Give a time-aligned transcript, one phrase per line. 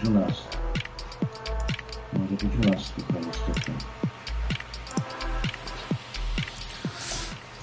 [0.00, 0.42] być u nas.
[2.12, 2.56] Może być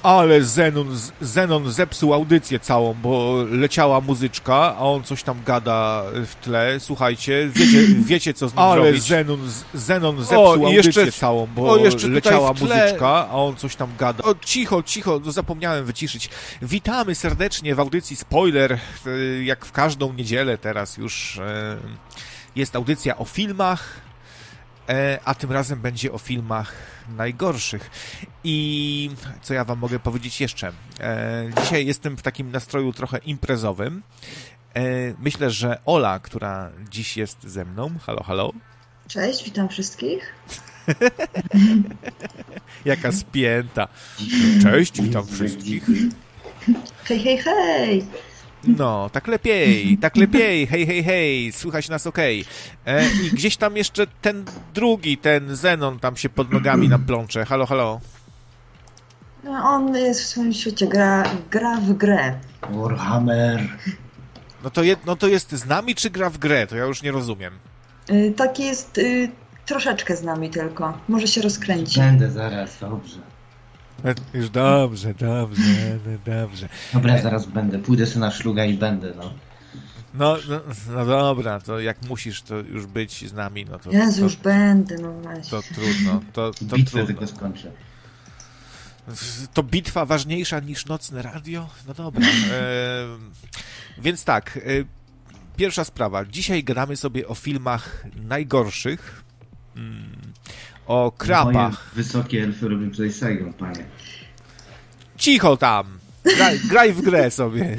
[0.07, 6.35] Ale Zenon, Zenon zepsuł audycję całą, bo leciała muzyczka, a on coś tam gada w
[6.41, 6.79] tle.
[6.79, 9.03] Słuchajcie, wiecie, wiecie co z nim Ale zrobić.
[9.03, 9.39] Zenon,
[9.73, 13.89] Zenon zepsuł i audycję jeszcze- całą, bo o, jeszcze leciała muzyczka, a on coś tam
[13.99, 14.23] gada.
[14.23, 16.29] O, cicho, cicho, no zapomniałem wyciszyć.
[16.61, 18.79] Witamy serdecznie w audycji Spoiler,
[19.43, 21.39] jak w każdą niedzielę teraz już
[22.55, 24.06] jest audycja o filmach,
[25.25, 26.73] a tym razem będzie o filmach
[27.09, 27.89] najgorszych.
[28.43, 29.09] I
[29.41, 30.71] co ja wam mogę powiedzieć jeszcze?
[30.99, 34.03] E, dzisiaj jestem w takim nastroju trochę imprezowym.
[34.73, 34.81] E,
[35.19, 38.53] myślę, że Ola, która dziś jest ze mną, halo, halo,
[39.07, 40.33] Cześć, witam wszystkich.
[42.85, 43.87] jaka spięta.
[44.63, 45.85] Cześć, witam wszystkich.
[47.03, 48.05] Hej, hej, hej!
[48.67, 52.45] No, tak lepiej, tak lepiej, hej, hej, hej, słychać nas okej.
[52.85, 57.45] E, I gdzieś tam jeszcze ten drugi, ten Zenon tam się pod nogami nam plącze.
[57.45, 57.99] Halo, halo.
[59.43, 62.39] No, on jest w swoim świecie, gra, gra w grę.
[62.69, 63.77] Warhammer.
[64.63, 66.67] No to, jed, no to jest z nami, czy gra w grę?
[66.67, 67.53] To ja już nie rozumiem.
[68.09, 69.29] Y, taki jest y,
[69.65, 70.97] troszeczkę z nami tylko.
[71.07, 71.99] Może się rozkręci.
[71.99, 73.17] Będę zaraz, dobrze.
[74.05, 76.69] E, Już dobrze, dobrze, no dobrze.
[76.93, 77.79] Dobra, zaraz będę.
[77.79, 79.33] Pójdę sobie na szluga i będę, no.
[80.13, 80.59] No, no,
[80.95, 84.35] no dobra, to jak musisz to już być z nami, no to, Jezu, to, już
[84.35, 85.43] będę, no właśnie.
[85.49, 87.07] to trudno, to, to Bitwę trudno.
[87.07, 87.71] tylko skończę.
[89.53, 91.69] To bitwa ważniejsza niż nocne radio?
[91.87, 92.27] No dobra.
[92.51, 93.05] E,
[93.97, 94.61] więc tak, e,
[95.57, 96.25] pierwsza sprawa.
[96.25, 99.23] Dzisiaj gadamy sobie o filmach najgorszych,
[99.75, 100.26] mm,
[100.87, 101.91] o Moje krapach.
[101.95, 103.85] wysokie elfy robią tutaj Saigon, panie.
[105.17, 105.85] Cicho tam!
[106.37, 107.77] Graj, graj w grę sobie.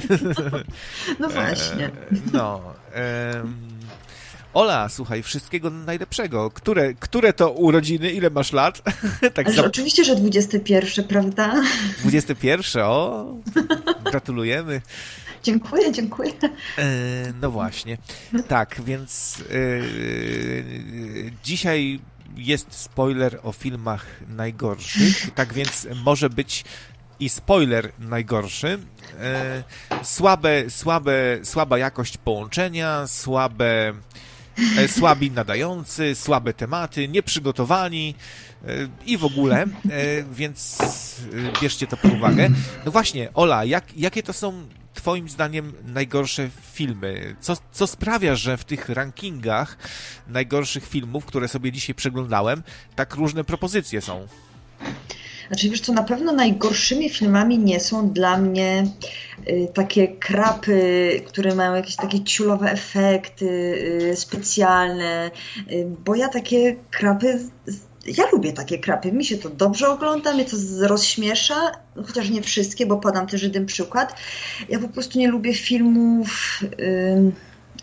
[1.19, 1.91] No właśnie.
[2.33, 2.61] No.
[2.93, 3.57] em,
[4.55, 6.51] Ola, słuchaj, wszystkiego najlepszego.
[6.51, 8.13] Które, które to urodziny?
[8.13, 8.83] Ile masz lat?
[9.35, 11.63] tak za oczywiście, że 21, prawda?
[12.03, 13.27] 21, o!
[14.11, 14.81] Gratulujemy.
[15.43, 16.33] Dziękuję, dziękuję.
[16.79, 16.87] E,
[17.41, 17.99] No właśnie.
[18.49, 19.55] Tak, więc e,
[21.45, 22.01] dzisiaj
[22.39, 25.31] jest spoiler o filmach najgorszych.
[25.35, 26.65] Tak więc może być
[27.21, 28.79] i spoiler najgorszy.
[29.21, 29.63] E,
[30.03, 31.13] Słabe, słabe,
[31.43, 33.93] słaba jakość połączenia, słabe,
[34.79, 38.15] e, słabi nadający, słabe tematy, nieprzygotowani
[38.65, 38.69] e,
[39.07, 39.67] i w ogóle, e,
[40.33, 40.79] więc
[41.57, 42.51] e, bierzcie to pod uwagę.
[42.85, 47.37] No właśnie, Ola, jak, jakie to są Twoim zdaniem najgorsze filmy?
[47.41, 49.79] Co, co sprawia, że w tych rankingach
[50.27, 52.63] najgorszych filmów, które sobie dzisiaj przeglądałem,
[52.97, 54.27] tak różne propozycje są?
[55.49, 58.87] Znaczy, wiesz co, na pewno najgorszymi filmami nie są dla mnie
[59.49, 63.47] y, takie krapy, które mają jakieś takie ciulowe efekty
[64.13, 65.31] y, specjalne,
[65.73, 67.41] y, bo ja takie krapy,
[68.17, 71.73] ja lubię takie krapy, mi się to dobrze ogląda, mnie to rozśmiesza,
[72.07, 74.15] chociaż nie wszystkie, bo podam też jeden przykład.
[74.69, 76.61] Ja po prostu nie lubię filmów...
[76.81, 77.33] ym,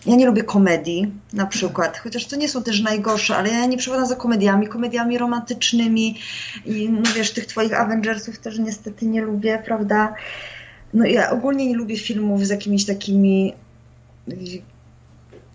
[0.06, 3.78] ja nie lubię komedii, na przykład, chociaż to nie są też najgorsze, ale ja nie
[3.78, 6.20] przepadam za komediami, komediami romantycznymi
[6.66, 10.14] i no wiesz, tych twoich Avengersów też niestety nie lubię, prawda?
[10.94, 13.54] No ja ogólnie nie lubię filmów z jakimiś takimi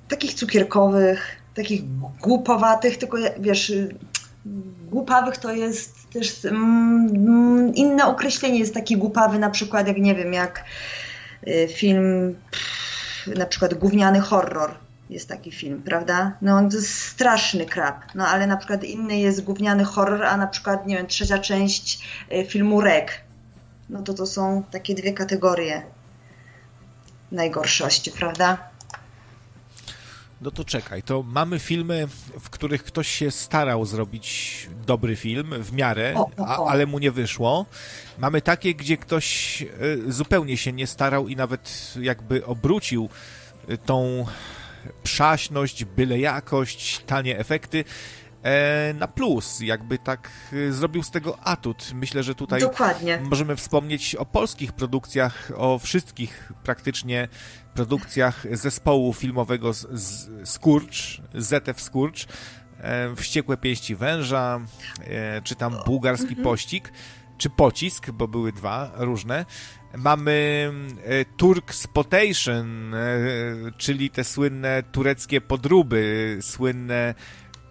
[0.08, 1.82] takich cukierkowych, takich
[2.22, 3.72] głupowatych, tylko wiesz,
[4.90, 10.32] głupawych to jest też mm, inne określenie jest taki głupawy na przykład jak nie wiem,
[10.32, 10.64] jak
[11.48, 14.74] y, film pff, na przykład gówniany horror
[15.10, 16.32] jest taki film, prawda?
[16.42, 20.46] No to jest straszny krap, no ale na przykład inny jest gówniany horror, a na
[20.46, 23.20] przykład, nie wiem, trzecia część y, filmu Rek.
[23.88, 25.82] No to to są takie dwie kategorie
[27.32, 28.69] najgorszości, prawda?
[30.40, 32.08] No to czekaj, to mamy filmy,
[32.40, 37.66] w których ktoś się starał zrobić dobry film w miarę, a, ale mu nie wyszło.
[38.18, 43.08] Mamy takie, gdzie ktoś y, zupełnie się nie starał i nawet jakby obrócił
[43.70, 44.26] y, tą
[45.02, 47.84] przaśność, byle jakość, tanie efekty e,
[48.94, 49.60] na plus.
[49.60, 51.90] Jakby tak y, zrobił z tego atut.
[51.94, 53.20] Myślę, że tutaj Dokładnie.
[53.22, 57.28] Możemy wspomnieć o polskich produkcjach, o wszystkich praktycznie
[57.74, 62.26] produkcjach zespołu filmowego z, z Skurcz, ZF Skurcz,
[62.78, 64.60] e, Wściekłe pięści węża,
[65.00, 66.92] e, czy tam bułgarski pościg,
[67.38, 69.44] czy pocisk, bo były dwa różne.
[69.96, 70.70] Mamy
[71.04, 72.98] e, Turk Spotation, e,
[73.76, 77.14] czyli te słynne tureckie podróby, słynne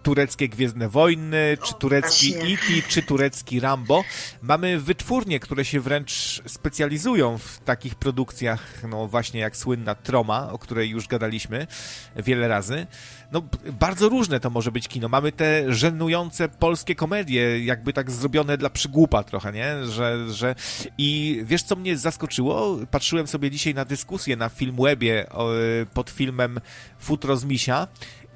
[0.04, 2.36] tureckie Gwiezdne Wojny, czy turecki.
[2.36, 4.04] E.T., czy turecki Rambo.
[4.42, 10.60] Mamy wytwórnie, które się wręcz specjalizują w takich produkcjach, no właśnie jak słynna Troma, o
[10.60, 11.68] której już gadaliśmy
[12.16, 12.88] wiele razy.
[13.31, 13.42] No,
[13.80, 15.10] bardzo różne to może być kino.
[15.10, 19.86] Mamy te żenujące polskie komedie, jakby tak zrobione dla przygłupa trochę, nie?
[19.86, 20.56] Że, że...
[20.98, 22.78] I wiesz, co mnie zaskoczyło?
[22.92, 25.50] Patrzyłem sobie dzisiaj na dyskusję na Filmwebie o,
[25.94, 26.60] pod filmem
[27.00, 27.88] Futro z Misia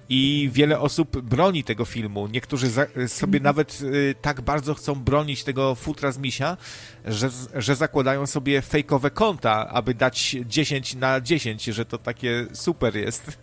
[0.10, 2.28] i wiele osób broni tego filmu.
[2.28, 6.58] Niektórzy za, sobie nawet y, tak bardzo chcą bronić tego futra z misia,
[7.06, 12.96] że, że zakładają sobie fejkowe konta, aby dać 10 na 10, że to takie super
[12.96, 13.24] jest.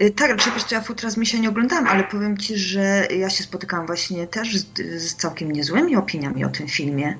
[0.00, 3.42] Y, Tak, co, ja Futra z Misia nie oglądałam, ale powiem Ci, że ja się
[3.44, 4.66] spotykałam właśnie też z,
[5.02, 7.18] z całkiem niezłymi opiniami o tym filmie.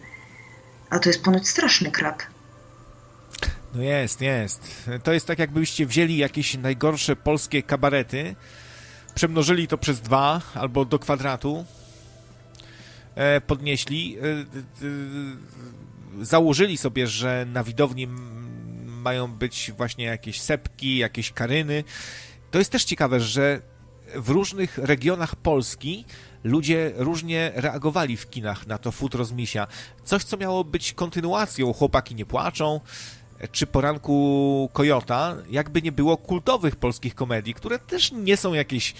[0.91, 2.23] A to jest ponoć straszny krab.
[3.75, 4.91] No jest, jest.
[5.03, 8.35] To jest tak, jakbyście wzięli jakieś najgorsze polskie kabarety,
[9.15, 11.65] przemnożyli to przez dwa albo do kwadratu,
[13.15, 14.23] e, podnieśli, e,
[16.25, 18.07] założyli sobie, że na widowni
[18.87, 21.85] mają być właśnie jakieś sepki, jakieś karyny.
[22.51, 23.61] To jest też ciekawe, że
[24.15, 26.05] w różnych regionach Polski
[26.45, 29.67] ludzie różnie reagowali w kinach na to futro z misia.
[30.05, 32.81] Coś, co miało być kontynuacją Chłopaki nie płaczą,
[33.53, 38.95] czy Poranku Kojota, jakby nie było kultowych polskich komedii, które też nie są jakieś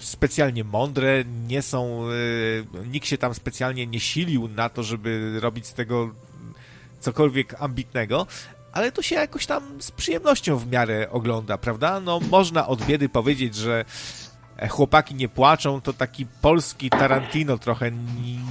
[0.00, 2.08] specjalnie mądre, nie są...
[2.10, 6.10] y, nikt się tam specjalnie nie silił na to, żeby robić z tego
[7.00, 8.26] cokolwiek ambitnego,
[8.72, 12.00] ale to się jakoś tam z przyjemnością w miarę ogląda, prawda?
[12.00, 13.84] No można od biedy powiedzieć, że
[14.56, 17.90] e, chłopaki nie płaczą, to taki polski Tarantino trochę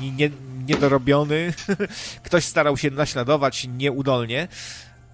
[0.01, 0.29] nie, nie,
[0.67, 1.53] niedorobiony.
[2.25, 4.47] Ktoś starał się naśladować nieudolnie.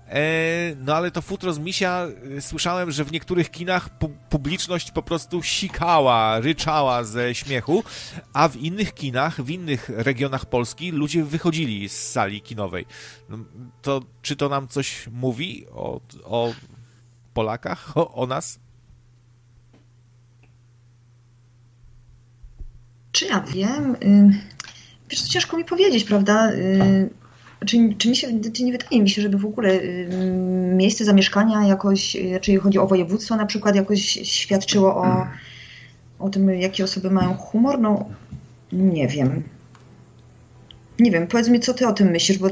[0.10, 2.08] E, No ale to futro z misia,
[2.38, 7.84] e, słyszałem, że w niektórych kinach pu publiczność po prostu sikała, ryczała ze śmiechu,
[8.34, 12.86] a w innych kinach, w innych regionach Polski ludzie wychodzili z sali kinowej.
[13.30, 13.38] No,
[13.82, 16.54] To czy to nam coś mówi o, o
[17.34, 18.60] Polakach, o, o nas?
[23.12, 23.96] Czy ja wiem?
[25.13, 26.51] Wiesz, co ciężko mi powiedzieć, prawda?
[26.51, 27.10] Y,
[27.65, 30.07] Czy, czy, mi się, czy nie wydaje mi się, żeby w ogóle y,
[30.75, 35.27] miejsce zamieszkania jakoś, y, czy chodzi o województwo na przykład, jakoś świadczyło o,
[36.19, 37.80] o tym, jakie osoby mają humor?
[37.80, 38.06] No,
[38.71, 39.44] nie wiem.
[41.00, 42.48] Nie wiem, powiedz mi, co ty o tym myślisz, bo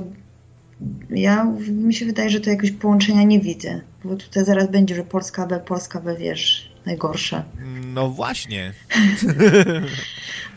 [1.10, 3.82] ja, mi się wydaje, że to jakiegoś połączenia nie widzę.
[4.04, 7.44] Bo tutaj zaraz będzie, że Polska B, Polska B, wiesz, najgorsze.
[7.94, 8.74] No właśnie.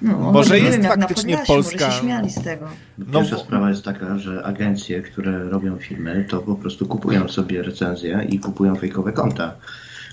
[0.03, 2.67] No, Może nie jest wiem, jak na faktycznie Podlasiu, Polska- Może się śmiali z tego.
[2.99, 7.29] No Pierwsza bo- sprawa jest taka, że agencje, które robią filmy, to po prostu kupują
[7.29, 9.55] sobie recenzje i kupują fejkowe konta,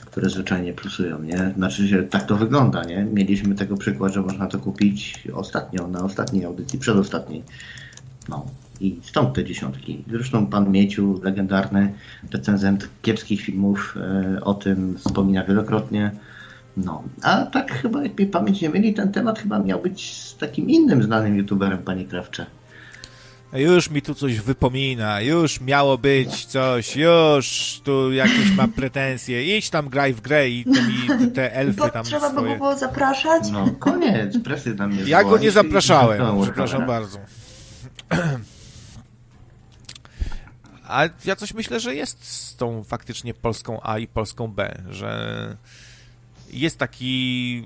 [0.05, 1.53] które zwyczajnie plusują, nie?
[1.57, 3.05] Znaczy się, tak to wygląda, nie?
[3.13, 7.43] Mieliśmy tego przykład, że można to kupić ostatnio, na ostatniej audycji, przedostatniej.
[8.29, 8.45] No.
[8.81, 10.03] I stąd te dziesiątki.
[10.11, 11.93] Zresztą pan Mieciu, legendarny
[12.31, 16.11] recenzent kiepskich filmów, e, o tym wspomina wielokrotnie.
[16.77, 20.37] No, a tak chyba, jak mnie pamięć nie myli, ten temat chyba miał być z
[20.37, 22.45] takim innym znanym youtuberem, panie Krawcze.
[23.53, 29.57] Już mi tu coś wypomina, już miało być coś, już tu jakieś mam pretensje.
[29.57, 32.51] Idź tam graj w grę i te, mi, te elfy Bo tam trzeba by swoje.
[32.51, 33.51] go było zapraszać?
[33.51, 37.19] No, koniec, presy tam mnie Ja go nie zapraszałem, przepraszam bardzo.
[40.91, 45.57] A ja coś myślę, że jest z tą faktycznie polską A i polską B, że
[46.49, 47.63] jest taki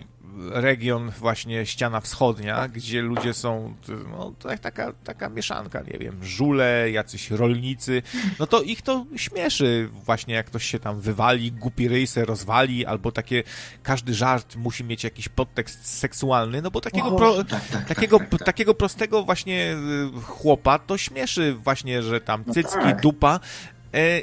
[0.52, 3.76] region właśnie ściana wschodnia, gdzie ludzie są,
[4.12, 8.02] no to jak taka, taka mieszanka, nie wiem, żule, jacyś rolnicy,
[8.40, 12.86] no to ich to śmieszy właśnie jak ktoś się tam wywali, głupi ryj se rozwali,
[12.86, 13.44] albo takie,
[13.84, 18.20] każdy żart musi mieć jakiś podtekst seksualny, no bo takiego, pro, Tak, tak, tak, takiego,
[18.20, 18.44] tak, tak.
[18.44, 19.76] takiego prostego właśnie
[20.18, 23.02] y, chłopa to śmieszy właśnie, że tam No cycki, tak.
[23.02, 23.40] dupa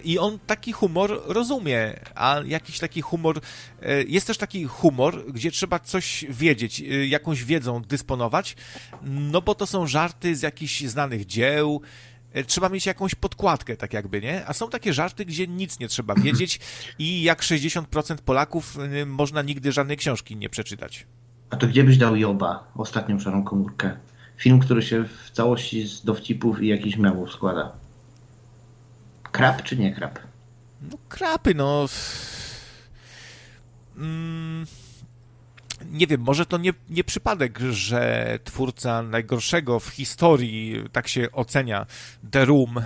[0.05, 3.41] i on taki humor rozumie, a jakiś taki humor,
[3.83, 8.57] e, jest też taki humor, gdzie trzeba coś wiedzieć, y, jakąś wiedzą dysponować,
[9.03, 11.81] no bo to są żarty z jakichś znanych dzieł,
[12.33, 14.47] e, trzeba mieć jakąś podkładkę, tak jakby, nie?
[14.47, 16.61] A są takie żarty, gdzie nic nie trzeba wiedzieć
[16.99, 18.77] i jak 60% Polaków
[19.07, 21.07] można nigdy żadnej książki nie przeczytać.
[21.51, 23.97] A to gdzie byś dał Joba, ostatnią szarą komórkę?
[24.37, 27.82] Film, który się w całości z dowcipów i jakichś miałów składa.
[29.33, 30.19] Krab czy nie krab?
[30.91, 31.87] No krapy, no.
[33.97, 34.67] Mm,
[35.91, 41.87] nie wiem, może to nie, nie przypadek, że twórca najgorszego w historii, tak się ocenia,
[42.31, 42.83] The Room, e,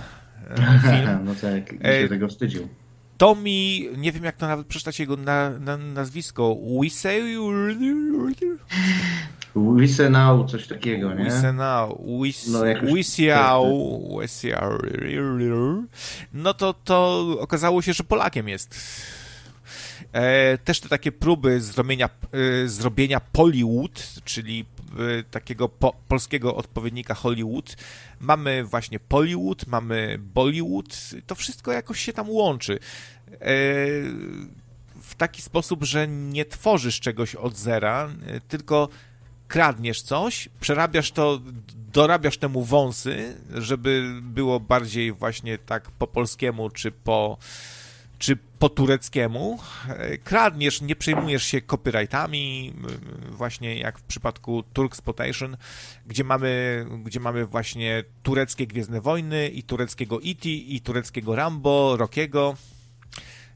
[0.81, 2.67] film, no tak, się tego wstydził.
[3.17, 7.51] Tommy, nie wiem jak to nawet przeczytać jego na, na, nazwisko, Wiseu...
[9.55, 11.25] Wisenau, coś takiego, nie?
[11.25, 12.59] Wisenau, Wis, no,
[12.93, 14.19] Wisiau,
[16.33, 18.79] no to, to okazało się, że Polakiem jest.
[20.13, 24.65] E, też te takie próby zrobienia, e, zrobienia Pollywood, czyli
[25.31, 27.75] takiego po, polskiego odpowiednika Hollywood.
[28.19, 32.79] Mamy właśnie Pollywood, mamy Bollywood, to wszystko jakoś się tam łączy.
[35.01, 38.09] W taki sposób, że nie tworzysz czegoś od zera,
[38.47, 38.89] tylko
[39.47, 41.41] kradniesz coś, przerabiasz to,
[41.93, 47.37] dorabiasz temu wąsy, żeby było bardziej właśnie tak po polskiemu, czy po
[48.19, 49.59] czy po tureckiemu,
[50.23, 52.73] kradniesz, nie przejmujesz się copyrightami,
[53.29, 55.57] właśnie jak w przypadku Turkspotation,
[56.05, 60.49] gdzie mamy, gdzie mamy właśnie tureckie Gwiezdne Wojny i tureckiego E.T.
[60.49, 62.55] i tureckiego Rambo, Rockiego,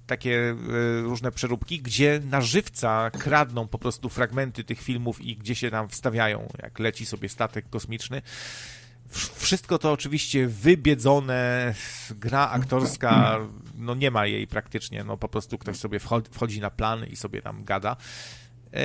[0.08, 0.56] takie e,
[1.02, 5.90] różne przeróbki, gdzie na żywca kradną po prostu fragmenty tych filmów i gdzie się tam
[5.90, 8.22] wstawiają, jak leci sobie statek kosmiczny.
[9.36, 11.74] Wszystko to oczywiście wybiedzone,
[12.12, 13.40] gra aktorska,
[13.82, 16.00] no nie ma jej praktycznie, no po prostu ktoś sobie
[16.32, 17.98] wchodzi na plan i sobie tam gada.
[18.74, 18.82] E,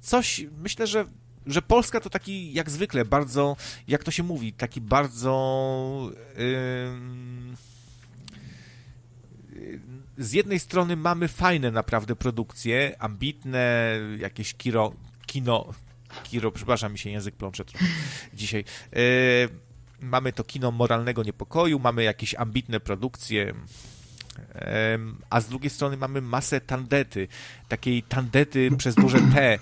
[0.00, 1.04] coś, myślę, że
[1.46, 3.56] że Polska to taki, jak zwykle, bardzo,
[3.88, 6.12] jak to się mówi, taki bardzo
[10.18, 14.92] z jednej strony mamy fajne naprawdę produkcje, ambitne, jakieś kiro,
[15.26, 15.74] kino,
[16.24, 17.84] kiro, przepraszam, mi się język plącze trochę
[18.34, 18.64] dzisiaj.
[18.92, 18.98] Yy,
[20.00, 23.54] mamy to kino moralnego niepokoju, mamy jakieś ambitne produkcje,
[25.30, 27.28] a z drugiej strony mamy masę tandety,
[27.68, 29.58] takiej tandety przez duże T.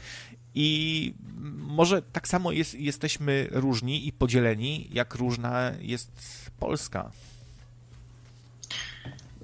[0.55, 1.15] I
[1.57, 6.11] może tak samo jest, jesteśmy różni i podzieleni, jak różna jest
[6.61, 7.11] Polska.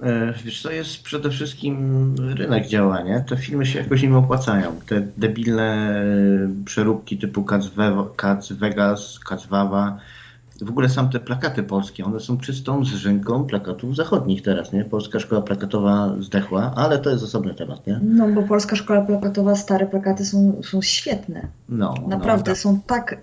[0.03, 3.21] E, wiesz, to jest przede wszystkim rynek działania.
[3.21, 4.81] Te filmy się jakoś im opłacają.
[4.87, 6.03] Te debilne
[6.65, 7.45] przeróbki typu
[8.17, 9.99] Cats Vegas, Cats Wawa,
[10.63, 14.85] w ogóle sam te plakaty polskie, one są czystą zrzynką plakatów zachodnich teraz, nie?
[14.85, 18.01] Polska Szkoła Plakatowa zdechła, ale to jest osobny temat, nie?
[18.03, 21.49] No, bo Polska Szkoła Plakatowa, stare plakaty są, są świetne.
[21.69, 22.63] No, no Naprawdę, no, tak.
[22.63, 23.17] są tak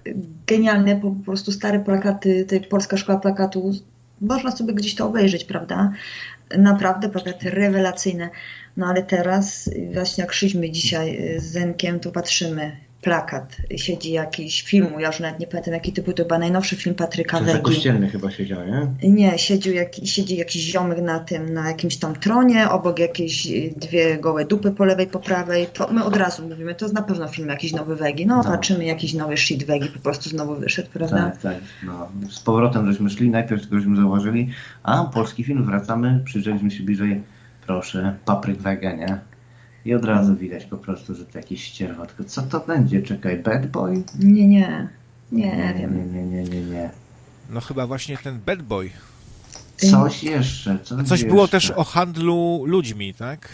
[0.47, 3.71] genialne, po prostu stare plakaty, tej Polska Szkoła Plakatu,
[4.21, 5.91] można sobie gdzieś to obejrzeć, prawda?
[6.57, 8.29] naprawdę plakaty rewelacyjne.
[8.77, 12.77] No ale teraz, właśnie jak szliśmy dzisiaj z Zenkiem, to patrzymy,
[13.07, 16.75] plakat, siedzi jakiś filmu, ja już nawet nie pamiętam jaki to był, to chyba najnowszy
[16.75, 17.61] film Patryka Wegi.
[17.61, 19.09] kościelny chyba siedział, nie?
[19.09, 24.17] Nie, siedział jak, siedzi jakiś ziomek na tym, na jakimś tam tronie, obok jakieś dwie
[24.17, 27.27] gołe dupy po lewej, po prawej, to my od razu mówimy, to jest na pewno
[27.27, 28.43] film jakiś nowy Wegi, no, no.
[28.43, 31.17] patrzymy jakiś nowy shit Wegi, po prostu znowu wyszedł, prawda?
[31.17, 32.09] Tak, tak, no.
[32.29, 34.49] Z powrotem żeśmy szli, najpierw tylko żeśmy zauważyli,
[34.83, 37.23] a polski film, wracamy, przyjrzeliśmy się bliżej,
[37.67, 39.19] proszę, Papryk Wege, nie?
[39.87, 42.23] I od razu widać po prostu, że to jakieś ścierwotko.
[42.23, 43.01] Co to będzie?
[43.01, 44.03] Czekaj, Bad Boy?
[44.19, 44.87] Nie, nie.
[45.31, 46.13] Nie, nie wiem.
[46.13, 46.89] Nie, nie, nie, nie,
[47.49, 48.89] No chyba właśnie ten Bad Boy.
[49.77, 50.79] Coś jeszcze.
[50.83, 53.49] Coś, coś było też o handlu ludźmi, tak?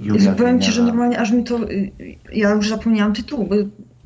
[0.00, 1.70] Julia Powiem ci, że normalnie aż mi to.
[1.70, 1.90] Y,
[2.32, 3.54] ja już zapomniałam tytułu, bo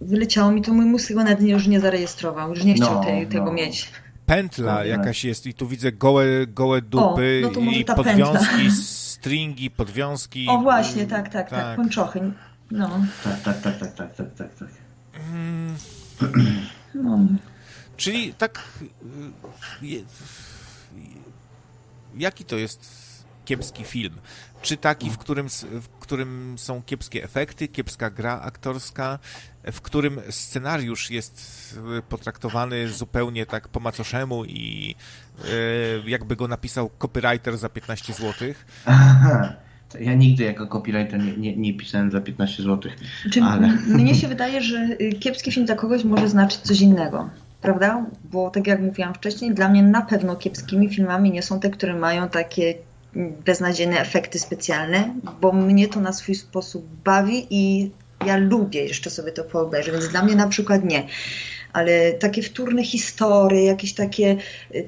[0.00, 3.26] wyleciało mi to, mój mózg go nawet już nie zarejestrował, już nie chciał no, tej,
[3.26, 3.52] tego no.
[3.52, 3.88] mieć.
[4.26, 8.70] Pętla jakaś jest i tu widzę gołe, gołe dupy o, no i podwiązki
[9.20, 10.46] stringi, podwiązki.
[10.48, 11.76] O właśnie, tak, tak, tak, tak.
[11.76, 12.32] pończochy.
[12.70, 12.88] No.
[13.24, 14.68] Tak, tak, tak, tak, tak, tak, tak, tak.
[15.32, 15.76] Mm.
[16.94, 17.18] No.
[17.96, 18.64] Czyli tak.
[19.82, 20.04] Y,
[22.16, 23.00] jaki to jest
[23.44, 24.20] kiepski film?
[24.62, 25.48] Czy taki, w którym,
[25.80, 29.18] w którym są kiepskie efekty, kiepska gra aktorska,
[29.72, 35.29] w którym scenariusz jest y, potraktowany zupełnie tak po macoszemu i y,
[36.06, 38.48] jakby go napisał copywriter za 15 zł?
[38.84, 39.52] Aha.
[40.00, 42.92] Ja nigdy jako copywriter nie, nie, nie pisałem za 15 zł.
[43.22, 43.68] Znaczy, ale...
[43.86, 47.30] Mnie się wydaje, że y, kiepski film dla kogoś może znaczyć coś innego
[47.60, 48.06] prawda?
[48.24, 51.94] Bo tak jak mówiłam wcześniej, dla mnie na pewno kiepskimi filmami nie są te, które
[51.94, 52.74] mają takie
[53.44, 57.90] beznadziejne efekty specjalne, bo mnie to na swój sposób bawi i
[58.26, 61.06] ja lubię jeszcze sobie to poobejrzeć, więc dla mnie na przykład nie.
[61.72, 64.36] Ale takie wtórne historie, jakieś takie,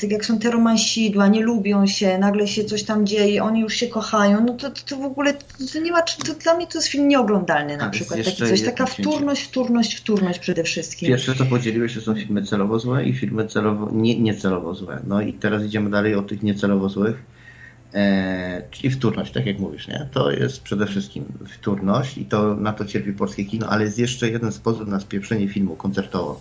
[0.00, 3.74] tak jak są te romansidła, nie lubią się, nagle się coś tam dzieje, oni już
[3.74, 5.34] się kochają, no to, to, to w ogóle
[5.72, 8.24] to nie ma, to dla mnie to jest film nieoglądalny na przykład.
[8.24, 11.08] Taki coś, taka wtórność, wtórność, wtórność przede wszystkim.
[11.08, 15.00] Pierwsze co podzieliłeś, to są filmy celowo złe i filmy celowo, nie, niecelowo złe.
[15.06, 17.22] No i teraz idziemy dalej od tych niecelowo złych
[17.94, 20.08] E, czyli wtórność, tak jak mówisz, nie?
[20.12, 24.30] To jest przede wszystkim wtórność i to na to cierpi polskie kino, ale jest jeszcze
[24.30, 26.40] jeden sposób na spieprzenie filmu koncertowo.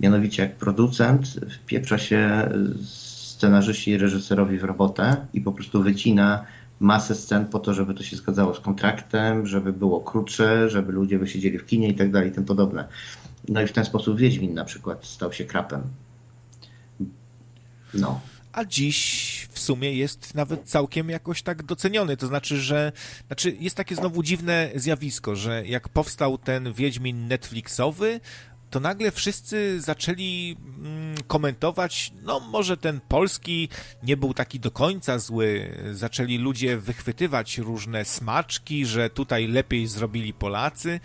[0.00, 2.48] Mianowicie jak producent wpieprza się
[2.84, 6.44] scenarzyści i reżyserowi w robotę i po prostu wycina
[6.80, 11.18] masę scen po to, żeby to się zgadzało z kontraktem, żeby było krótsze, żeby ludzie
[11.18, 12.88] wysiedzieli w kinie i tak dalej i tym podobne.
[13.48, 15.82] No i w ten sposób Wiedźmin na przykład stał się krapem.
[17.94, 18.20] No.
[18.52, 22.16] A dziś w sumie jest nawet całkiem jakoś tak doceniony.
[22.16, 22.92] To znaczy, że
[23.26, 28.20] znaczy jest takie znowu dziwne zjawisko, że jak powstał ten Wiedźmin Netflixowy,
[28.70, 33.68] to nagle wszyscy zaczęli mm, komentować, no może ten polski
[34.02, 35.76] nie był taki do końca zły.
[35.92, 41.00] Zaczęli ludzie wychwytywać różne smaczki, że tutaj lepiej zrobili Polacy.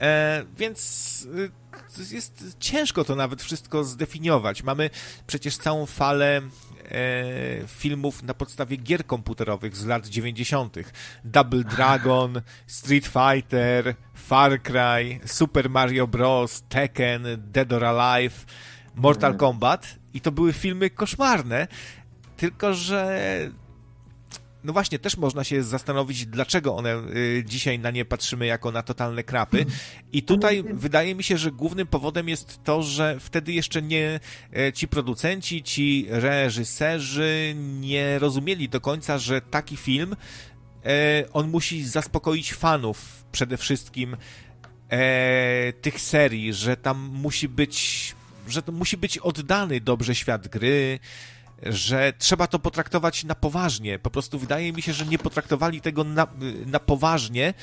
[0.00, 1.28] E, więc
[1.98, 4.62] y, jest ciężko to nawet wszystko zdefiniować.
[4.62, 4.90] Mamy
[5.26, 6.42] przecież całą falę
[7.66, 10.76] filmów na podstawie gier komputerowych z lat 90.
[11.24, 18.44] Double Dragon, Street Fighter, Far Cry, Super Mario Bros., Tekken, Dead or Alive,
[18.94, 19.38] Mortal mm.
[19.38, 21.68] Kombat i to były filmy koszmarne,
[22.36, 23.18] tylko że
[24.64, 28.82] no właśnie, też można się zastanowić, dlaczego one y, dzisiaj na nie patrzymy jako na
[28.82, 29.66] totalne krapy.
[30.12, 34.20] I tutaj wydaje mi się, że głównym powodem jest to, że wtedy jeszcze nie
[34.56, 40.16] e, ci producenci, ci reżyserzy nie rozumieli do końca, że taki film
[40.84, 44.16] e, on musi zaspokoić fanów przede wszystkim
[44.88, 48.14] e, tych serii, że tam musi być,
[48.48, 50.98] że to musi być oddany dobrze świat gry,
[51.62, 53.98] że trzeba to potraktować na poważnie.
[53.98, 56.26] Po prostu wydaje mi się, że nie potraktowali tego na,
[56.66, 57.54] na poważnie.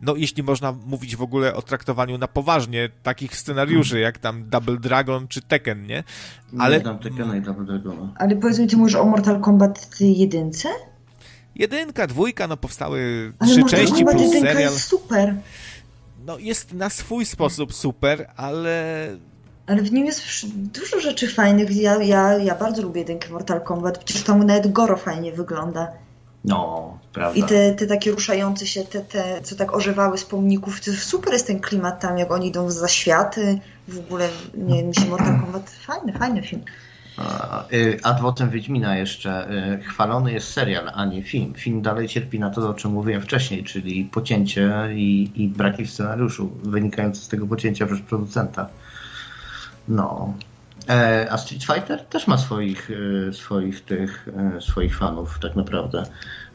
[0.00, 4.76] No, jeśli można mówić w ogóle o traktowaniu na poważnie takich scenariuszy, jak tam Double
[4.76, 6.04] Dragon czy Tekken, nie?
[6.58, 6.78] Ale...
[6.78, 8.12] Nie tam Tekkena i Double Dragona.
[8.16, 10.68] Ale powiedz mi, ty mówisz o Mortal Kombat jedynce?
[11.54, 14.58] Jedynka, dwójka, no powstały Ale trzy Mortal części Kombat plus serial.
[14.58, 15.34] jest super.
[16.26, 19.08] No jest na swój sposób super, ale
[19.66, 21.76] ale w nim jest dużo rzeczy fajnych.
[21.76, 24.04] Ja, ja, ja bardzo lubię jedynkę Mortal Kombat.
[24.04, 25.88] Przecież tam nawet Goro fajnie wygląda.
[26.44, 27.38] No, prawda.
[27.38, 30.80] I te, te takie ruszające się, te, te, co tak ożywały z pomników.
[30.80, 33.60] To super jest ten klimat tam, jak oni idą za światy.
[33.88, 36.62] W ogóle, nie mi się Mortal Kombat, fajny, fajny film.
[37.72, 41.54] Y, adwotem Wiedźmina jeszcze y, chwalony jest serial, a nie film.
[41.54, 45.90] Film dalej cierpi na to, o czym mówiłem wcześniej, czyli pocięcie i, i braki w
[45.90, 48.68] scenariuszu wynikające z tego pocięcia przez producenta.
[49.88, 50.34] No.
[50.88, 52.90] E, a Street Fighter też ma swoich,
[53.28, 56.02] e, swoich tych, e, swoich fanów tak naprawdę.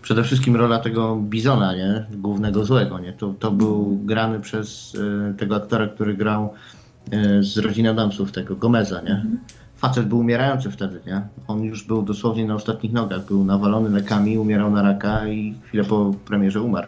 [0.01, 2.05] Przede wszystkim rola tego Bizona, nie?
[2.11, 3.13] Głównego złego, nie?
[3.13, 4.97] To, to był grany przez
[5.37, 6.53] tego aktora, który grał
[7.41, 9.25] z rodziny Adamsów, tego Gomeza, nie?
[9.75, 11.21] Facet był umierający wtedy, nie?
[11.47, 15.83] On już był dosłownie na ostatnich nogach, był nawalony lekami, umierał na raka i chwilę
[15.83, 16.87] po premierze umarł.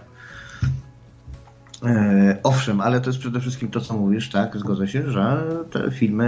[1.83, 4.57] E, owszem, ale to jest przede wszystkim to, co mówisz, tak?
[4.57, 6.25] Zgodzę się, że te filmy,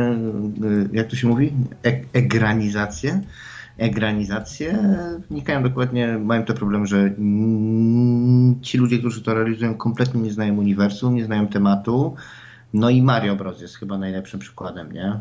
[0.94, 1.54] e, jak to się mówi?
[1.86, 3.22] E egranizacje.
[3.78, 4.98] Egranizacje
[5.30, 7.10] wnikają dokładnie, mają te problemy, że
[8.62, 12.16] ci ludzie, którzy to realizują, kompletnie nie znają uniwersum, nie znają tematu.
[12.74, 13.62] No i Mario Bros.
[13.62, 15.20] jest chyba najlepszym przykładem, nie?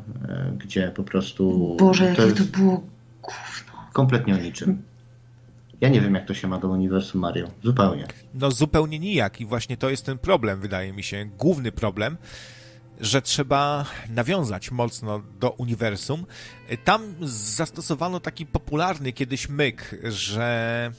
[0.59, 1.77] Gdzie po prostu.
[1.79, 2.83] Boże, jakie to, to było
[3.23, 3.73] gówno.
[3.93, 4.83] Kompletnie o niczym.
[5.81, 7.49] Ja nie wiem, jak to się ma do uniwersum Mario.
[7.63, 8.07] Zupełnie.
[8.35, 12.17] No zupełnie nijak i właśnie to jest ten problem, wydaje mi się, główny problem,
[13.01, 16.27] że trzeba nawiązać mocno do uniwersum.
[16.85, 20.91] Tam zastosowano taki popularny kiedyś myk, że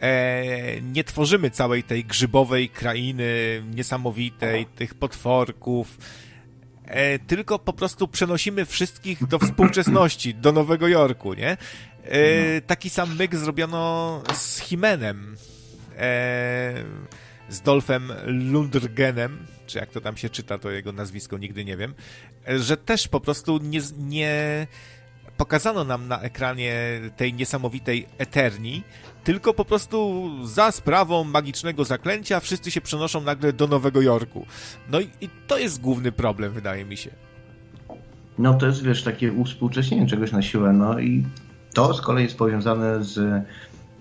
[0.00, 5.98] e, nie tworzymy całej tej grzybowej krainy niesamowitej, tych potworków,
[6.84, 11.56] e, tylko po prostu przenosimy wszystkich do współczesności, do Nowego Jorku, nie?
[12.04, 15.36] E, taki sam myk zrobiono z Himenem.
[15.98, 16.84] E,
[17.48, 21.94] z Dolfem Lundgrenem, czy jak to tam się czyta, to jego nazwisko nigdy nie wiem,
[22.48, 24.66] e, że też po prostu nie, nie
[25.36, 28.82] pokazano nam na ekranie tej niesamowitej Eterni,
[29.24, 34.46] tylko po prostu za sprawą magicznego zaklęcia wszyscy się przenoszą nagle do Nowego Jorku.
[34.90, 37.10] No i, i to jest główny problem, wydaje mi się.
[38.38, 41.24] No to jest, wiesz, takie uwspółcześnienie czegoś na siłę, no i
[41.74, 43.44] to z kolei jest powiązane z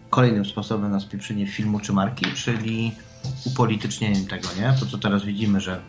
[0.09, 2.95] kolejnym sposobem na spieprzenie filmu czy marki, czyli
[3.45, 4.73] upolitycznieniem tego, nie?
[4.79, 5.79] To co teraz widzimy, że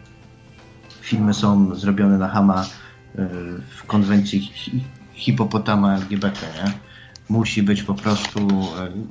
[1.00, 2.66] filmy są zrobione na Hama y,
[3.76, 4.52] w konwencji
[5.12, 6.72] hipopotama LGBT, nie?
[7.28, 8.48] Musi być po prostu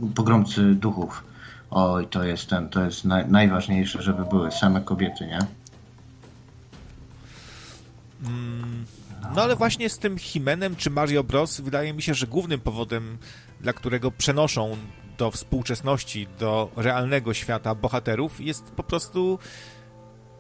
[0.10, 1.24] y, pogromcy duchów.
[1.72, 5.40] Oj, to jest ten, to jest naj, najważniejsze, żeby były same kobiety, nie?
[8.26, 8.86] Mm,
[9.36, 11.62] no ale właśnie z tym Himenem czy Mario Bros.
[11.62, 13.18] wydaje mi się, że głównym powodem,
[13.62, 14.78] dla którego przenoszą
[15.18, 19.40] do współczesności, do realnego świata bohaterów jest po prostu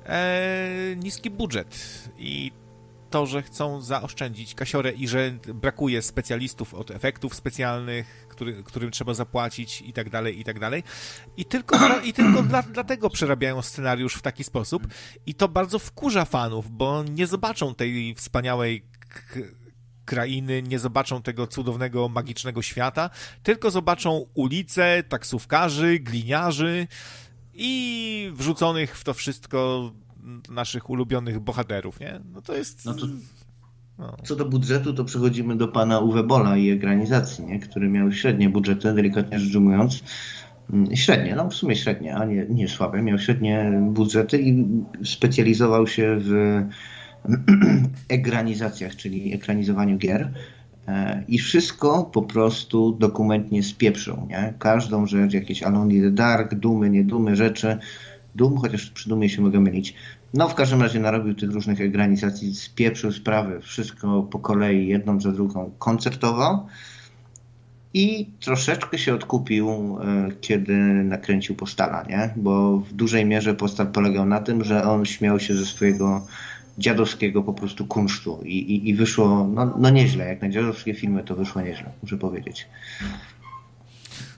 [0.06, 1.78] e, niski budżet.
[2.17, 2.52] I
[3.10, 9.13] to, że chcą zaoszczędzić kasiorę i że brakuje specjalistów od efektów specjalnych, który, którym trzeba
[9.13, 10.84] zapłacić i tak dalej, i tak dalej.
[11.38, 14.88] I tylko, i tylko dla, dlatego przerabiają scenariusz w taki sposób
[15.26, 18.86] i to bardzo wkurza fanów, bo nie zobaczą tej wspaniałej
[20.06, 23.10] krainy, nie zobaczą tego cudownego, magicznego świata,
[23.43, 26.88] tylko zobaczą ulice, taksówkarzy, gliniarzy
[27.54, 29.91] i wrzuconych w to wszystko
[30.50, 32.19] naszych ulubionych bohaterów, nie?
[32.26, 32.86] No to jest...
[32.86, 33.08] No to,
[33.99, 34.17] no.
[34.23, 37.60] Co do budżetu, to przechodzimy do pana Uwe Bola i ekranizacji, nie?
[37.60, 40.03] który miał średnie budżety, delikatnie rzecz ujmując.
[40.73, 43.01] Mm, średnie, no w sumie średnie, a nie, nie słabe.
[43.01, 44.65] Miał średnie budżety i
[45.03, 46.62] specjalizował się w
[48.10, 50.32] ekranizacjach, czyli ekranizowaniu gier.
[50.88, 54.53] E, I wszystko po prostu dokumentnie spieprzył, nie?
[54.60, 57.77] Każdą rzecz, jakieś Alone in the Dark, dumy, niedumy rzeczy.
[58.36, 59.95] Dum, chociaż przy dumie się mogę mylić.
[60.34, 65.32] No w każdym razie narobił tych różnych ekranizacji, spieprzył sprawy, wszystko po kolei, jedną za
[65.32, 66.67] drugą koncertował.
[67.93, 72.34] I troszeczkę się odkupił, e, kiedy nakręcił Postala, nie?
[72.36, 76.28] Bo w dużej mierze Postal polegał na tym, że on śmiał się ze swojego
[76.78, 80.28] dziadowskiego po prostu kunsztu i, i, i wyszło no, no nieźle.
[80.28, 82.67] Jak na dziadowskie filmy to wyszło nieźle, muszę powiedzieć.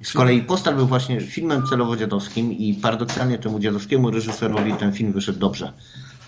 [0.03, 5.13] Z kolei Postal był właśnie filmem celowo dziadowskim i paradoksalnie temu dziadowskiemu reżyserowi ten film
[5.13, 5.73] wyszedł dobrze.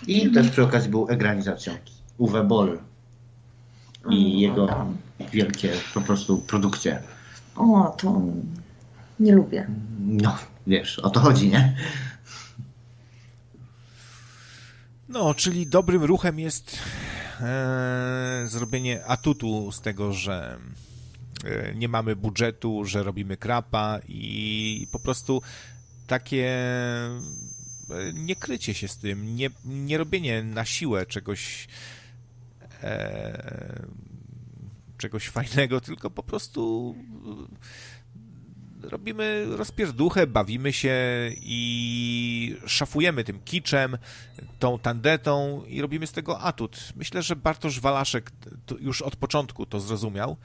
[0.08, 1.74] I też przy okazji był egranizacją.
[2.18, 2.80] Uwe Boll
[4.10, 4.86] i jego
[5.32, 7.04] wielkie po prostu produkcje.
[7.56, 8.22] O, to
[9.20, 9.68] nie lubię.
[10.00, 11.76] No, wiesz, o to chodzi, nie?
[15.10, 16.78] No, czyli dobrym ruchem jest
[17.42, 20.58] e, zrobienie atutu z tego, że
[21.76, 25.42] nie mamy budżetu, że robimy krapa i po prostu
[26.08, 31.68] takie e, nie krycie się z tym, nie, nie robienie na siłę czegoś
[32.84, 33.88] e,
[34.98, 36.96] czegoś fajnego, tylko po prostu
[38.84, 40.96] robimy rozpierduchę, bawimy się
[41.36, 43.98] i szafujemy tym kiczem,
[44.60, 46.94] tą tandetą i robimy z tego atut.
[46.96, 48.32] Myślę, że Bartosz Walaszek
[48.80, 50.38] już od początku to zrozumiał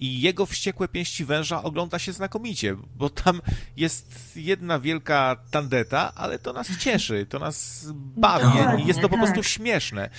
[0.00, 3.40] i jego wściekłe pięści węża ogląda się znakomicie, bo tam
[3.76, 9.36] jest jedna wielka tandeta, ale to nas cieszy, to nas bawi jest to po prostu
[9.40, 9.44] tak.
[9.44, 10.10] śmieszne.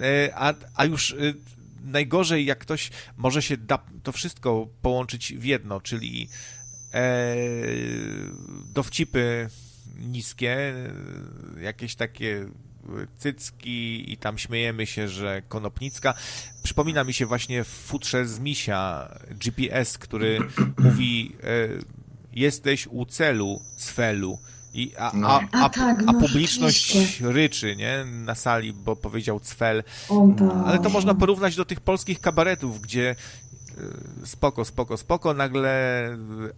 [0.00, 1.16] E, a, a już e,
[1.84, 6.28] najgorzej, jak ktoś może się da to wszystko połączyć w jedno, czyli
[6.94, 7.36] e,
[8.74, 9.48] dowcipy
[9.98, 10.74] niskie,
[11.60, 12.46] jakieś takie
[13.18, 16.14] cycki i tam śmiejemy się, że Konopnicka.
[16.62, 20.38] Przypomina mi się właśnie w futrze z Misia GPS, który
[20.84, 21.46] mówi e,
[22.32, 24.38] jesteś u celu, cfelu.
[24.74, 25.28] I, a, no.
[25.28, 28.04] a, a, a, tak, no, publiczność ryczy nie?
[28.04, 29.84] na sali, bo powiedział cfel.
[30.66, 33.16] Ale to można porównać do tych polskich kabaretów, gdzie
[34.24, 36.08] spoko, spoko, spoko, nagle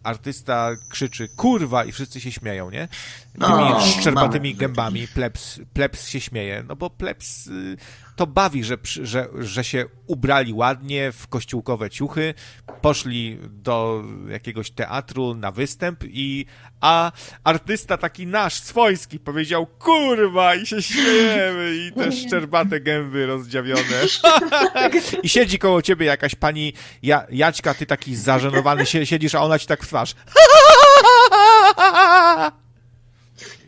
[0.03, 2.89] artysta krzyczy kurwa i wszyscy się śmieją, nie?
[3.33, 7.77] Tymi no, szczerbatymi gębami plebs, plebs się śmieje, no bo plebs y,
[8.17, 12.35] to bawi, że, że, że się ubrali ładnie w kościółkowe ciuchy,
[12.81, 16.47] poszli do jakiegoś teatru na występ i
[16.81, 17.13] a
[17.45, 24.03] artysta taki nasz, swojski powiedział kurwa i się śmiejemy i te szczerbate gęby rozdziawione.
[25.23, 26.73] I siedzi koło ciebie jakaś pani
[27.03, 30.15] ja, Jaćka, ty taki zażenowany siedzisz, a ona ci tak w twarz.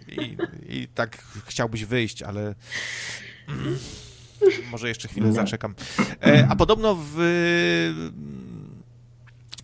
[0.08, 0.36] I,
[0.68, 2.54] I tak chciałbyś wyjść, ale...
[4.70, 5.74] Może jeszcze chwilę zaczekam.
[6.22, 7.14] E, a podobno w,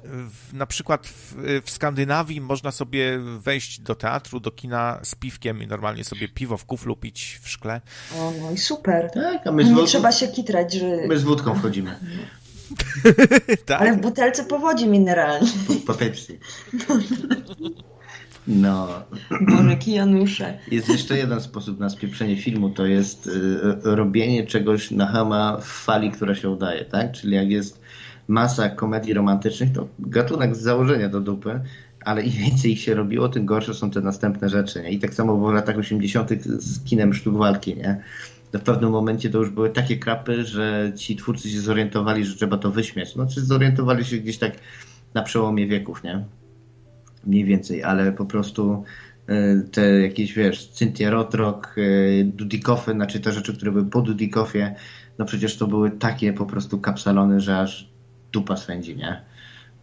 [0.04, 5.62] w, na przykład w, w, Skandynawii można sobie wejść do teatru, do kina z piwkiem
[5.62, 7.80] i normalnie sobie piwo w kuflu pić w szkle.
[8.18, 9.11] O, no i super.
[9.14, 11.06] Tak, a my Nie trzeba się kitrać, że...
[11.08, 11.98] My z wódką wchodzimy.
[13.66, 13.80] tak?
[13.80, 15.52] Ale w butelce powodzi mineralnej.
[15.66, 16.38] Po, po Pepsi.
[18.46, 18.88] No.
[19.57, 20.59] Bożeki Janusze.
[20.70, 25.64] Jest jeszcze jeden sposób na spieprzenie filmu, to jest y, robienie czegoś na hama w
[25.64, 27.12] fali, która się udaje, tak?
[27.12, 27.81] Czyli jak jest
[28.28, 31.61] masa komedii romantycznych, to gatunek z założenia do dupy,
[32.05, 34.90] ale im więcej ich się robiło, tym gorsze są te następne rzeczy, nie?
[34.90, 36.31] I tak samo było w latach 80.
[36.44, 38.02] z kinem sztuk walki, nie?
[38.59, 42.59] w pewnym momencie to już były takie krapy, że ci twórcy się zorientowali, że trzeba
[42.59, 43.16] to wyśmiać.
[43.16, 44.52] No, czy zorientowali się gdzieś tak
[45.14, 46.24] na przełomie wieków, nie?
[47.26, 48.85] Mniej więcej, ale po prostu
[49.26, 54.74] e, te jakieś, wiesz, Cynthia Rotrock, e, Dudikoffy, znaczy te rzeczy, które były po Dudikoffie,
[55.18, 57.88] no przecież to były takie po prostu kapsalony, że aż
[58.32, 59.22] dupa swędzi, nie?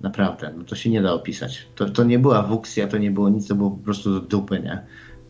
[0.02, 1.68] Naprawdę, no to się nie da opisać.
[1.76, 4.82] To, to nie była wuksja, to nie było nic, to było po prostu dupy, nie?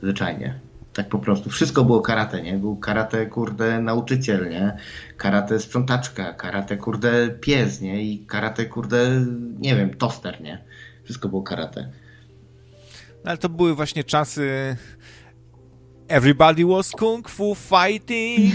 [0.02, 0.60] Zwyczajnie.
[0.94, 1.50] Tak po prostu.
[1.50, 2.58] Wszystko było karate, nie?
[2.58, 4.78] Był karate, kurde, nauczyciel, nie?
[5.18, 8.04] Karate sprzątaczka, karate, kurde, pies, nie?
[8.04, 9.26] I karate, kurde,
[9.60, 10.64] nie wiem, toster, nie?
[11.04, 11.90] Wszystko było karate.
[13.24, 14.76] No, ale to były właśnie czasy
[16.10, 18.54] Everybody was kung fu fighting.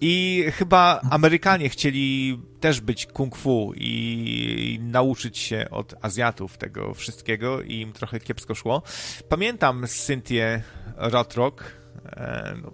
[0.00, 7.62] I chyba Amerykanie chcieli też być kung fu i nauczyć się od Azjatów tego wszystkiego
[7.62, 8.82] i im trochę kiepsko szło.
[9.28, 10.62] Pamiętam Cynthię
[10.96, 11.64] Rotrock,
[12.06, 12.72] e, no,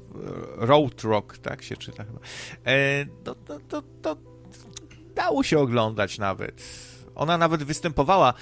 [0.57, 2.19] Road Rock, tak się czyta chyba.
[2.65, 4.17] E, no, to, to, to
[5.15, 6.63] dało się oglądać nawet.
[7.15, 8.35] Ona nawet występowała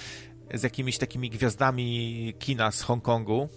[0.53, 3.49] z jakimiś takimi gwiazdami kina z Hongkongu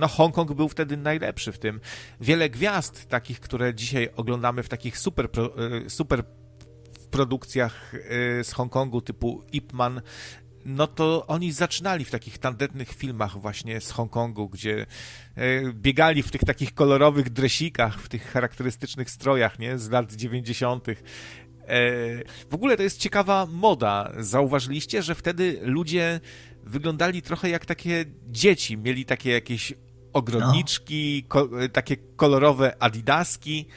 [0.00, 1.80] no Hongkong był wtedy najlepszy w tym.
[2.20, 5.28] Wiele gwiazd takich, które dzisiaj oglądamy w takich super,
[5.86, 6.24] e, super
[7.10, 10.02] produkcjach e, z Hongkongu typu Ip Man,
[10.64, 14.86] no to oni zaczynali w takich tandetnych filmach właśnie z Hongkongu, gdzie
[15.34, 20.86] e, biegali w tych takich kolorowych dresikach, w tych charakterystycznych strojach, nie, z lat 90.
[22.50, 24.12] W ogóle to jest ciekawa moda.
[24.18, 26.20] Zauważyliście, że wtedy ludzie
[26.64, 28.78] wyglądali trochę jak takie dzieci.
[28.78, 29.74] Mieli takie jakieś
[30.12, 31.28] ogrodniczki, no.
[31.28, 33.68] ko takie kolorowe adidaski.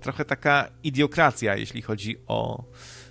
[0.00, 2.64] Trochę taka idiokracja, jeśli chodzi o,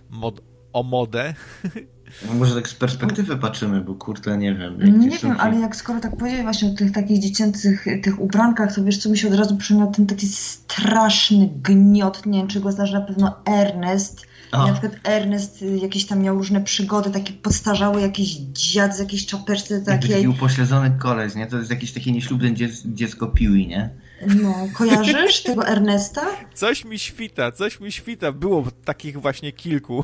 [0.09, 0.41] mod
[0.73, 1.33] o modę.
[2.27, 4.99] No może tak z perspektywy patrzymy, bo kurde, nie wiem.
[4.99, 8.83] Nie wiem, ale jak skoro tak powiedziałeś właśnie o tych takich dziecięcych tych ubrankach, to
[8.83, 12.71] wiesz co mi się od razu przypomniał ten taki straszny gniot, nie wiem czy go
[12.71, 14.67] znasz na pewno Ernest, o.
[14.67, 19.25] Na przykład Ernest y, jakieś tam miał różne przygody, taki podstarzały jakiś dziad z jakiejś
[19.25, 20.09] czapeczce takiej.
[20.09, 21.47] Taki upośledzony koleś, nie?
[21.47, 22.53] To jest jakieś takie nieślubne
[22.85, 23.89] dziecko piły, nie?
[24.27, 26.21] No, kojarzysz tego Ernesta?
[26.53, 28.31] Coś mi świta, coś mi świta.
[28.31, 30.03] Było takich właśnie kilku.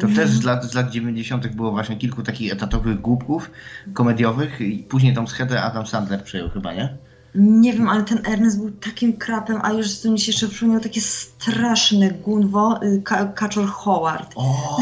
[0.00, 1.46] To też z lat, z lat 90.
[1.46, 3.50] było właśnie kilku takich etatowych głupków
[3.94, 6.96] komediowych i później tą schedę Adam Sandler przejął chyba, nie?
[7.34, 10.80] Nie wiem, ale ten Ernest był takim krapem, a już tu mi się jeszcze przypomniał
[10.80, 13.02] takie straszne gunwo, y,
[13.34, 14.32] Kaczor Howard.
[14.36, 14.76] O,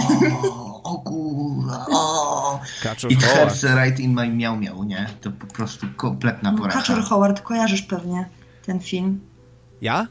[0.85, 2.61] o kurwa, o.
[3.09, 5.07] It hurts right in my miał miał, nie?
[5.21, 6.81] To po prostu kompletna porażka.
[6.81, 8.29] Kaczor Howard, kojarzysz pewnie
[8.67, 9.21] ten film.
[9.83, 10.07] Ja?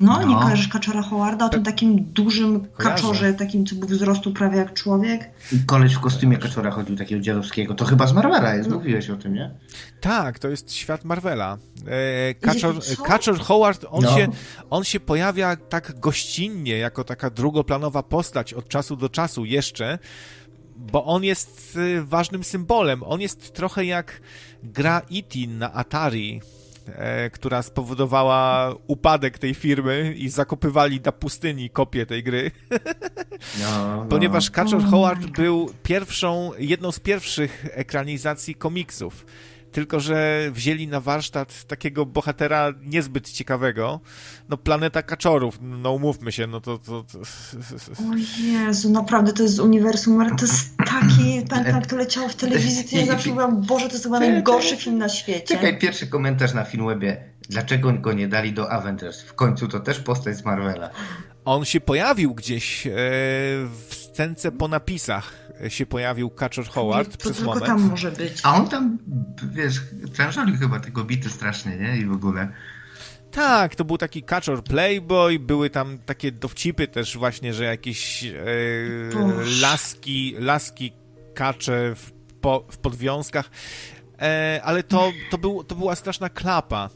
[0.00, 2.94] No, no, nie kojarzysz Kaczora Howarda, o tym takim dużym Kojarzę.
[2.94, 5.30] kaczorze, takim co był wzrostu prawie jak człowiek?
[5.66, 7.74] Koleś w kostiumie kaczora chodził, takiego dziadowskiego.
[7.74, 8.76] To chyba z Marvela jest, no.
[8.76, 9.50] mówiłeś o tym, nie?
[10.00, 11.58] Tak, to jest świat Marvela.
[11.86, 14.16] E, Kaczor, Kaczor Howard, on, no.
[14.16, 14.28] się,
[14.70, 19.98] on się pojawia tak gościnnie, jako taka drugoplanowa postać od czasu do czasu jeszcze,
[20.76, 23.02] bo on jest e, ważnym symbolem.
[23.02, 24.20] On jest trochę jak
[24.62, 25.38] gra E.T.
[25.48, 26.40] na Atari
[27.32, 32.50] która spowodowała upadek tej firmy i zakopywali na pustyni kopię tej gry.
[33.60, 34.06] No, no.
[34.08, 39.26] Ponieważ Catcher Howard był pierwszą, jedną z pierwszych ekranizacji komiksów
[39.72, 44.00] tylko że wzięli na warsztat takiego bohatera niezbyt ciekawego.
[44.48, 46.78] No, Planeta Kaczorów, no umówmy się, no to...
[46.78, 47.18] to, to...
[48.10, 52.34] O Jezu, naprawdę to jest z uniwersum, ale to jest taki, pamiętam, to leciało w
[52.34, 55.46] telewizji, to ja zawsze mówiłam, Boże, to jest chyba najgorszy film na świecie.
[55.56, 57.24] Czekaj, pierwszy komentarz na Filmwebie.
[57.48, 59.22] Dlaczego go nie dali do Avengers?
[59.22, 60.90] W końcu to też postać z Marvela.
[61.44, 65.32] On się pojawił gdzieś e, w scence po napisach
[65.68, 67.66] się pojawił Kaczor Howard to przez tylko moment.
[67.66, 68.40] tam może być.
[68.42, 68.98] A on tam,
[69.52, 69.80] wiesz,
[70.16, 71.96] prężolił chyba tego bity strasznie, nie?
[71.96, 72.52] I w ogóle.
[73.30, 78.34] Tak, to był taki Kaczor Playboy, były tam takie dowcipy też właśnie, że jakieś e,
[79.60, 80.92] laski, laski
[81.34, 83.50] kacze w, po, w podwiązkach,
[84.20, 86.90] e, ale to, to, był, to była straszna klapa.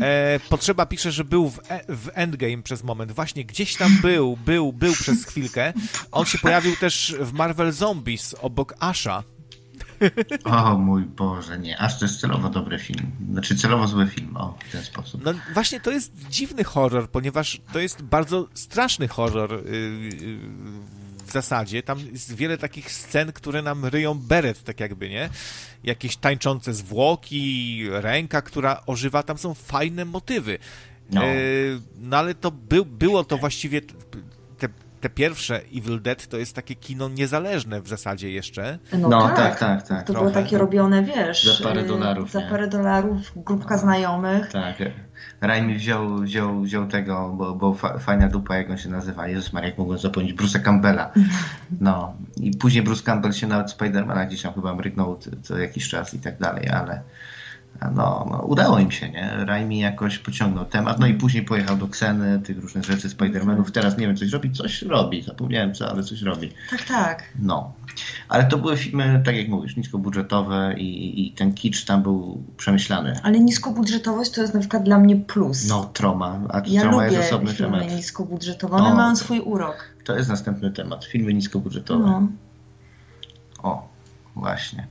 [0.00, 3.12] E, Potrzeba pisze, że był w, e, w Endgame przez moment.
[3.12, 5.72] Właśnie gdzieś tam był, był, był przez chwilkę.
[6.12, 9.22] On się pojawił też w Marvel Zombies obok Asha.
[10.44, 11.78] O mój Boże, nie.
[11.78, 13.10] Aż to jest celowo dobry film.
[13.32, 15.24] Znaczy celowo zły film, o, w ten sposób.
[15.24, 19.70] No właśnie to jest dziwny horror, ponieważ to jest bardzo straszny horror yy,
[20.20, 20.38] yy,
[21.32, 21.82] zasadzie.
[21.82, 25.28] Tam jest wiele takich scen, które nam ryją beret, tak jakby, nie?
[25.84, 30.58] Jakieś tańczące zwłoki, ręka, która ożywa, tam są fajne motywy.
[31.10, 31.34] No, e,
[32.00, 33.80] no ale to by, było to właściwie
[34.58, 34.68] te,
[35.00, 38.78] te pierwsze Evil Dead to jest takie kino niezależne w zasadzie jeszcze.
[38.92, 40.06] No, no tak, tak, tak, tak.
[40.06, 40.30] To Trochę.
[40.30, 42.30] było takie robione, wiesz, za parę dolarów.
[42.30, 44.52] Za parę dolarów, grupka znajomych.
[44.52, 44.76] Tak.
[45.40, 49.68] Raimi wziął, wziął, wziął tego, bo, bo fajna dupa, jak on się nazywa, Jezus Maria,
[49.68, 51.12] jak mogłem zapomnieć, Bruce'a Campbella.
[51.80, 52.14] No.
[52.36, 56.18] I później Bruce Campbell się nawet Spidermana gdzieś tam chyba mrygnął co jakiś czas i
[56.18, 57.02] tak dalej, ale
[57.94, 59.30] No, no, udało im się, nie?
[59.44, 63.70] Raimi jakoś pociągnął temat, no i później pojechał do Kseny, tych różnych rzeczy, Spider-Manów.
[63.70, 66.50] Teraz nie wiem, coś robi, coś robi, zapomniałem co, ale coś robi.
[66.70, 67.24] Tak, tak.
[67.38, 67.72] No.
[68.28, 73.20] Ale to były filmy, tak jak mówisz, niskobudżetowe i, i ten kicz tam był przemyślany.
[73.22, 75.68] Ale niskobudżetowość to jest na przykład dla mnie plus.
[75.68, 77.96] No, Troma, a ja Troma lubię jest osobny filmy temat.
[77.96, 78.94] niskobudżetowe, one No.
[78.96, 79.84] mają swój urok.
[80.04, 82.04] To jest następny temat, filmy niskobudżetowe.
[82.06, 82.28] No.
[83.62, 83.88] O,
[84.36, 84.86] właśnie.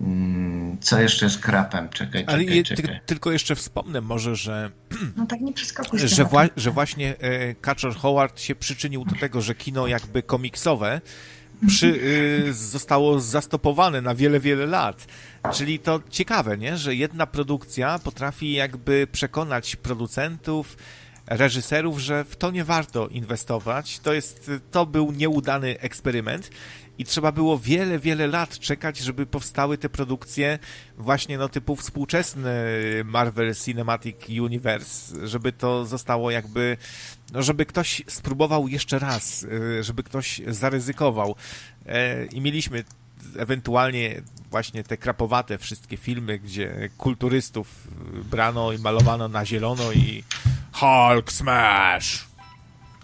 [0.00, 1.88] Mm, Co jeszcze z krapem?
[1.88, 2.84] Czekaj, Ale czekaj, je, czekaj.
[2.84, 4.70] ty, tylko jeszcze wspomnę może, że,
[5.16, 9.40] no tak nie przeskakuj że, wła, że właśnie e, Kaczor Howard się przyczynił do tego,
[9.40, 11.00] że kino jakby komiksowe
[11.66, 15.06] przy, y, zostało zastopowane na wiele, wiele lat.
[15.52, 16.76] Czyli to ciekawe, nie?
[16.76, 20.76] że jedna produkcja potrafi jakby przekonać producentów,
[21.26, 23.98] reżyserów, że w to nie warto inwestować.
[23.98, 26.50] To jest, to był nieudany eksperyment
[26.98, 30.58] i trzeba było wiele, wiele lat czekać, żeby powstały te produkcje
[30.98, 32.54] właśnie no typu współczesny
[33.04, 36.76] Marvel Cinematic Universe, żeby to zostało jakby,
[37.32, 41.36] no żeby ktoś spróbował jeszcze raz, y, żeby ktoś zaryzykował.
[41.86, 42.84] E, I mieliśmy
[43.36, 47.88] ewentualnie właśnie te krapowate wszystkie filmy, gdzie kulturystów
[48.30, 50.24] brano i malowano na zielono i
[50.72, 52.27] Hulk Smash!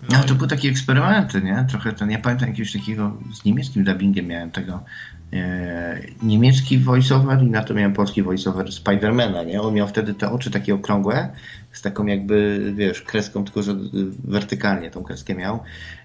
[0.09, 1.67] No, to były takie eksperymenty, nie?
[1.71, 4.85] Trochę ten, ja pamiętam jakiegoś takiego, z niemieckim dubbingiem miałem tego,
[5.33, 9.61] e, niemiecki voiceover i na to miałem polski voiceover Spidermana, nie?
[9.63, 11.33] On miał wtedy te oczy takie okrągłe,
[11.73, 13.77] z taką jakby, wiesz, kreską, tylko że y,
[14.25, 15.61] wertykalnie tą kreskę miał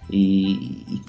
[0.10, 0.52] i,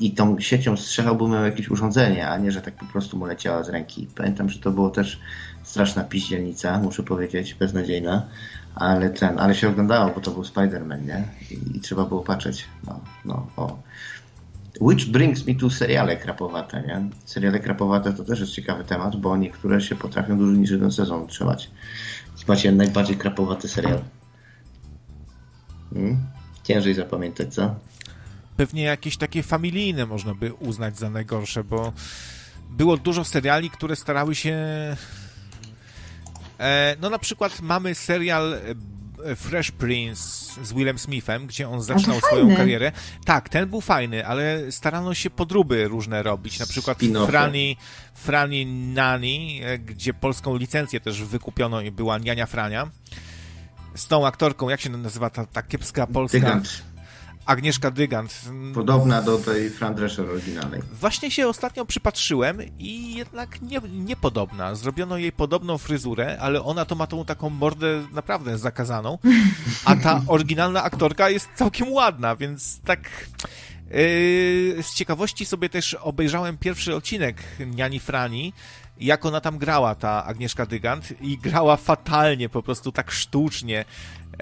[0.01, 3.19] i, i tą siecią strzelał, bo miał jakieś urządzenie, a nie, że tak po prostu
[3.19, 4.09] mu leciała z ręki.
[4.17, 5.21] Pamiętam, że to było też
[5.63, 8.27] straszna piździelnica, muszę powiedzieć, beznadziejna,
[8.75, 11.25] ale ten, ale się oglądało, bo to był Spider-Man, nie?
[11.51, 12.65] I, i trzeba było patrzeć.
[12.87, 13.79] No, no, o.
[14.81, 17.11] Which brings me to seriale krapowate, nie?
[17.25, 21.27] Seriale krapowate to też jest ciekawy temat, bo niektóre się potrafią dłużej niż jeden sezon
[21.27, 21.71] trzymać.
[22.49, 24.01] Macie najbardziej krapowaty serial.
[25.95, 26.27] Hmm?
[26.65, 27.75] Ciężej zapamiętać, co?
[28.57, 31.93] Pewnie jakieś takie familijne można by uznać za najgorsze, bo
[32.71, 34.57] było dużo seriali, które starały się
[37.01, 40.21] no na przykład mamy serial e, Fresh Prince
[40.63, 42.57] z Willem Smithem, gdzie on zaczynał swoją fajny.
[42.57, 42.93] karierę.
[43.25, 46.59] Tak, ten był fajny, ale starano się podróby różne robić.
[46.59, 46.99] Na przykład.
[47.27, 47.77] Frani,
[48.15, 52.91] Frani Nani, e, gdzie polską licencję też wykupiono i była Niania Frania.
[53.95, 56.39] Z tą aktorką, jak się nazywa ta, ta kiepska polska?
[56.39, 56.83] Dygant.
[57.51, 58.41] Agnieszka Dygant.
[58.75, 60.81] Podobna do tej Fran Drescher oryginalnej.
[60.93, 64.75] Właśnie się ostatnio przypatrzyłem i jednak nie, niepodobna.
[64.75, 69.19] Zrobiono jej podobną fryzurę, ale ona to ma tą taką mordę naprawdę zakazaną,
[69.85, 73.01] a ta oryginalna aktorka jest całkiem ładna, więc tak
[73.91, 78.53] yy, z ciekawości sobie też obejrzałem pierwszy odcinek Niani Frani,
[79.01, 83.85] jak ona tam grała, ta Agnieszka Dygant i grała fatalnie, po prostu tak sztucznie.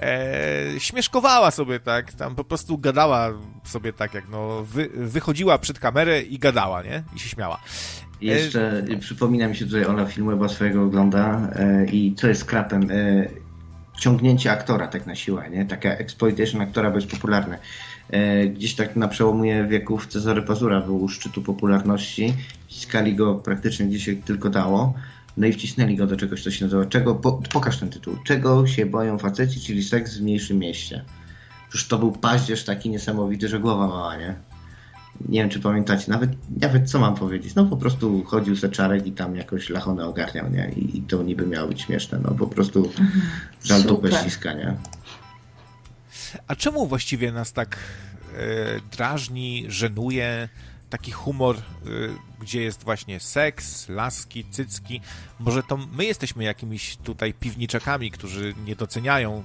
[0.01, 3.29] E, śmieszkowała sobie tak, tam po prostu gadała
[3.63, 7.03] sobie tak, jak no, wy, wychodziła przed kamerę i gadała, nie?
[7.15, 7.61] I się śmiała.
[8.21, 12.91] Jeszcze przypomina mi się tutaj Ola filmu, bo swojego ogląda e, i co jest krapem?
[12.91, 13.27] E,
[13.99, 15.65] ciągnięcie aktora tak na siłę, nie?
[15.65, 17.59] Taka exploitation aktora, bo jest popularne.
[18.09, 22.33] E, gdzieś tak na przełomie wieków Cezary Pazura był u szczytu popularności.
[22.67, 24.93] Ściskali go praktycznie gdzie się tylko dało.
[25.37, 26.85] No i wcisnęli go do czegoś, co się nazywa.
[26.85, 28.17] Czego, po, pokaż ten tytuł.
[28.23, 31.05] Czego się boją faceci, czyli seks w mniejszym mieście.
[31.69, 34.35] Przecież to był paździerz taki niesamowity, że głowa mała, nie?
[35.29, 37.55] Nie wiem, czy pamiętacie, nawet, nawet co mam powiedzieć.
[37.55, 40.71] No po prostu chodził se czarek i tam jakoś lachonę ogarniał, nie?
[40.75, 42.19] I, i to niby miało być śmieszne.
[42.23, 42.91] No po prostu
[43.63, 44.77] żal dupę ściska, nie?
[46.47, 47.77] A czemu właściwie nas tak
[48.37, 50.49] e, drażni, żenuje
[50.89, 51.59] taki humor, e,
[52.39, 55.01] gdzie jest właśnie seks, laski, cycki?
[55.39, 59.43] Może to my jesteśmy jakimiś tutaj piwniczakami, którzy nie doceniają,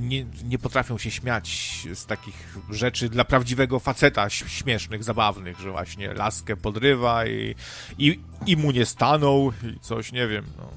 [0.00, 6.14] nie, nie potrafią się śmiać z takich rzeczy dla prawdziwego faceta śmiesznych, zabawnych, że właśnie
[6.14, 7.54] laskę podrywa i,
[7.98, 10.70] i, i mu nie stanął i coś, nie wiem, no.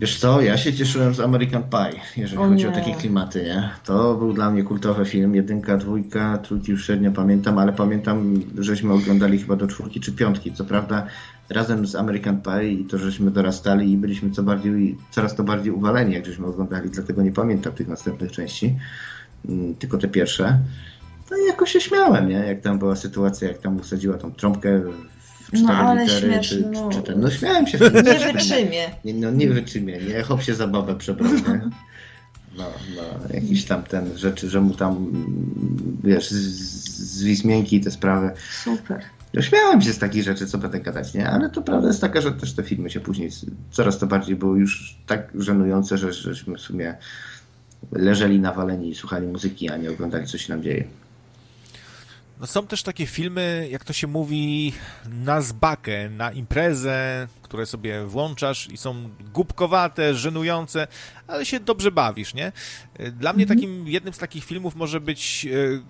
[0.00, 2.76] Wiesz co, ja się cieszyłem z American Pie, jeżeli O chodzi o nie.
[2.76, 3.70] takie klimaty, nie?
[3.84, 8.92] To był dla mnie kultowy film, jedynka, dwójka, trójki już średnio pamiętam, ale pamiętam, żeśmy
[8.92, 11.06] oglądali chyba do czwórki czy piątki, co prawda
[11.50, 15.72] razem z American Pie i to, żeśmy dorastali i byliśmy co bardziej, coraz to bardziej
[15.72, 18.74] uwaleni, jak żeśmy oglądali, dlatego nie pamiętam tych następnych części,
[19.48, 20.58] mm, tylko te pierwsze.
[21.28, 22.34] To jakoś się śmiałem, nie?
[22.34, 24.82] Jak tam była sytuacja, jak tam usadziła tą trąbkę
[25.52, 26.88] No, ale litery, śmieszne, czy, no.
[26.92, 27.78] czy ten, no śmiałem się.
[27.78, 28.90] Nie wytrzymie.
[29.04, 30.22] Nie, no nie wytrzymie, nie?
[30.22, 31.70] Chłop się za babę przebrał, nie?
[32.58, 32.64] No,
[32.96, 35.06] no, jakiś tam ten rzeczy, że mu tam,
[36.04, 38.30] wiesz, z, z Wismięki i te sprawy.
[38.64, 39.02] Super.
[39.34, 41.30] No, śmiałem się z takich rzeczy, co będę gadać, nie?
[41.30, 43.30] Ale to prawda jest taka, że też te filmy się później
[43.70, 46.94] coraz to bardziej były już tak żenujące, że żeśmy w sumie
[47.92, 50.84] leżeli nawaleni i słuchali muzyki, a nie oglądali, co się nam dzieje.
[52.40, 54.72] No są też takie filmy, jak to się mówi,
[55.06, 58.94] na zbakę, na imprezę, które sobie włączasz i są
[59.34, 60.86] głupkowate, żenujące,
[61.26, 62.52] ale się dobrze bawisz, nie?
[63.12, 63.58] Dla mnie mhm.
[63.58, 65.80] takim, jednym z takich filmów może być e, e,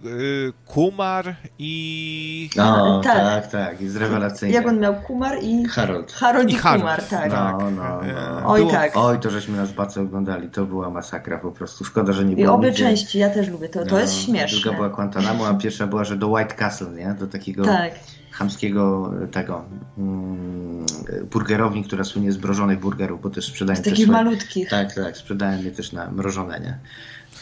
[0.67, 2.51] Kumar i...
[2.57, 4.55] No, tak, tak, tak jest rewelacyjny.
[4.55, 5.65] Jak on miał Kumar i...
[5.65, 6.13] Harold.
[6.13, 6.83] Harold i, I Harold.
[6.83, 7.33] Kumar, tak.
[7.33, 8.07] No, no, no.
[8.07, 8.93] E, oj, tak.
[8.95, 12.47] Oj, to żeśmy nas bardzo oglądali, to była masakra po prostu, szkoda, że nie było
[12.49, 12.85] I obie nigdzie...
[12.85, 14.61] części, ja też lubię, to, to no, jest śmieszne.
[14.61, 17.17] Druga była Guantanamo, a pierwsza była, że do White Castle, nie?
[17.19, 17.65] Do takiego...
[17.65, 17.93] Tak
[18.31, 19.65] chamskiego tego
[19.99, 20.87] mm,
[21.31, 23.77] burgerowni, która słynie z mrożonych burgerów, bo też sprzedają...
[23.77, 24.69] Z takich swoje, malutkich.
[24.69, 26.79] Tak, tak, sprzedają je też na mrożone, nie?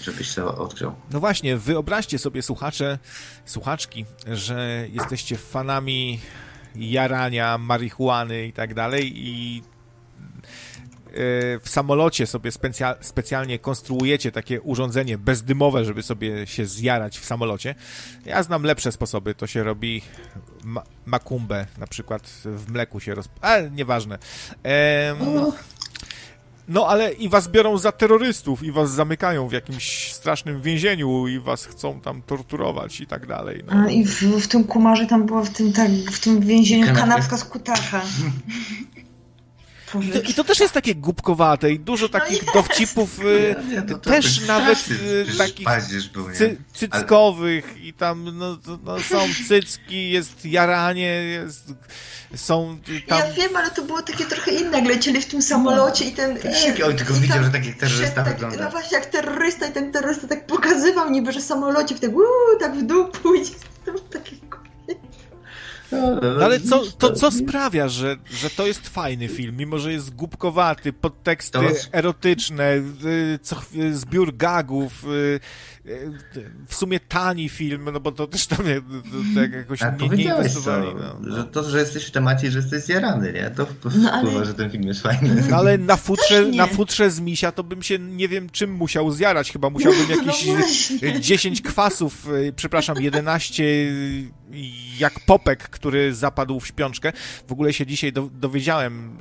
[0.02, 0.92] Żebyś sobie odgrzał.
[1.12, 2.98] No właśnie, wyobraźcie sobie słuchacze,
[3.44, 6.20] słuchaczki, że jesteście fanami
[6.74, 9.62] jarania, marihuany i tak dalej i
[11.62, 17.74] w samolocie sobie specja specjalnie konstruujecie takie urządzenie bezdymowe, żeby sobie się zjarać w samolocie.
[18.24, 19.34] Ja znam lepsze sposoby.
[19.34, 20.02] To się robi
[20.64, 23.28] ma makumbę, na przykład w mleku się roz...
[23.40, 24.18] Ale nieważne.
[24.62, 25.52] Ehm...
[26.68, 31.38] No ale i was biorą za terrorystów i was zamykają w jakimś strasznym więzieniu i
[31.38, 33.64] was chcą tam torturować i tak dalej.
[33.66, 33.72] No.
[33.72, 37.36] A i w, w tym kumarze tam była w tym, tak, w tym więzieniu kanapka
[37.36, 38.02] z kutacha.
[39.94, 43.56] I to, I to, też jest takie głupkowate i dużo no takich no dowcipów y,
[43.68, 45.68] nie, to też nawet y, takich
[46.12, 47.80] był, cy, cyckowych Ale...
[47.80, 49.18] i tam no, no, są
[49.48, 51.72] cycki, jest jaranie, jest,
[52.36, 52.78] są
[53.08, 53.18] tam...
[53.18, 56.38] Ja wiem, ale to było takie trochę inne, jak lecieli w tym samolocie i ten...
[56.38, 58.64] Tak, i, oj, tylko widział, że tak jak terrorysta tak, wygląda.
[58.64, 62.58] No właśnie, jak terrorysta i ten terrorysta tak pokazywał niby, że samolocie w tak, uu,
[62.60, 63.54] tak w dół pójdzie.
[63.84, 64.36] To takie
[65.92, 70.14] no, ale co, to co sprawia, że, że to jest fajny film, mimo że jest
[70.14, 71.58] głupkowaty, podteksty
[71.92, 72.74] erotyczne,
[73.04, 73.56] y, co,
[73.92, 75.40] zbiór gagów, y,
[76.66, 78.58] w sumie tani film, no bo to też tam
[79.34, 80.88] tak jakoś nie, nie inwestowali.
[81.20, 83.50] No, Że to, że jesteś w temacie, że jesteś zjarany, nie?
[83.50, 83.66] To
[84.02, 84.44] no, ale...
[84.44, 85.44] że ten film jest fajny.
[85.50, 89.10] No, ale na futrze, na futrze z misia to bym się nie wiem czym musiał
[89.10, 89.52] zjarać.
[89.52, 90.46] Chyba musiałbym no jakieś
[91.02, 93.64] no 10 kwasów, y, przepraszam, 11
[94.98, 97.12] jak popek, który zapadł w śpiączkę.
[97.48, 99.16] W ogóle się dzisiaj dowiedziałem,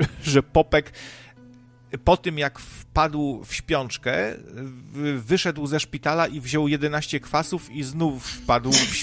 [0.00, 0.92] y, że popek
[2.04, 4.34] po tym, jak wpadł w śpiączkę,
[5.16, 8.96] wyszedł ze szpitala i wziął 11 kwasów i znów wpadł w,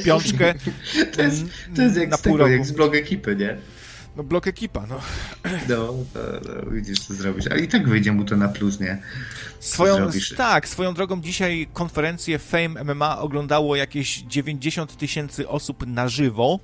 [0.00, 0.54] śpiączkę
[1.16, 1.44] to jest,
[1.76, 3.56] to jest jak, na z tego, jak z blog ekipy, nie?
[4.16, 5.00] No blok ekipa, no.
[5.68, 5.76] No,
[6.14, 6.20] no,
[6.64, 7.46] no, widzisz co zrobisz.
[7.46, 9.02] Ale i tak wyjdzie mu to na plus, nie?
[9.60, 16.60] Swoją, tak, swoją drogą dzisiaj konferencję Fame MMA oglądało jakieś 90 tysięcy osób na żywo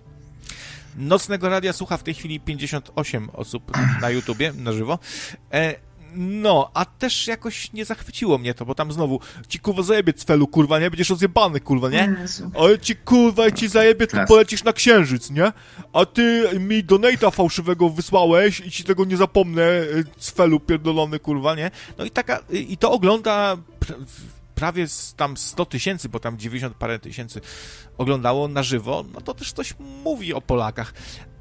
[0.97, 4.99] Nocnego Radia słucha w tej chwili 58 osób na YouTubie, na żywo.
[5.53, 5.75] E,
[6.15, 10.47] no, a też jakoś nie zachwyciło mnie to, bo tam znowu ci kurwa zajebie cfelu,
[10.47, 10.91] kurwa, nie?
[10.91, 12.17] Będziesz rozjebany, kurwa, nie?
[12.59, 15.53] Ale ci kurwa, ci zajebie, to polecisz na księżyc, nie?
[15.93, 19.85] A ty mi donata fałszywego wysłałeś i ci tego nie zapomnę, e,
[20.19, 21.71] cfelu pierdolony, kurwa, nie?
[21.99, 23.57] No i taka, i to ogląda
[24.61, 24.87] prawie
[25.17, 27.41] tam 100 tysięcy, bo tam 90 parę tysięcy
[27.99, 30.95] oglądało na żywo, no to też coś mówi o Polakach.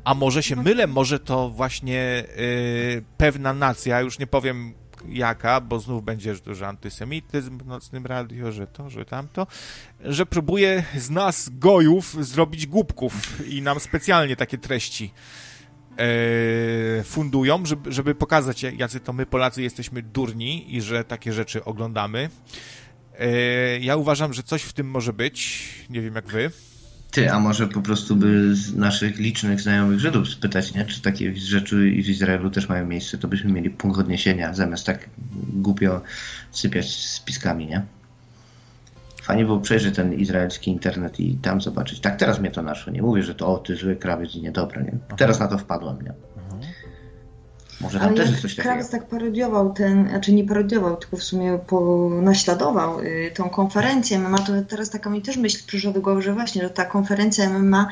[0.03, 4.73] A może się mylę, może to właśnie yy, pewna nacja, już nie powiem
[5.07, 9.47] jaka, bo znów będzie duży antysemityzm w nocnym radio, że to, że tamto,
[10.01, 15.13] że próbuje z nas, gojów, zrobić głupków i nam specjalnie takie treści
[15.97, 21.65] e, fundują, żeby, żeby pokazać, jacy to my Polacy jesteśmy durni i że takie rzeczy
[21.65, 22.29] oglądamy.
[23.19, 25.69] E, ja uważam, że coś w tym może być.
[25.89, 26.51] Nie wiem jak wy.
[27.11, 30.85] Ty, a może po prostu by z naszych licznych znajomych Żydów spytać, nie?
[30.85, 35.09] czy takie rzeczy w Izraelu też mają miejsce, to byśmy mieli punkt odniesienia, zamiast tak
[35.53, 36.01] głupio
[36.51, 37.85] sypiać spiskami, nie?
[39.21, 41.99] Fajnie było przejrzeć ten izraelski internet i tam zobaczyć.
[41.99, 42.93] Tak, teraz mnie to naszło.
[42.93, 45.17] Nie mówię, że to o, ty zły krawiec i niedobre, nie?
[45.17, 46.13] Teraz na to wpadłem, nie?
[47.81, 48.87] Może tam też jest coś takiego.
[48.91, 54.37] Tak parodiował ten, znaczy nie parodiował, tylko w sumie po, naśladował y, tą konferencję MMA,
[54.37, 57.87] to teraz taka mi też myśl przyszła do głowy, że właśnie, że ta konferencja MMA,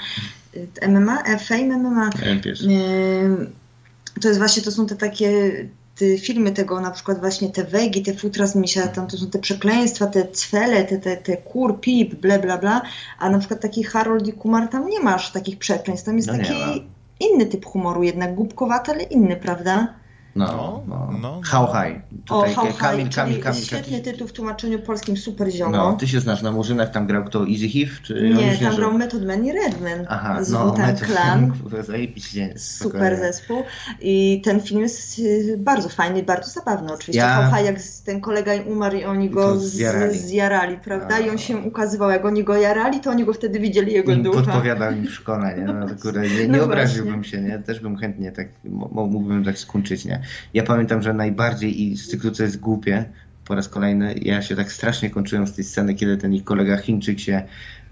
[0.55, 5.51] y, MMA, Fame MMA, y, to jest właśnie, to są te takie
[5.97, 9.29] te filmy tego, na przykład właśnie te wegi, te futra z misia, tam to są
[9.29, 12.81] te przekleństwa, te cwele, te, te, te kur, pip, bla, bla, bla,
[13.19, 16.37] a na przykład taki Harold i Kumar, tam nie masz takich przekleństw, tam jest no
[16.37, 16.87] taki
[17.19, 19.93] inny typ humoru, jednak głupkowaty, ale inny, prawda?
[20.37, 21.07] No, no.
[21.11, 21.41] No, no.
[21.45, 22.01] How High.
[22.29, 25.71] O, Tutaj How Kamil, High, Kamil, czyli Kamil, świetny tytuł w tłumaczeniu polskim Super Ziomo.
[25.77, 27.39] No, ty się znasz na Murzynach, tam grał kto?
[27.47, 28.01] Easy Heave?
[28.01, 31.53] Czy on nie, tam grał Method Man i Redman Aha, z no, Method Clan.
[31.87, 32.53] Zajebiście.
[32.57, 33.17] Super spokojnie.
[33.17, 33.63] zespół
[34.01, 37.21] i ten film jest y, bardzo fajny i bardzo zabawny oczywiście.
[37.21, 37.61] Ja- Ja...
[37.61, 40.17] jak z- ten kolega im umarł i oni go zjarali.
[40.19, 41.15] zjarali, prawda?
[41.15, 41.19] A.
[41.19, 44.23] I on się ukazywał, jak oni go jarali, to oni go wtedy widzieli jego I
[44.23, 44.41] ducha.
[44.41, 45.63] podpowiadał mi w szkole, nie?
[45.65, 47.31] No, kurde, nie, No nie obraziłbym właśnie.
[47.31, 47.59] się, nie?
[47.59, 48.47] Też bym chętnie tak,
[48.91, 50.21] mógłbym tak skończyć, nie?
[50.53, 53.05] Ja pamiętam, że najbardziej i z cyklu, co jest głupie,
[53.47, 56.77] po raz kolejny, ja się tak strasznie kończyłem z tej sceny, kiedy ten ich kolega
[56.77, 57.43] Chińczyk się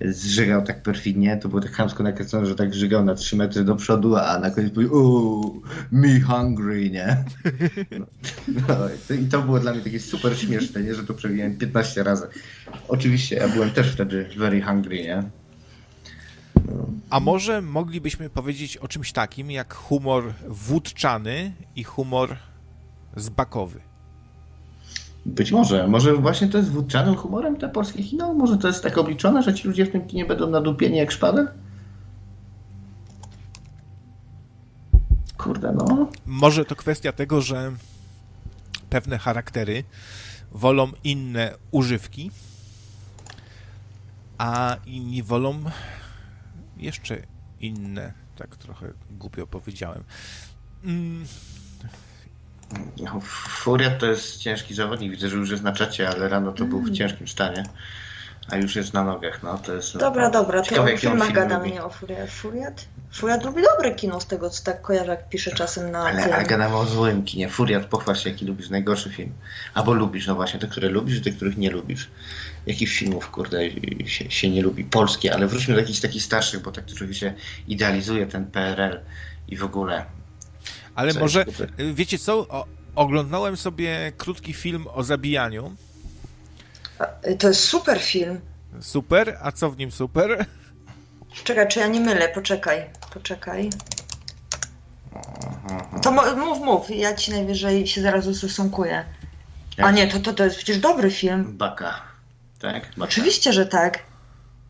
[0.02, 3.76] zżygał tak perfidnie, to było tak chamsko nakręcone, że tak żygał na 3 metry do
[3.76, 5.62] przodu, a na koniec powiedział, uuu,
[5.92, 7.24] me hungry, nie?
[7.92, 8.06] No,
[8.68, 10.96] no, I to było dla mnie takie super śmieszne, nie?
[10.96, 12.28] Że to przewijałem 15 razy.
[12.88, 15.24] Oczywiście, ja byłem też wtedy very hungry, nie?
[17.10, 22.38] A może moglibyśmy powiedzieć o czymś takim jak humor wódczany i humor
[23.16, 23.80] zbakowy?
[25.26, 25.88] Być może.
[25.88, 28.34] Może właśnie to jest wódczanym humorem te polskie kino?
[28.34, 31.48] Może to jest tak obliczone, że ci ludzie w tym kinie będą nadupieni jak szpadel?
[35.38, 36.08] Kurde, no.
[36.26, 37.72] Może to kwestia tego, że
[38.90, 39.84] pewne charaktery
[40.52, 42.32] wolą inne używki,
[44.38, 45.64] a inni wolą
[46.86, 47.18] jeszcze
[47.60, 48.14] inne.
[48.38, 50.04] Tak trochę głupio powiedziałem.
[50.84, 51.26] Mm.
[53.22, 55.12] Furiat to jest ciężki zawodnik.
[55.12, 57.64] Widzę, że już jest na czacie, ale rano to był w ciężkim stanie.
[58.50, 59.98] A już jest na nogach, no to jest...
[59.98, 62.30] Dobra, dobra, to Ciekawe, o filmach film gadamy, nie o Furiat.
[62.30, 62.86] Furiat?
[63.12, 66.46] Furiat lubi dobre kino z tego, co tak kojarzę, jak pisze czasem na Ale, ale
[66.46, 67.50] gadamy o złym kinie.
[67.50, 69.34] Furiat, pochwal się, jaki lubisz najgorszy film.
[69.74, 72.10] Albo lubisz, no właśnie, te, które lubisz, te, których nie lubisz.
[72.66, 73.60] Jakich filmów, kurde,
[74.06, 74.84] się, się nie lubi?
[74.84, 77.34] Polskie, ale wróćmy do jakichś takich starszych, bo tak się
[77.68, 79.00] idealizuje ten PRL
[79.48, 80.06] i w ogóle.
[80.96, 81.46] ale może,
[81.94, 82.38] wiecie co?
[82.38, 82.66] O,
[82.96, 85.76] oglądałem sobie krótki film o zabijaniu.
[87.40, 88.42] To jest super film.
[88.82, 90.46] Super, a co w nim super?
[91.44, 92.30] Czekaj, czy ja nie mylę?
[92.30, 93.70] Poczekaj, poczekaj.
[96.02, 99.06] To mów, mów, ja ci najwyżej się zaraz ustosunkuję.
[99.78, 101.58] A nie, to, to, to jest przecież dobry film.
[101.58, 102.02] Baka.
[102.60, 102.84] Tak?
[102.90, 103.04] Baka.
[103.04, 104.00] Oczywiście, że tak.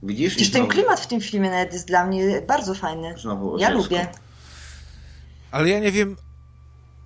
[0.04, 0.36] Widzisz?
[0.36, 3.16] Przecież ten klimat w tym filmie nawet jest dla mnie bardzo fajny.
[3.18, 4.08] Znowu Ja lubię.
[5.52, 6.16] Ale ja nie wiem,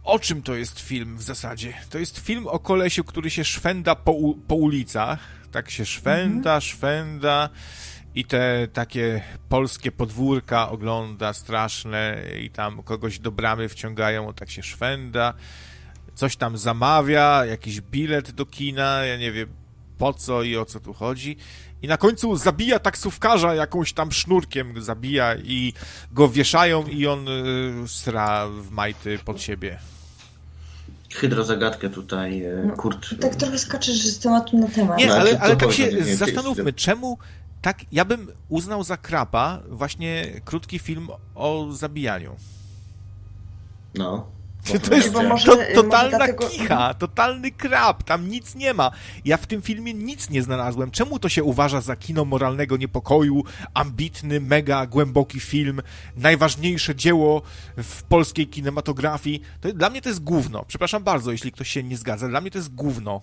[0.03, 1.73] o czym to jest film w zasadzie.
[1.89, 4.13] To jest film o kolesiu, który się szwenda po,
[4.47, 5.19] po ulicach.
[5.51, 7.49] Tak się szwenda, szwenda
[8.15, 14.63] i te takie polskie podwórka ogląda straszne i tam kogoś do bramy wciągają, tak się
[14.63, 15.33] szwenda.
[16.15, 19.49] Coś tam zamawia, jakiś bilet do kina, ja nie wiem
[19.97, 21.37] po co i o co tu chodzi.
[21.81, 25.73] I na końcu zabija taksówkarza jakąś tam sznurkiem, zabija i
[26.11, 29.79] go wieszają i on y, sra w majty pod siebie.
[31.13, 33.21] Hydrozagadkę tutaj e, No, Kurt.
[33.21, 34.97] Tak trochę skaczesz z tematu na temat.
[34.97, 37.17] Nie, No, ale ale, tak się nie, zastanówmy, czemu
[37.61, 42.35] tak, ja bym uznał za krapa właśnie krótki film o zabijaniu.
[43.95, 44.27] No.
[44.77, 45.13] To jest
[45.45, 48.91] to, totalna dlatego- kicha, totalny krab, tam nic nie ma.
[49.25, 50.91] Ja w tym filmie nic nie znalazłem.
[50.91, 53.43] Czemu to się uważa za kino moralnego niepokoju,
[53.73, 55.81] ambitny, mega głęboki film,
[56.15, 57.41] najważniejsze dzieło
[57.77, 59.41] w polskiej kinematografii?
[59.61, 60.65] To, dla mnie to jest gówno.
[60.67, 62.27] Przepraszam bardzo, jeśli ktoś się nie zgadza.
[62.27, 63.21] Dla mnie to jest gówno.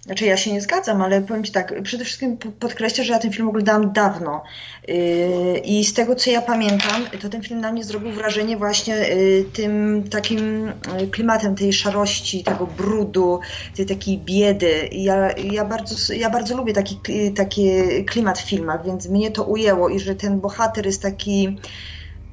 [0.00, 3.32] Znaczy ja się nie zgadzam, ale powiem Ci tak, przede wszystkim podkreślę, że ja ten
[3.32, 4.42] film oglądałam dawno
[4.88, 8.94] Yy, i z tego co ja pamiętam, to ten film na mnie zrobił wrażenie właśnie
[8.94, 13.40] yy, tym takim yy, klimatem tej szarości, tego brudu,
[13.76, 14.88] tej takiej biedy.
[14.92, 17.00] Ja, ja, bardzo, ja bardzo lubię taki,
[17.36, 17.70] taki
[18.04, 21.58] klimat w filmach, więc mnie to ujęło i że ten bohater jest taki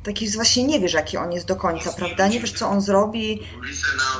[0.03, 2.27] taki właśnie nie wiesz, jaki on jest do końca, prawda?
[2.27, 3.41] Nie wiesz, co on zrobi.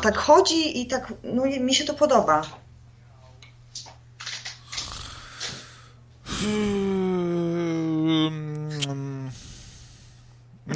[0.01, 2.41] Tak chodzi i tak, no mi się to podoba.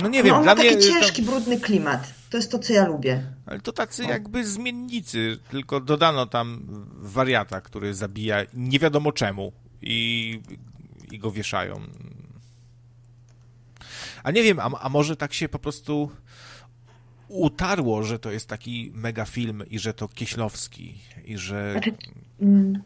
[0.01, 0.71] No nie wiem, no, dla ma mnie...
[0.71, 2.13] taki to- ciężki, brudny klimat.
[2.29, 3.23] To jest to, co ja lubię.
[3.45, 6.61] Ale to tacy jakby zmiennicy, tylko dodano tam
[6.97, 9.51] wariata, który zabija nie wiadomo czemu
[9.81, 10.39] i,
[11.11, 11.81] i go wieszają.
[14.23, 16.11] A nie wiem, a, a może tak się po prostu
[17.27, 21.93] utarło, że to jest taki mega film i że to Kieślowski i że Znaczy,
[22.41, 22.83] Mm,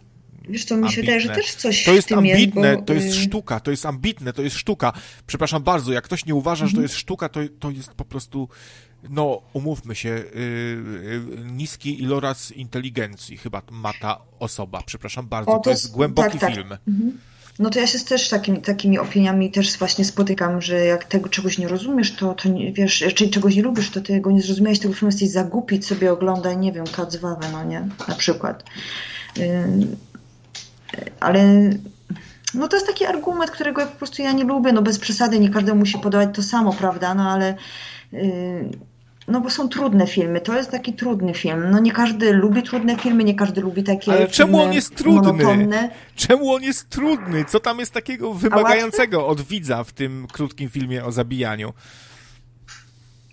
[0.50, 2.86] Wiesz co, mi się wydaje, że też coś to jest w tym ambitne, jest, bo,
[2.86, 4.94] to jest y, sztuka, to jest ambitne, to jest sztuka.
[5.28, 8.50] Przepraszam bardzo, jak ktoś nie uważa, że to jest sztuka, to, to jest po prostu,
[9.10, 11.22] no umówmy się, y, y,
[11.52, 16.32] niski iloraz inteligencji chyba ma ta osoba, przepraszam bardzo, O, to, to jest jest- głęboki
[16.32, 16.54] tak, tak.
[16.54, 16.78] film.
[16.88, 17.18] Mhm.
[17.60, 21.58] No to ja się też takim, takimi opiniami też właśnie spotykam, że jak tego czegoś
[21.58, 24.80] nie rozumiesz, to, to nie, wiesz, czyli czegoś nie lubisz, to ty go nie zrozumiałeś,
[24.80, 28.64] tego filmu jesteś zagupić sobie oglądaj, nie wiem, Kacwawę, no nie, na przykład.
[29.38, 29.46] Yy,
[31.26, 31.70] ale
[32.54, 35.40] no to jest taki argument, którego ja po prostu ja nie lubię, no bez przesady,
[35.40, 37.56] nie każdemu musi podobać to samo, prawda, no ale
[38.12, 38.70] yy,
[39.28, 41.72] no bo są trudne filmy, to jest taki trudny film.
[41.72, 45.44] No nie każdy lubi trudne filmy, nie każdy lubi takie Ale czemu on jest trudny?
[45.44, 45.90] Monotonne.
[46.16, 47.46] Czemu on jest trudny?
[47.46, 51.74] Co tam jest takiego wymagającego od widza w tym krótkim filmie o zabijaniu?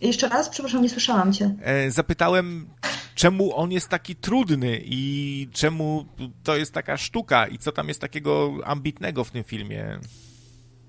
[0.00, 1.54] Jeszcze raz, przepraszam, nie słyszałam cię.
[1.62, 2.66] E, zapytałem,
[3.14, 6.06] czemu on jest taki trudny i czemu
[6.42, 9.98] to jest taka sztuka i co tam jest takiego ambitnego w tym filmie.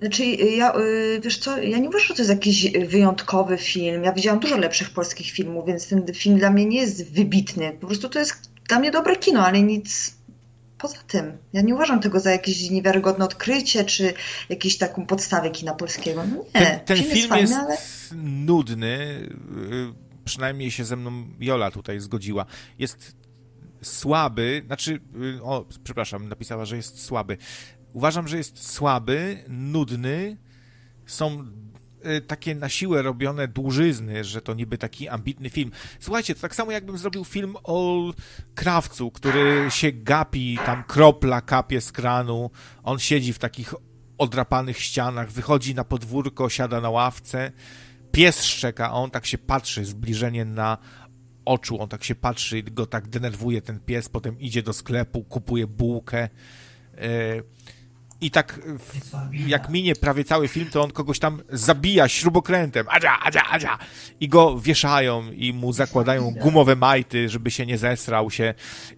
[0.02, 4.04] Znaczy, ja, y, wiesz co, ja nie uważam, że to jest jakiś wyjątkowy film.
[4.04, 7.78] Ja widziałam dużo lepszych polskich filmów, więc ten film dla mnie nie jest wybitny.
[7.82, 10.16] Po prostu to jest dla mnie dobre kino, ale nic
[10.78, 11.38] poza tym.
[11.54, 14.14] Ja nie uważam tego za jakieś niewiarygodne odkrycie, czy
[14.50, 16.24] jakieś taką podstawę kina polskiego.
[16.26, 18.22] No nie, ten, ten film, film, jest, fajny, jest ale...
[18.22, 22.46] nudny, y, przynajmniej się ze mną Jola tutaj zgodziła.
[22.80, 23.16] Jest
[23.82, 25.00] słaby, znaczy,
[25.38, 27.38] y, o, przepraszam, napisała, że jest słaby.
[27.94, 30.38] Uważam, że jest słaby, nudny.
[31.06, 31.46] Są
[32.18, 35.72] y, takie na siłę robione dłużyzny, że to niby taki ambitny film.
[36.00, 38.04] Słuchajcie, to tak samo jakbym zrobił film o
[38.56, 42.52] krawcu, który się gapi, tam kropla kapie z kranu,
[42.84, 43.74] on siedzi w takich
[44.18, 47.52] odrapanych ścianach, wychodzi na podwórko, siada na ławce,
[48.14, 50.78] pies szczeka, a on tak się patrzy, zbliżenie na
[51.46, 55.68] oczu, on tak się patrzy, go tak denerwuje ten pies, potem idzie do sklepu, kupuje
[55.68, 56.30] bułkę,
[56.98, 57.44] yy,
[58.24, 58.60] i tak
[59.48, 63.78] jak minie prawie cały film, to on kogoś tam zabija śrubokrętem, adzia, adzia, adzia
[64.20, 68.54] i go wieszają i mu zakładają gumowe majty, żeby się nie zesrał się.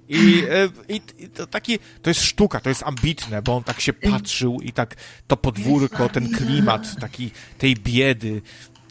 [0.10, 3.82] I, e, i, i to taki, to jest sztuka, to jest ambitne, bo on tak
[3.82, 4.96] się patrzył i tak
[5.28, 8.42] to podwórko, ten klimat taki tej biedy,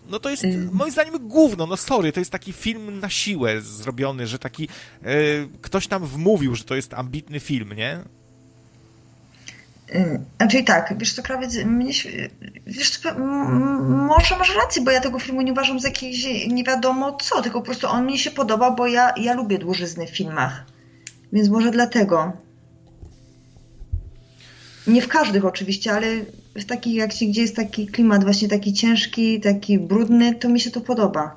[0.08, 4.26] no to jest moim zdaniem gówno, no sorry, to jest taki film na siłę zrobiony,
[4.26, 4.68] że taki
[5.02, 5.08] e,
[5.62, 8.00] ktoś tam wmówił, że to jest ambitny film, nie?
[10.36, 11.92] Znaczy tak, wiesz co, krawiec, mnie,
[12.66, 13.18] wiesz co,
[14.08, 17.60] może masz rację, bo ja tego filmu nie uważam za jakiś nie wiadomo co, tylko
[17.60, 20.64] po prostu on mi się podoba, bo ja, ja lubię dłużyzny w filmach.
[21.32, 22.32] Więc może dlatego.
[24.86, 26.06] Nie w każdych oczywiście, ale
[26.54, 30.60] w takich, jak się, gdzie jest taki klimat właśnie taki ciężki, taki brudny, to mi
[30.60, 31.36] się to podoba.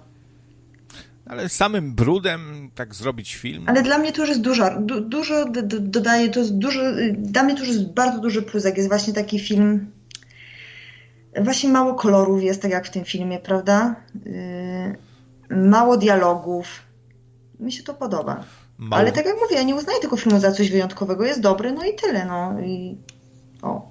[1.25, 3.63] Ale samym brudem tak zrobić film?
[3.67, 5.45] Ale dla mnie to już jest dużo, du, dużo
[5.79, 6.81] dodaje, to jest dużo,
[7.17, 9.91] dla mnie to już jest bardzo duży plus, jak jest właśnie taki film,
[11.41, 13.95] właśnie mało kolorów jest, tak jak w tym filmie, prawda?
[15.49, 16.81] Yy, mało dialogów.
[17.59, 18.43] Mi się to podoba.
[18.77, 19.01] Mało...
[19.01, 21.85] Ale tak jak mówię, ja nie uznaję tego filmu za coś wyjątkowego, jest dobry, no
[21.85, 22.97] i tyle, no i
[23.61, 23.86] o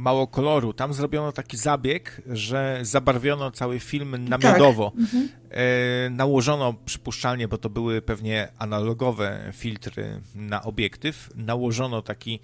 [0.00, 0.72] mało koloru.
[0.72, 4.90] Tam zrobiono taki zabieg, że zabarwiono cały film namiotowo.
[4.90, 5.00] Tak.
[5.00, 5.28] Mhm.
[5.50, 12.40] E, nałożono przypuszczalnie, bo to były pewnie analogowe filtry na obiektyw, nałożono taki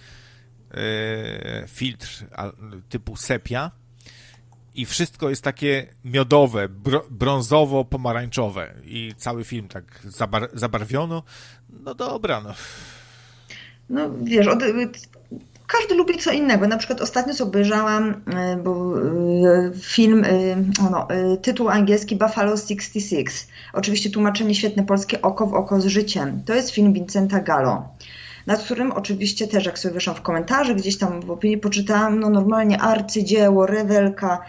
[0.71, 2.53] e, filtr a,
[2.89, 3.71] typu sepia
[4.75, 6.69] i wszystko jest takie miodowe,
[7.11, 11.23] brązowo-pomarańczowe i cały film tak zabar zabarwiono.
[11.85, 12.55] No dobra, no.
[13.89, 14.63] No wiesz, od,
[15.67, 16.69] każdy lubi co innego.
[16.69, 20.25] Na przykład ostatnio co obejrzałam e, bo, e, film,
[20.91, 21.09] no,
[21.43, 23.49] tytuł angielski Buffalo 66.
[23.73, 26.43] Oczywiście tłumaczenie świetne polskie Oko w oko z życiem.
[26.47, 27.89] To jest film Vincenta Gallo
[28.47, 32.31] nad którym oczywiście też, jak sobie wyszłam w komentarze, gdzieś tam w opinii poczytałam, no
[32.31, 34.43] normalnie arcydzieło, rewelka.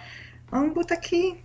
[0.51, 1.35] On był taki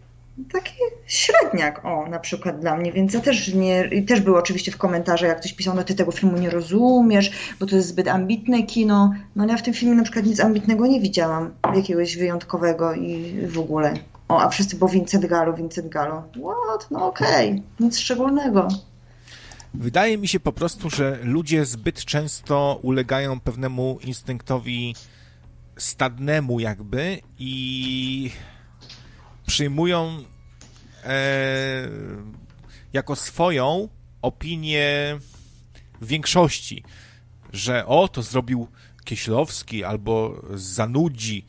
[0.53, 0.75] taki
[1.07, 5.29] średniak, o, na przykład dla mnie, więc ja też nie, też było oczywiście w komentarzach,
[5.29, 9.15] jak ktoś pisał, no ty tego filmu nie rozumiesz, bo to jest zbyt ambitne kino,
[9.37, 13.35] no ale ja w tym filmie na przykład nic ambitnego nie widziałam, jakiegoś wyjątkowego i
[13.47, 13.95] w ogóle.
[14.29, 16.23] O, a wszyscy, bo Vincent Gallo, Vincent Gallo.
[16.31, 16.91] What?
[16.91, 17.63] No okej, okay.
[17.81, 18.69] nic szczególnego.
[19.75, 24.95] Wydaje mi się po prostu, że ludzie zbyt często ulegają pewnemu instynktowi
[25.77, 28.31] stadnemu jakby i
[29.47, 30.25] przyjmują
[31.05, 31.89] e,
[32.93, 33.89] jako swoją
[34.23, 35.19] opinię
[36.03, 36.85] większości,
[37.53, 38.69] że o, to zrobił
[39.05, 41.47] Kieślowski albo Zanudzi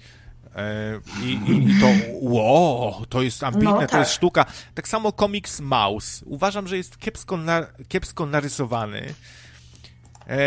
[0.55, 3.91] e, i, i, to wow, to jest ambitne, no, tak.
[3.91, 4.17] to jest tak.
[4.17, 4.45] sztuka.
[4.75, 6.25] Tak samo komiks Mouse.
[6.25, 9.13] Uważam, że jest kiepsko, na, kiepsko narysowany.
[10.27, 10.37] E,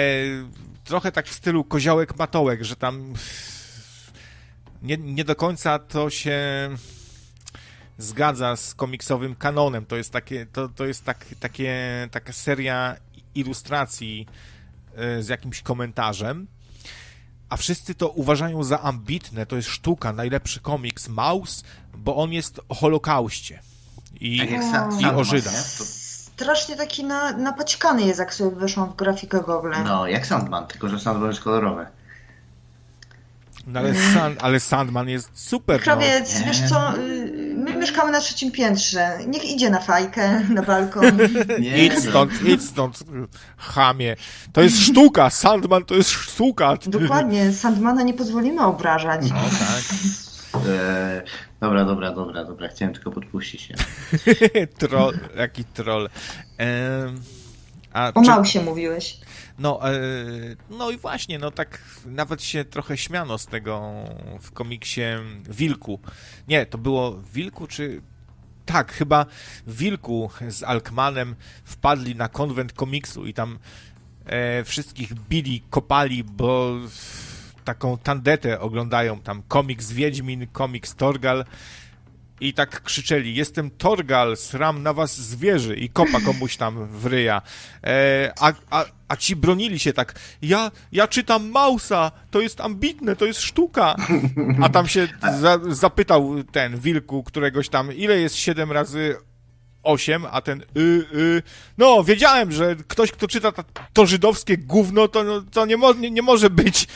[0.85, 3.15] trochę tak w stylu koziołek matołek, że tam
[4.83, 6.39] nie, nie do końca to się
[7.99, 9.87] zgadza z komiksowym kanonem.
[9.87, 11.75] To jest, takie, to, to jest tak, takie,
[12.11, 12.97] taka seria
[13.35, 14.27] ilustracji
[14.97, 16.47] e, z jakimś komentarzem.
[17.49, 22.61] a wszyscy to uważają za ambitne, to jest sztuka, najlepszy komiks Maus, bo on jest
[22.69, 23.61] o Holokauście
[24.21, 25.55] i, Tak jak Sa- i o Żydach.
[25.55, 25.85] To-
[26.37, 29.85] Strasznie taki na, napaćkany jest, jak sobie weszłam w grafikę w ogóle.
[29.85, 31.87] No, jak Sandman, tylko że Sandman jest kolorowy.
[33.67, 35.77] No ale, Sand, ale Sandman jest super.
[35.81, 35.85] No.
[35.85, 36.47] Krawiec, nie.
[36.47, 37.26] wiesz co, y,
[37.87, 39.19] mieszkamy na trzecim piętrze.
[39.29, 41.19] Niech idzie na fajkę, na balkon.
[41.61, 42.99] Nie, Idź stąd, idź stąd,
[43.59, 44.17] chamie.
[44.53, 46.77] To jest sztuka, Sandman to jest sztuka.
[46.87, 49.31] Dokładnie, Sandmana nie pozwolimy obrażać.
[49.31, 49.83] No tak.
[50.69, 51.23] E,
[51.61, 52.69] dobra, dobra, dobra, dobra.
[52.69, 53.75] Chciałem tylko podpuścić się.
[54.79, 56.09] troll, jaki troll.
[57.93, 59.21] A O czy- Mausie mówiłeś.
[59.59, 59.97] No, e,
[60.71, 63.93] no i właśnie, no tak nawet się trochę śmiano z tego
[64.41, 65.01] w komiksie
[65.51, 66.01] Wilku.
[66.49, 68.03] Nie, to było Wilku czy...
[68.67, 69.27] Tak, chyba
[69.67, 71.35] Wilku z Alkmanem
[71.65, 73.59] wpadli na konwent komiksu i tam
[74.25, 76.75] e, wszystkich bili, kopali, bo
[77.65, 81.45] taką tandetę oglądają tam komiks Wiedźmin, komiks Torgal
[82.41, 87.43] i tak krzyczeli, jestem Torgal, sram na was zwierzy i kopa komuś tam w ryja.
[87.85, 93.17] E, a, a, a ci bronili się tak, ja, ja czytam Mausa, to jest ambitne,
[93.17, 93.97] to jest sztuka.
[94.63, 95.09] A tam się
[95.41, 99.17] za, zapytał ten wilku któregoś tam, ile jest 7 razy
[99.83, 100.81] 8, a ten y,
[101.15, 101.43] y,
[101.79, 105.93] no wiedziałem, że ktoś, kto czyta ta, to żydowskie gówno, to, no, to nie, mo,
[105.93, 106.89] nie, nie może być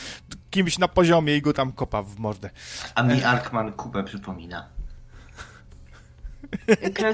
[0.49, 2.49] kimś na poziomie i go tam kopa w mordę.
[2.95, 4.80] A mi Arkman kupę przypomina.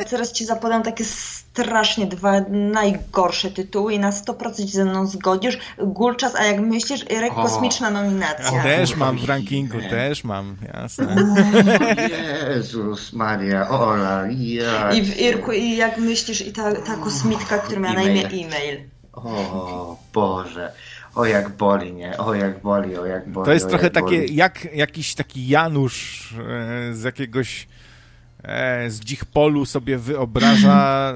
[0.09, 5.57] Teraz ci zapodam takie strasznie dwa najgorsze tytuły i na 100% się ze mną zgodzisz.
[5.77, 7.43] Gulczas, a jak myślisz, Rek O.
[7.43, 8.57] kosmiczna nominacja.
[8.57, 9.89] Ja też mam w rankingu, nie.
[9.89, 11.15] też mam, jasne.
[12.55, 14.91] Jezus Maria, Ola, ja.
[14.91, 18.79] I w Irku, i jak myślisz, i ta, ta kosmitka, która miała na imię E-mail.
[19.13, 20.71] O Boże.
[21.15, 22.17] O jak boli, nie?
[22.17, 23.45] O jak boli, o jak boli.
[23.45, 24.35] To jest trochę jak takie, boli.
[24.35, 27.67] jak jakiś taki Janusz e, z jakiegoś
[28.88, 31.13] z Dzichpolu sobie wyobraża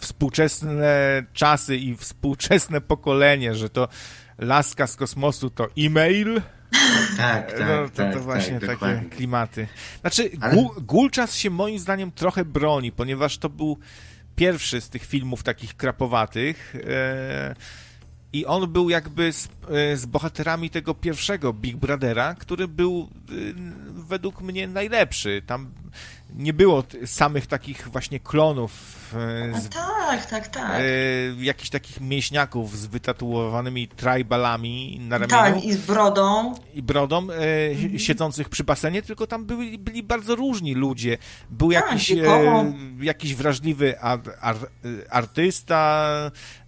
[0.00, 3.88] współczesne czasy i współczesne pokolenie, że to
[4.38, 6.42] laska z kosmosu to e-mail,
[7.16, 9.08] Tak, tak, no, to, tak, to właśnie tak, takie dokładnie.
[9.10, 9.66] klimaty.
[10.00, 13.78] Znaczy, Ale- Gu, Gulczas się moim zdaniem trochę broni, ponieważ to był
[14.36, 17.54] pierwszy z tych filmów takich krapowatych e,
[18.32, 23.32] i on był jakby z, e, z bohaterami tego pierwszego Big Brothera, który był e,
[23.92, 25.42] według mnie najlepszy.
[25.46, 25.70] Tam
[26.36, 28.72] nie było samych takich właśnie klonów
[29.14, 30.70] e, A z tak, tak, tak.
[30.80, 30.82] e,
[31.44, 36.54] jakichś takich mięśniaków z wytatuowanymi tribalami na ramieniu Tak, i z brodą.
[36.74, 37.26] i brodą
[37.94, 41.18] e, siedzących przy basenie, tylko tam byli, byli bardzo różni ludzie.
[41.50, 44.56] Był Tak, jakiś, e, jakiś wrażliwy ar, ar,
[45.10, 46.10] artysta,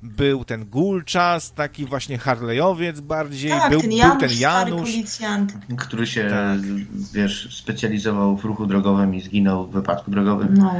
[0.02, 4.90] był ten Gulczas, taki właśnie Harleyowiec bardziej, Tak, był, ten był Janusz, ten stary Janusz.
[5.78, 6.60] Który się, Tak.
[7.12, 10.54] wiesz, specjalizował w ruchu drogowym i zginął w wypadku drogowym.
[10.54, 10.74] No.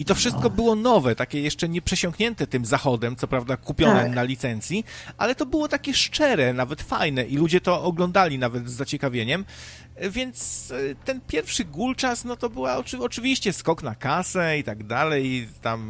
[0.00, 4.14] I to wszystko było nowe, takie jeszcze nie przesiąknięte tym zachodem, co prawda kupione Tak.
[4.14, 4.84] na licencji,
[5.18, 9.44] ale to było takie szczere, nawet fajne i ludzie to oglądali nawet z zaciekawieniem.
[10.10, 14.84] Więc e, ten pierwszy Gulczas, no to była oczy, oczywiście skok na kasę i tak
[14.84, 15.88] dalej, tam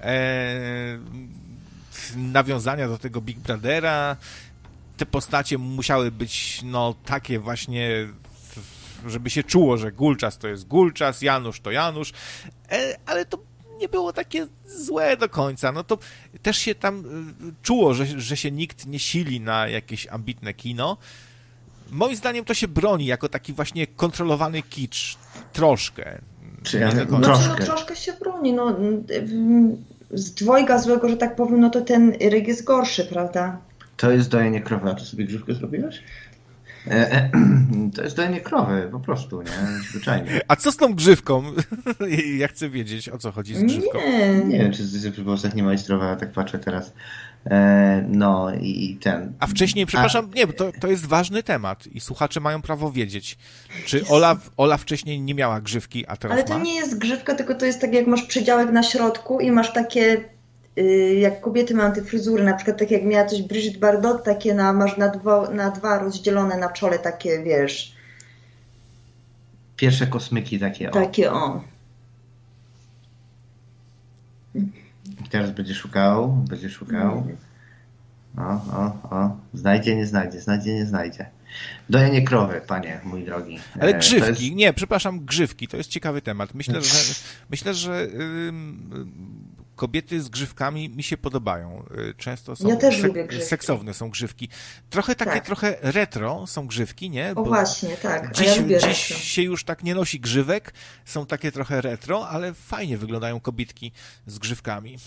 [0.00, 0.98] e,
[2.16, 4.16] nawiązania do tego Big Brothera.
[4.96, 8.08] Te postacie musiały być no takie właśnie
[9.10, 12.12] żeby się czuło, że Gulczas to jest Gulczas, Janusz to Janusz,
[12.72, 13.38] e, ale to
[13.80, 15.72] nie było takie złe do końca.
[15.72, 15.98] No to
[16.42, 20.96] też się tam e, czuło, że, że się nikt nie sili na jakieś ambitne kino.
[21.90, 25.16] Moim zdaniem to się broni jako taki właśnie kontrolowany kicz.
[25.52, 26.18] Troszkę.
[26.62, 27.28] Czy ja- do końca.
[27.28, 27.56] No, Troszkę.
[27.60, 28.52] no troszkę się broni.
[28.52, 29.04] No, mm,
[30.10, 33.58] z dwojga złego, że tak powiem, no to ten ryk jest gorszy, prawda?
[33.96, 36.02] To jest dojenie krowy, a ty sobie grzywkę zrobiłeś?
[36.86, 37.30] E, e,
[37.94, 39.50] to jest dojenie krowy, po prostu, nie?
[39.90, 40.40] Zwyczajnie.
[40.48, 41.42] A co z tą grzywką?
[42.38, 43.98] ja chcę wiedzieć, o co chodzi z grzywką.
[43.98, 44.44] Nie.
[44.44, 46.92] Nie wiem, czy z przy postach nie ma zdrowa, tak patrzę teraz.
[47.46, 49.32] E, no i ten.
[49.40, 53.38] A wcześniej, przepraszam, nie, bo to, to jest ważny temat i słuchacze mają prawo wiedzieć.
[53.86, 56.64] Czy Ola, Ola wcześniej nie miała grzywki, a teraz Ale to ma?
[56.64, 60.24] nie jest grzywka, tylko to jest tak, jak masz przedziałek na środku i masz takie,
[61.20, 64.72] jak kobiety mają te fryzury, na przykład tak jak miała coś Brigitte Bardot, takie na,
[64.72, 67.94] masz na dwa, na dwa rozdzielone na czole, takie wiesz,
[69.76, 70.92] Pierwsze kosmyki takie, o.
[70.92, 71.64] takie o.
[75.30, 77.26] Teraz będzie szukał, będzie szukał.
[78.38, 78.42] O,
[78.76, 78.84] o,
[79.16, 79.36] o.
[79.54, 81.26] Znajdzie, nie znajdzie, znajdzie, nie znajdzie.
[81.90, 83.58] Dojenie krowy, panie, mój drogi.
[83.80, 86.54] Ale E, grzywki, jest- nie, przepraszam, grzywki, to jest ciekawy temat.
[86.54, 87.14] Myślę, że
[87.50, 88.02] myślę, że
[88.48, 88.90] ym,
[89.76, 91.84] kobiety z grzywkami mi się podobają.
[92.10, 93.48] Y, często są ja też sek lubię grzywki.
[93.48, 94.48] seksowne są grzywki.
[94.90, 95.46] Trochę takie, tak.
[95.46, 97.30] trochę retro są grzywki, nie?
[97.30, 98.32] O Bo właśnie, tak.
[98.32, 99.24] Dziś, ja lubię dziś retro.
[99.24, 100.72] się już tak nie nosi grzywek,
[101.04, 103.92] są takie trochę retro, ale fajnie wyglądają kobietki
[104.26, 104.98] z grzywkami.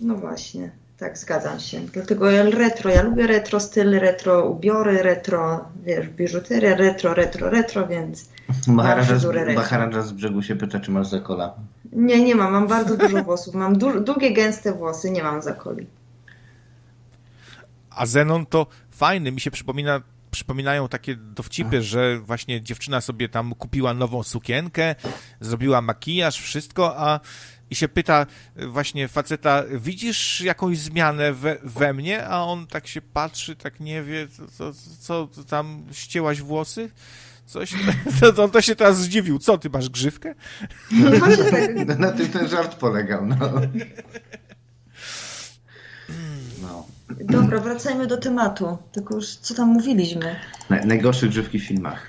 [0.00, 0.70] No właśnie.
[0.98, 1.80] Tak, zgadzam się.
[1.80, 7.86] Dlatego ja retro, ja lubię retro styl, retro ubiory, retro, wiesz, biżuteria, retro, retro, retro,
[7.86, 8.28] więc
[8.66, 11.54] Maharadża z, z brzegu się pyta, czy masz zakola.
[11.92, 13.54] Nie, nie mam, mam bardzo dużo włosów.
[13.54, 15.86] Mam du długie, gęste włosy, nie mam zakoli.
[17.90, 23.54] A Zenon to fajny, mi się przypomina przypominają takie dowcipy, że właśnie dziewczyna sobie tam
[23.54, 24.94] kupiła nową sukienkę,
[25.40, 27.20] zrobiła makijaż, wszystko, a
[27.70, 28.26] i się pyta
[28.56, 32.26] właśnie faceta, widzisz jakąś zmianę we, we mnie?
[32.26, 36.90] A on tak się patrzy, tak nie wie, co, co, co tam ścięłaś włosy?
[37.46, 37.74] Coś,
[38.20, 39.38] to, to, to, się teraz zdziwił.
[39.38, 40.34] Co, ty masz grzywkę?
[40.90, 41.10] No,
[41.50, 41.98] tak.
[41.98, 43.36] Na tym ten żart polegał, no.
[46.62, 46.86] no.
[47.20, 48.78] Dobra, wracajmy do tematu.
[48.92, 50.36] Tylko już co tam mówiliśmy?
[50.84, 52.06] najgorsze grzywki w filmach.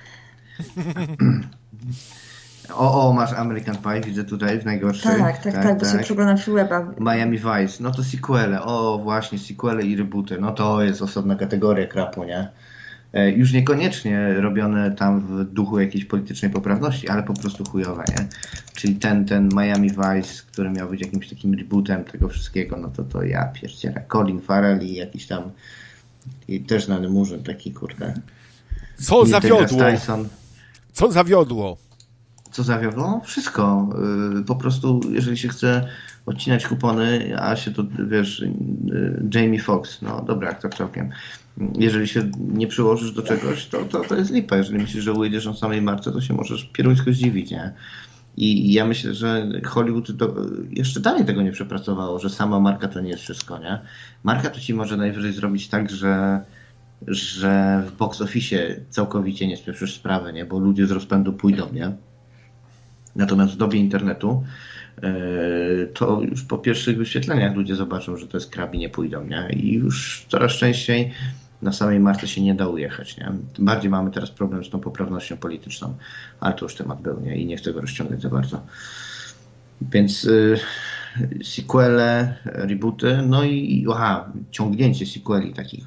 [2.73, 5.17] O, o, masz American Pie, widzę tutaj w najgorszych.
[5.17, 6.05] Tak, tak, tak, tak bo sobie tak.
[6.05, 6.93] przeglądam Freeweba.
[6.99, 11.88] Miami Vice, no to sequele, o właśnie, sequele i rebooty, no to jest osobna kategoria
[11.88, 12.49] krapu, nie?
[13.14, 18.28] E, już niekoniecznie robione tam w duchu jakiejś politycznej poprawności, ale po prostu chujowe, nie?
[18.76, 23.03] Czyli ten, ten Miami Vice, który miał być jakimś takim rebootem tego wszystkiego, no to
[23.03, 24.03] to ja pierdzielę.
[24.12, 25.51] Colin Farrell i jakiś tam
[26.47, 28.14] i też znany murzyn taki, kurde.
[28.97, 29.68] Co zawiodło?
[30.93, 31.78] Co zawiodło?
[32.51, 33.22] Co zawiodło?
[33.26, 33.89] Wszystko.
[34.39, 35.88] Y, po prostu, jeżeli się chce
[36.26, 38.53] odcinać kupony, a się to, wiesz, y,
[39.34, 41.10] Jamie Foxx, no dobra, aktor całkiem.
[41.78, 44.58] Jeżeli się nie przyłożysz do czegoś, to, to, to jest lipa.
[44.58, 47.74] Jeżeli myślisz, że ujedziesz na samej marce, to się możesz pieruńsko zdziwić, nie?
[48.38, 50.08] I ja myślę, że Hollywood
[50.72, 53.80] jeszcze dalej tego nie przepracowało, że sama marka to nie jest wszystko, nie?
[54.24, 56.41] Marka to ci może najwyżej zrobić tak, że
[57.08, 60.45] że w box office całkowicie nie spieprzysz sprawy, nie?
[60.45, 61.91] Bo ludzie z rozpędu pójdą, nie?
[63.16, 64.43] Natomiast w dobie internetu
[64.97, 65.12] e,
[65.93, 69.49] to już po pierwszych wyświetleniach ludzie zobaczą, że to jest krab nie pójdą, nie?
[69.53, 71.12] I już coraz częściej
[71.62, 73.32] na samej marce się nie da ujechać, nie?
[73.53, 75.95] Tym bardziej mamy teraz problem z tą poprawnością polityczną,
[76.39, 77.38] ale to już temat był, nie?
[77.38, 78.62] I nie chcę go rozciągać za bardzo.
[79.82, 80.60] Więc y,
[81.43, 85.86] sequele, rebooty, no i aha, ciągnięcie sequeli takich,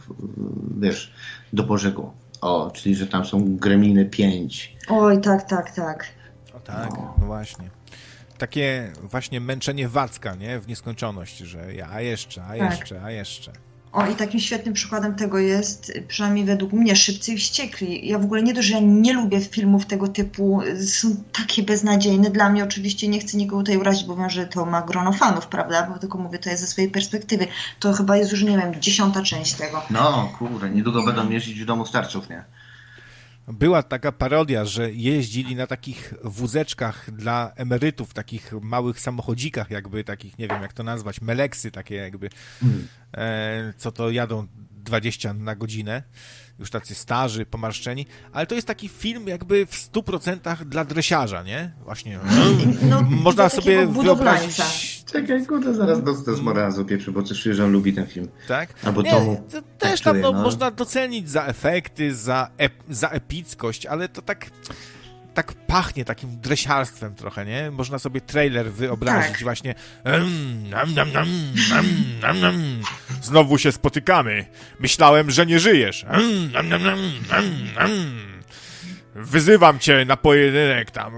[0.79, 1.13] wiesz,
[1.53, 2.13] do pożegu.
[2.41, 4.77] O, czyli że tam są Gremliny 5.
[4.89, 6.07] Oj, tak, tak, tak.
[6.55, 7.71] O tak, no, no właśnie.
[8.39, 10.61] Takie właśnie męczenie Wacka, nie?
[10.61, 12.71] W nieskończoność, że ja, a jeszcze, a tak.
[12.71, 13.05] jeszcze, tak.
[13.05, 13.53] a jeszcze.
[13.93, 18.09] O, i takim świetnym przykładem tego jest, przynajmniej według mnie, Szybcy i Wściekli.
[18.09, 22.31] Ja w ogóle nie dość, że ja nie lubię filmów tego typu, są takie beznadziejne.
[22.31, 25.47] Dla mnie oczywiście nie chcę nikogo tutaj urazić, bo wiem, że to ma grono fanów,
[25.47, 25.91] prawda?
[25.93, 27.47] Bo tylko mówię to jest ze swojej perspektywy.
[27.81, 29.83] To chyba jest już, nie wiem, dziesiąta część tego.
[29.91, 32.45] No, kurde, niedługo będą jeździć w domu starców, nie?
[33.53, 40.39] Była taka parodia, że jeździli na takich wózeczkach dla emerytów, takich małych samochodzikach, jakby takich,
[40.39, 42.31] nie wiem jak to nazwać, meleksy takie jakby,
[42.61, 42.89] hmm.
[43.17, 44.47] e, co to jadą
[44.83, 46.03] 20 na godzinę
[46.61, 51.73] już tacy starzy, pomarszczeni, ale to jest taki film jakby w 100% dla dresiarza, nie?
[51.85, 52.19] Właśnie.
[52.83, 54.57] No, można sobie wyobrazić...
[55.13, 58.29] Czekaj, kurde, zaraz dostę z Morazu pieprzy, bo coś czuję, że on lubi ten film.
[58.49, 58.75] Tak?
[58.85, 59.45] Albo nie, Tomu.
[59.51, 60.43] To też tak tam no, no.
[60.43, 64.51] można docenić za efekty, za, ep za epickość, ale to tak
[65.35, 67.71] tak pachnie takim dresiarstwem trochę, nie?
[67.71, 69.43] Można sobie trailer wyobrazić tak.
[69.43, 69.75] właśnie
[70.71, 71.29] nam, nam, nam,
[71.71, 71.87] nam,
[72.23, 72.83] nam, nam.
[73.23, 74.47] Znowu się spotykamy.
[74.81, 76.07] Myślałem, że nie żyjesz.
[76.53, 76.99] nam, nam, nam,
[77.31, 77.91] nam, nam.
[79.15, 81.13] Wyzywam cię na pojedynek tam.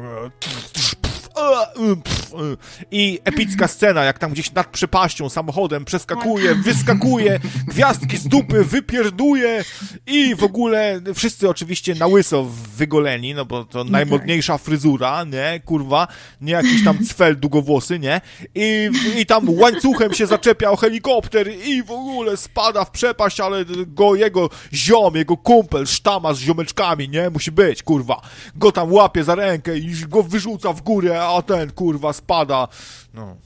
[2.91, 9.65] I epicka scena, jak tam gdzieś nad przepaścią samochodem przeskakuje, wyskakuje, gwiazdki z dupy wypierduje
[10.07, 16.09] i w ogóle wszyscy oczywiście na łyso wygoleni, no bo to najmodniejsza fryzura, nie, kurwa,
[16.41, 18.21] nie jakiś tam cfel długowłosy, nie,
[18.55, 23.65] i, i tam łańcuchem się zaczepia o helikopter i w ogóle spada w przepaść, ale
[23.87, 28.21] go, jego ziom, jego kumpel, sztama z ziomeczkami, nie, musi być, kurwa,
[28.55, 32.69] go tam łapie za rękę i go wyrzuca w górę, a ten, kurwa, spada.
[33.15, 33.37] No.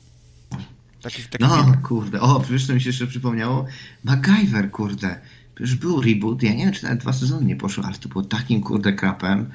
[1.03, 1.77] Taki, taki no, film.
[1.83, 2.21] kurde.
[2.21, 3.67] O, przecież to mi się jeszcze przypomniało.
[4.05, 5.21] MacGyver, kurde.
[5.55, 8.25] Przecież był reboot, ja nie wiem, czy nawet dwa sezony nie poszły, ale to było
[8.25, 9.51] takim, kurde, krapem,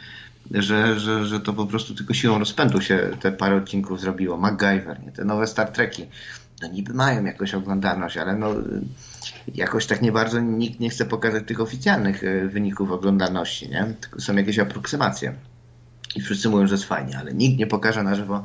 [0.51, 4.37] że, że, że to po prostu tylko siłą rozpędu się te parę odcinków zrobiło.
[4.37, 5.11] MacGyver, nie?
[5.11, 6.05] Te nowe Star Treki.
[6.61, 8.53] No niby mają jakąś oglądalność, ale no
[9.55, 13.93] jakoś tak nie bardzo nikt nie chce pokazać tych oficjalnych e, wyników oglądalności, nie?
[14.01, 15.33] Tylko są jakieś aproksymacje.
[16.15, 18.43] I wszyscy mówią, że jest fajnie, ale nikt nie pokaże na żywo,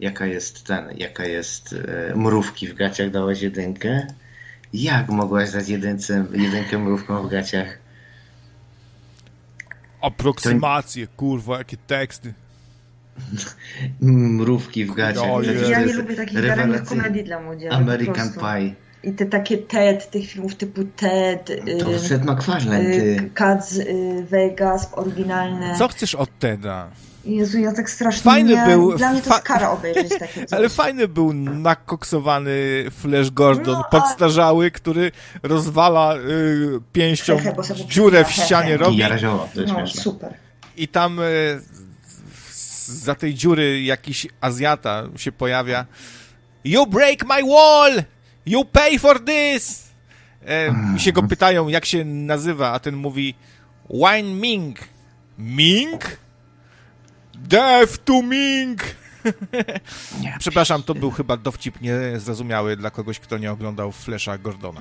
[0.00, 4.06] jaka jest ten, jaka jest e, mrówki w gaciach, dałaś jedynkę.
[4.72, 7.78] Jak mogłaś dać jedynce, jedynkę mrówką w gaciach?
[10.00, 12.34] Aproksymacje, kurwa, jakie teksty.
[14.00, 15.24] Mrówki w gaciach.
[15.68, 17.76] Ja to nie lubię takich daremnych komedii dla młodzieży.
[17.76, 18.32] American.
[18.32, 18.74] Pie.
[19.04, 21.50] I te takie TED, tych filmów typu TED,
[21.80, 23.30] To Seth MacFarlane, y.
[23.34, 25.74] Cats y, Vegas, oryginalne.
[25.78, 26.88] Co chcesz od Teda?
[27.24, 28.66] Jezu, ja tak strasznie Fajny nie...
[28.66, 30.58] był- Dla mnie to jest kara obejrzeć takie coś.
[30.58, 32.50] Ale fajny był nakoksowany
[32.90, 36.20] Flash Gordon, No, a- podstarzały, który rozwala y,
[36.92, 40.02] pięścią sobie dziurę w ścianie I robi jarazioło, to jest No, śmieszne.
[40.02, 40.34] super.
[40.76, 41.60] i tam y,
[42.86, 45.86] za tej dziury jakiś Azjata się pojawia.
[46.64, 48.02] You break my wall!
[48.46, 49.92] You pay for this!
[50.48, 53.34] E, się go pytają, jak się nazywa, a ten mówi
[53.90, 54.78] Wine Ming.
[55.38, 56.16] Ming?
[57.34, 58.82] Death to Ming!
[60.20, 60.36] Nie.
[60.38, 64.80] Przepraszam, to był chyba dowcip niezrozumiały dla kogoś, kto nie oglądał Flesza Gordona.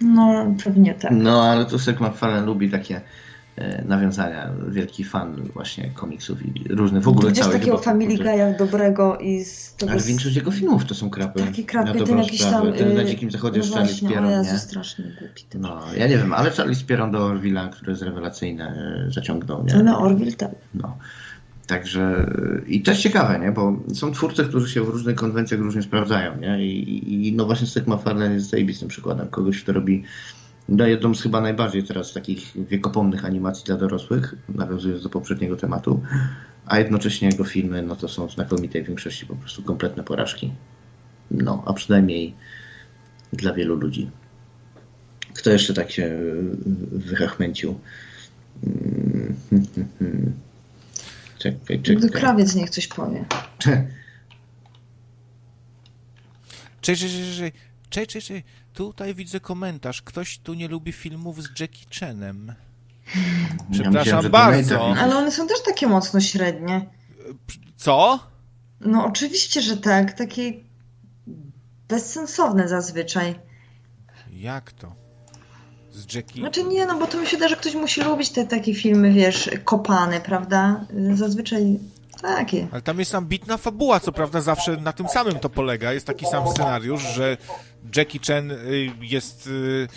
[0.00, 1.10] No, pewnie tak.
[1.14, 3.00] No, ale to Seth MacFarlane lubi takie
[3.84, 4.50] nawiązania.
[4.68, 8.14] Wielki fan właśnie komiksów i różnych, w ogóle Gdzieś całej takiego Family.
[8.14, 9.92] Guy'a dobrego i z tego...
[9.92, 11.40] Ale większość jego filmów to są krapy.
[11.40, 12.68] Takie krapy, ten jakiś sprawę.
[12.68, 12.78] tam...
[12.78, 14.58] Ten na y, Dzikim Zachodzie no Charlie Jezu, nie?
[14.58, 15.42] strasznie głupi.
[15.48, 15.60] ten.
[15.60, 19.82] No, ja nie wiem, ale Charlie Spieron do Orville'a, który jest rewelacyjny, e, zaciągnął, nie?
[19.82, 20.50] No, Orville tak.
[20.74, 20.96] No.
[21.66, 22.30] Także
[22.66, 23.52] i to jest ciekawe, nie?
[23.52, 26.66] Bo są twórcy, którzy się w różnych konwencjach różnie sprawdzają, nie?
[26.66, 30.04] I, i no właśnie Seth MacFarlane jest zajebistym przykładem kogoś, kto robi
[30.72, 36.02] no jedną z chyba najbardziej teraz takich wiekopomnych animacji dla dorosłych, nawiązując do poprzedniego tematu,
[36.66, 40.52] a jednocześnie jego filmy, no to są w znakomitej większości po prostu kompletne porażki.
[41.30, 42.34] No, a przynajmniej
[43.32, 44.10] dla wielu ludzi.
[45.34, 46.56] Kto jeszcze tak się y,
[46.92, 47.78] wychachmęcił?
[48.64, 49.36] Mm.
[51.38, 52.10] Czekaj, Gdy czekaj.
[52.10, 53.24] krawiec niech coś powie.
[56.80, 58.44] Cześć, cześć, cześć, cześć, cześć.
[58.74, 60.02] Tutaj widzę komentarz.
[60.02, 62.54] Ktoś tu nie lubi filmów z Jackie Chanem.
[63.72, 64.96] Przepraszam to bardzo.
[64.96, 66.86] Ale one są też takie mocno średnie.
[67.76, 68.18] Co?
[68.80, 70.12] No oczywiście, że tak.
[70.12, 70.52] Takie
[71.88, 73.34] bezsensowne zazwyczaj.
[74.32, 74.94] Jak to?
[75.90, 76.40] Z Jackie...
[76.40, 79.12] Znaczy nie, no bo to mi się da, że ktoś musi lubić te takie filmy,
[79.12, 80.86] wiesz, kopane, prawda?
[81.14, 81.78] Zazwyczaj
[82.22, 82.68] takie.
[82.72, 85.92] Ale tam jest ambitna fabuła, co prawda zawsze na tym samym to polega.
[85.92, 87.36] Jest taki sam scenariusz, że
[87.96, 89.88] Jackie Chan y, jest y,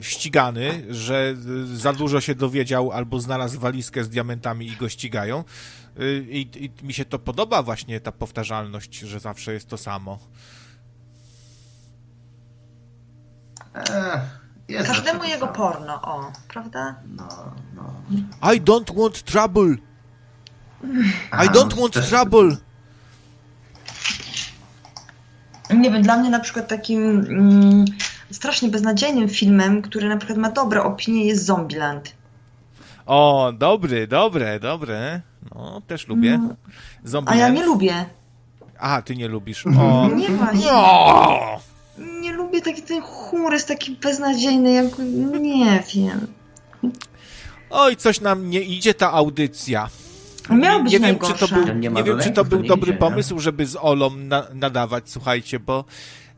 [0.00, 1.34] ścigany, że
[1.72, 5.44] y, za dużo się dowiedział albo znalazł walizkę z diamentami i go ścigają.
[6.30, 10.18] I, I mi się to podoba właśnie, ta powtarzalność, że zawsze jest to samo.
[13.74, 14.20] Eee,
[14.68, 16.94] jest Każdemu jego porno, o, prawda?
[17.16, 17.28] No,
[17.74, 17.94] no.
[18.54, 19.76] I don't want trouble!
[21.32, 22.56] I don't no, want też- trouble!
[25.70, 27.84] Nie wiem, dla mnie na przykład takim mm,
[28.30, 32.12] strasznie beznadziejnym filmem, który na przykład ma dobre opinie jest Zombieland.
[33.06, 35.20] O, dobry, dobre, dobre.
[35.54, 36.38] No, też lubię.
[36.38, 36.54] No.
[37.04, 38.06] Zombie A ja nie lubię.
[38.78, 39.66] A, ty nie lubisz.
[39.66, 40.08] O.
[40.08, 40.72] Nie właśnie.
[40.72, 41.60] O!
[42.20, 44.98] Nie lubię taki ten humor jest taki beznadziejny, jak
[45.40, 46.26] nie wiem.
[47.70, 49.88] Oj, coś nam nie idzie ta audycja.
[50.50, 52.92] Miał nie, być nie wiem, czy to był, Nie wiem, czy to był dobry idzie,
[52.92, 52.98] nie?
[52.98, 55.84] pomysł, żeby z Olą na, nadawać, słuchajcie, bo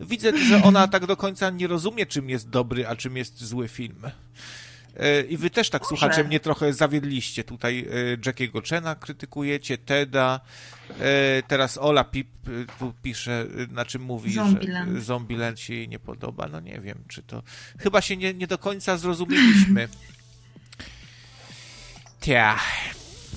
[0.01, 3.69] widzę, że ona tak do końca nie rozumie, czym jest dobry, a czym jest zły
[3.69, 4.03] film.
[4.97, 5.89] E, I wy też tak, Może.
[5.89, 7.45] słuchacze, mnie trochę zawiedliście.
[7.45, 10.41] Tutaj e, Jackiego Chena krytykujecie, Teda.
[11.01, 12.29] E, Teraz Ola Pip
[12.79, 14.93] tu pisze, na czym mówi, Zombieland.
[14.95, 16.49] że Zombieland się jej nie podoba.
[16.49, 17.43] No nie wiem, czy to...
[17.79, 19.89] Chyba się nie, nie do końca zrozumieliśmy.
[22.21, 22.57] Tia.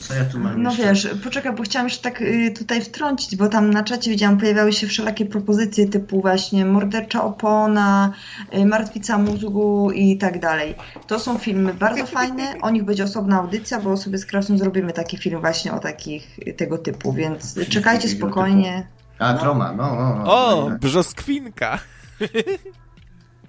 [0.09, 0.83] Co ja tu mam No jeszcze?
[0.85, 4.73] wiesz, poczekaj, bo chciałam jeszcze tak y, tutaj wtrącić, bo tam na czacie widziałam, pojawiały
[4.73, 8.13] się wszelakie propozycje typu właśnie Mordercza Opona,
[8.53, 10.75] y, Martwica Mózgu i tak dalej.
[11.07, 14.93] To są filmy bardzo fajne, o nich będzie osobna audycja, bo sobie z Krasą zrobimy
[14.93, 18.87] taki film właśnie o takich y, tego typu, więc czekajcie takiego spokojnie.
[19.19, 20.23] A, Troma, no, no, no.
[20.25, 21.79] O, brzoskwinka.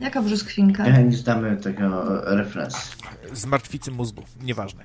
[0.00, 0.86] Jaka brzuskwinka?
[0.88, 1.84] Ja nie zdamy tego
[2.32, 2.74] e, referenc.
[3.32, 4.84] Z martwicy mózgu, nieważne.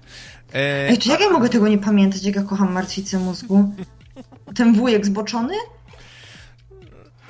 [0.54, 3.74] E, Ej, czy jak ja mogę tego nie pamiętać, jak ja kocham Martwicę Mózgu?
[4.56, 5.54] Ten wujek zboczony?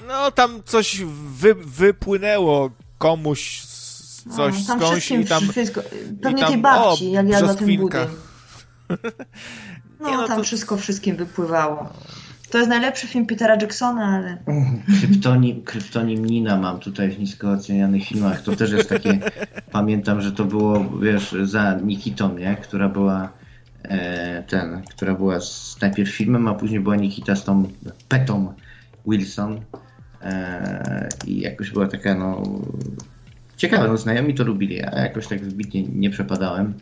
[0.07, 1.01] no, tam coś
[1.39, 5.49] wy, wypłynęło komuś z- coś No, tam skądś wszystkim i tam...
[5.49, 5.81] wszystko,
[6.21, 8.05] pewnie tam- tej babci, o, jak jadła ten brzoskwinka.
[8.89, 9.05] budyń.
[9.99, 11.93] No, Nie, no tam to- wszystko wszystkim wypływało.
[12.56, 14.38] To jest najlepszy film Petera Jacksona, ale...
[14.99, 18.41] Kryptonim, kryptonim Nina mam tutaj w nisko ocenianych filmach.
[18.41, 19.20] To też jest takie,
[19.72, 22.56] pamiętam, że to było, wiesz, za Nikitą, nie?
[22.56, 23.30] Która była
[23.84, 27.68] e, ten, która była z, najpierw filmem, a później była Nikita z tą
[28.08, 28.53] Petą
[29.08, 29.62] Wilson
[30.22, 32.43] e, i jakoś była taka no
[33.58, 36.74] ciekawe, no znajomi to lubili, a jakoś tak zbitnie nie przepadałem.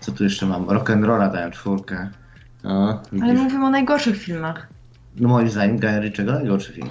[0.00, 0.66] Co tu jeszcze mam?
[0.66, 2.08] Rock'n'Rolla dałem czwórkę.
[2.64, 4.77] No, Ale mówimy o najgorszych filmach.
[5.20, 6.88] No moim zdaniem Guy najgorszy film.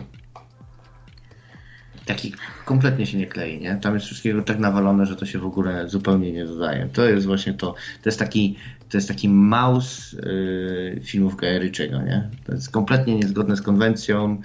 [2.06, 2.34] Taki
[2.66, 3.76] kompletnie się nie klei, nie?
[3.76, 6.90] Tam jest wszystkiego tak nawalone, że to się w ogóle zupełnie nie dodaje.
[6.94, 7.68] To jest właśnie to.
[7.74, 8.56] To jest taki,
[8.90, 11.72] to jest taki maus yy, filmów Guy
[12.06, 12.30] nie?
[12.46, 14.42] To jest kompletnie niezgodne z konwencją.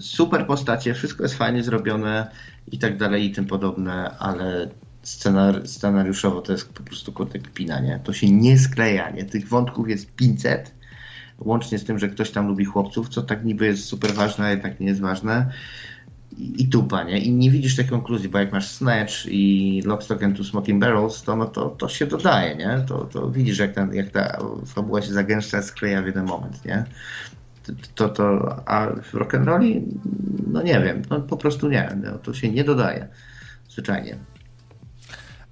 [0.00, 2.30] Super postacie, wszystko jest fajnie zrobione
[2.72, 4.68] i tak dalej i tym podobne, ale
[5.02, 8.00] scenar scenariuszowo to jest po prostu kotek pina, nie?
[8.04, 9.24] To się nie skleja, nie?
[9.24, 10.79] Tych wątków jest 500,
[11.40, 14.50] łącznie z tym, że ktoś tam lubi chłopców, co tak niby jest super ważne, a
[14.50, 15.52] jednak nie jest ważne.
[16.38, 17.18] I, i tupa, nie?
[17.18, 21.22] I nie widzisz tej konkluzji, bo jak masz Snatch i Lockstock and Two Smoking Barrels,
[21.22, 22.84] to, no to, to się dodaje, nie?
[22.88, 26.84] To, to widzisz, jak, ten, jak ta fabuła się zagęszcza, skleja w jeden moment, nie?
[27.94, 29.82] To, to, a w rock'n'rolli,
[30.46, 33.08] no nie wiem, no po prostu nie, no, to się nie dodaje,
[33.68, 34.18] zwyczajnie.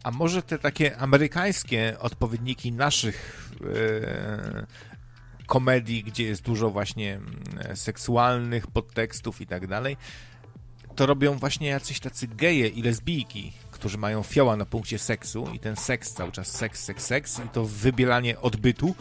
[0.02, 4.66] A może te takie amerykańskie odpowiedniki naszych e,
[5.48, 9.96] komedii, gdzie jest dużo właśnie mm, seksualnych podtekstów i tak dalej,
[10.96, 15.58] to robią właśnie jacyś tacy geje i lesbijki, którzy mają fioła na punkcie seksu i
[15.58, 18.94] ten seks cały czas seks, seks, seks i to wybielanie odbytu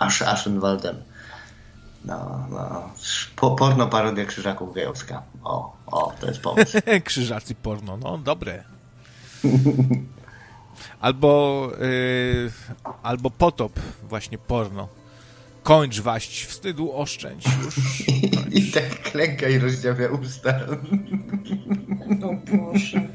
[0.00, 0.96] Asz, Aschenwaldem.
[2.04, 2.90] No, no.
[3.36, 5.22] Po, porno parodia krzyżaków gejowska.
[5.44, 6.78] O, o, to jest pomysł.
[7.04, 8.64] Krzyżacy porno, no dobre.
[11.00, 12.52] Albo, yy,
[13.02, 14.88] albo potop właśnie porno.
[15.62, 17.74] Kończ waść, wstydu oszczędź już.
[18.58, 20.60] I tak klęka i rozdziawia usta.
[22.18, 23.00] No Boże.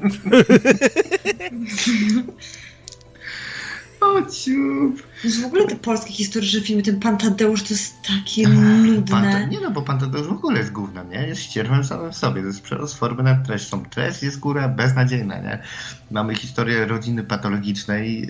[4.00, 5.05] O ciup.
[5.24, 9.46] W ogóle te polskie historyczne filmy, ten Pan Tadeusz to jest takie tak, nudne.
[9.50, 11.26] Nie no, bo Pan Tadeusz w ogóle jest gównem, nie?
[11.26, 12.40] Jest ścierwem samym sobie.
[12.40, 13.84] To jest przerost formy nad treścią.
[13.84, 15.62] Treść jest góra beznadziejna, nie?
[16.10, 18.22] Mamy historię rodziny patologicznej,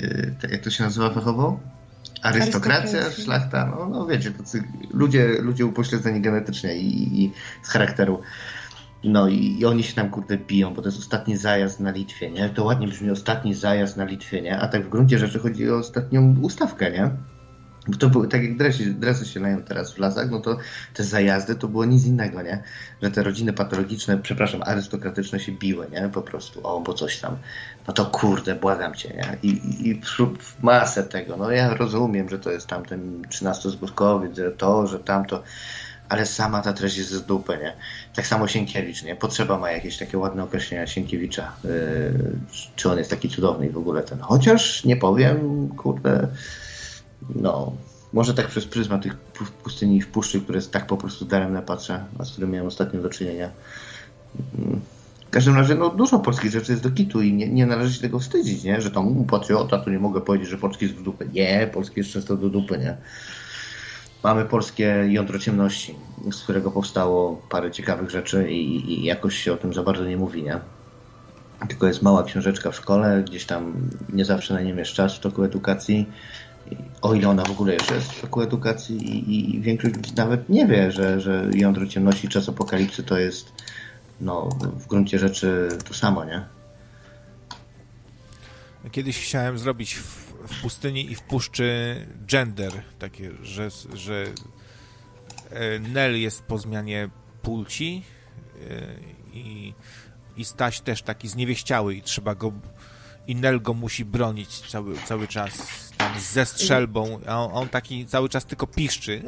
[0.45, 1.61] y, jak to się nazywa fachowo?
[2.22, 7.32] Arystokracja, szlachta, no, no wiecie, tacy ludzie, ludzie upośledzeni genetycznie i, i
[7.62, 8.22] z charakteru.
[9.07, 12.31] No i, i, oni się tam kurde biją, bo to jest ostatni zajazd na Litwie,
[12.31, 12.49] nie?
[12.49, 14.59] To ładnie brzmi ostatni zajazd na Litwie, nie?
[14.59, 17.11] A tak w gruncie rzeczy chodzi o ostatnią ustawkę, nie?
[17.89, 20.59] Bo to były, tak jak dresy, dresy się leją teraz w lasach, no to
[20.95, 22.63] te zajazdy to było nic innego, nie?
[23.03, 26.09] Że te rodziny patologiczne, przepraszam, arystokratyczne się biły, nie?
[26.09, 27.37] Po prostu, o, bo coś tam.
[27.89, 29.39] No to kurde, błagam cię, nie?
[29.43, 30.01] I, i, i
[30.63, 35.43] masę tego, no ja rozumiem, że to jest tamten 13-zgódkowiec, że to, że tamto,
[36.09, 37.77] ale sama ta treść jest z dupy, nie?
[38.17, 39.17] Tak samo Sienkiewicz, nie?
[39.17, 41.53] Potrzeba ma jakieś takie ładne określenia Sienkiewicza.
[41.64, 41.71] Yy,
[42.77, 44.19] czy on jest taki cudowny w ogóle ten.
[44.19, 46.29] Chociaż nie powiem, kurde,
[47.35, 47.73] no,
[48.12, 49.17] może tak przez pryzmat tych
[49.64, 53.09] pustyni w puszczy, które tak po prostu daremne patrzę, a z którym miałem ostatnio do
[53.09, 53.51] czynienia.
[55.27, 58.01] W każdym razie, no, dużo polskich rzeczy jest do kitu i nie, nie należy się
[58.01, 58.81] tego wstydzić, nie?
[58.81, 61.29] Że tam patriota, to nie mogę powiedzieć, że polski jest w dupy.
[61.33, 62.97] Nie, polski jest często do dupy, nie?
[64.27, 65.95] Mamy polskie jądro ciemności,
[66.33, 70.17] z którego powstało parę ciekawych rzeczy i, i jakoś się o tym za bardzo nie
[70.17, 70.59] mówi, nie?
[71.68, 73.72] Tylko jest mała książeczka w szkole, gdzieś tam
[74.13, 76.07] nie zawsze na nim jest czas w toku edukacji,
[77.03, 80.67] o ile ona w ogóle jeszcze jest w toku edukacji i, i większość nawet nie
[80.67, 83.53] wie, że, że jądro ciemności czas apokalipsy to jest
[84.21, 84.49] no,
[84.79, 86.45] w gruncie rzeczy to samo, nie?
[88.91, 89.99] Kiedyś chciałem zrobić
[90.47, 91.97] w, pustyni i w puszczy
[92.27, 94.25] gender, takie, że, że
[95.51, 97.09] e, Nel jest po zmianie
[97.43, 98.03] płci
[98.55, 98.87] e,
[99.33, 99.75] i,
[100.37, 102.53] i Staś też taki zniewieściały i trzeba go
[103.27, 105.53] i Nel go musi bronić cały, cały czas
[105.97, 109.23] tam ze strzelbą, a on, on taki cały czas tylko piszczy.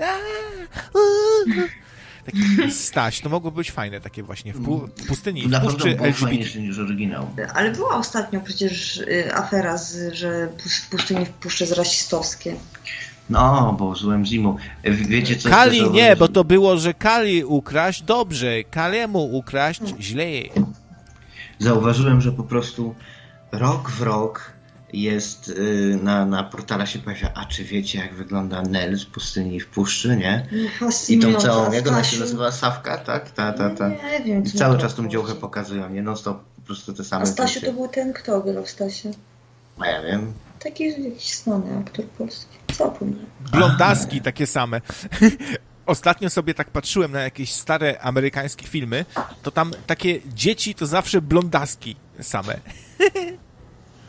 [2.33, 5.79] Taki Staś, to mogło być fajne takie właśnie w, pu w pustyni, w Na puszczy
[5.79, 6.27] pewno było LGBT.
[6.27, 7.31] fajniejsze niż oryginał.
[7.55, 12.55] Ale była ostatnio przecież y, afera, z, że w pustyni w puszczy z rasistowskie.
[13.31, 14.57] No, bo złem zimu.
[14.85, 15.49] Wiecie co?
[15.49, 20.25] Kali nie, bo to było, że Kali ukraść dobrze, Kaliemu ukraść źle.
[21.59, 22.95] Zauważyłem, że po prostu
[23.53, 24.53] rok w rok
[24.93, 29.61] jest y, na, na portala się pojawia, a czy wiecie jak wygląda Nel z pustyni
[29.61, 30.47] w puszczy, nie?
[31.09, 33.31] I tą całą, jak ona się nazywa, Sawka, tak?
[33.31, 33.89] Ta, ta, ta.
[33.89, 34.43] Nie wiem.
[34.43, 36.03] I co cały to czas tą działkę pokazują, nie?
[36.03, 39.11] No stop, po prostu te same A Stasiu to był ten, kto grał w Stasie?
[39.79, 40.33] A ja wiem.
[40.59, 42.59] Taki jakiś znany aktor polski.
[42.77, 43.27] Zapomniałem.
[43.53, 44.81] Blondaski takie same.
[45.87, 49.05] Ostatnio sobie tak patrzyłem na jakieś stare amerykańskie filmy,
[49.43, 52.55] to tam takie dzieci to zawsze blondaski same.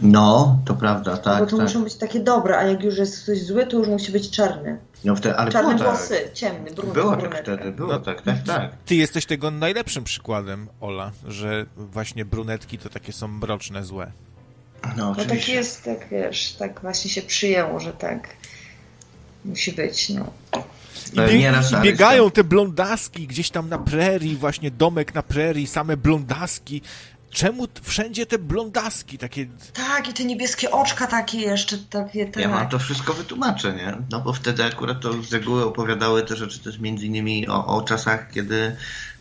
[0.02, 1.66] No, to prawda, Bo tak, to tak.
[1.66, 4.78] muszą być takie dobre, a jak już jest ktoś zły, to już musi być czarny.
[5.06, 5.98] No wtedy, ale Czarne było tak.
[5.98, 8.00] włosy, ciemny, brudny, Było tak wtedy, było No.
[8.00, 8.72] tak, tak, tak.
[8.86, 14.12] Ty jesteś tego najlepszym przykładem, Ola, że właśnie brunetki to takie są mroczne, złe.
[14.98, 18.28] No No tak jest, tak wiesz, tak właśnie się przyjęło, że tak
[19.46, 20.26] musi być, no.
[21.14, 25.24] I, No, bieg- I Arysta- biegają te blondaski gdzieś tam na prerii, właśnie domek na
[25.24, 26.82] prerii, same blondaski.
[27.30, 29.48] Czemu wszędzie te blondaski takie...
[29.74, 32.44] Tak, i te niebieskie oczka takie jeszcze, takie, tak.
[32.44, 33.98] Ja mam to wszystko wytłumaczę, nie?
[34.12, 37.82] No bo wtedy akurat to z reguły opowiadały te rzeczy też między innymi o, o
[37.82, 38.76] czasach, kiedy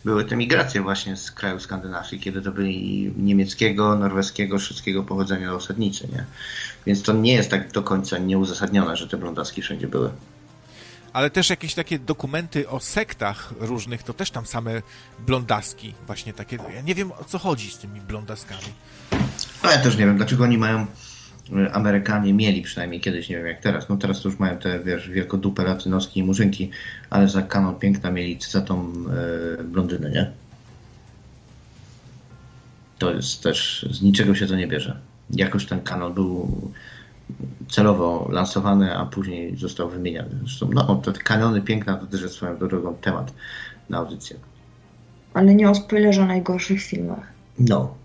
[0.05, 6.07] były te migracje właśnie z krajów skandynawskich, kiedy to byli niemieckiego, norweskiego, szwedzkiego pochodzenia osadnicy,
[6.13, 6.25] nie?
[6.85, 10.09] Więc to nie jest tak do końca nieuzasadnione, że te blondaski wszędzie były.
[11.13, 14.81] Ale też jakieś takie dokumenty o sektach różnych, to też tam same
[15.19, 16.57] blondaski właśnie takie...
[16.75, 18.73] Ja nie wiem, o co chodzi z tymi blondaskami.
[19.63, 20.85] No ja też nie wiem, dlaczego oni mają
[21.51, 23.89] y, Amerykanie mieli przynajmniej kiedyś, nie wiem jak teraz.
[23.89, 26.71] No teraz już mają te, wiesz, wielkodupę latynoski i murzynki,
[27.09, 28.93] ale za kanon piękna mieli cycatą
[29.59, 30.31] e, blondynę, nie?
[32.97, 34.99] To jest też, z niczego się to nie bierze.
[35.29, 36.71] Jakoś ten kanon był
[37.69, 40.29] celowo lansowany, a później został wymieniany.
[40.39, 43.33] Zresztą, no, te kanony piękna to też jest swoją drogą temat
[43.89, 44.37] na audycję.
[45.33, 47.27] Ale nie o spoilerze o najgorszych filmach.
[47.59, 47.95] No.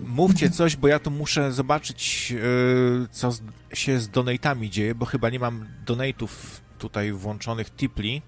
[0.00, 3.42] Mówcie coś, bo ja tu muszę zobaczyć, yy, co z,
[3.74, 8.22] się z donatami dzieje, bo chyba nie mam donatów tutaj włączonych Tipli,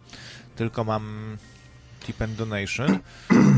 [0.56, 1.36] tylko mam
[2.01, 2.98] Tip and Donation.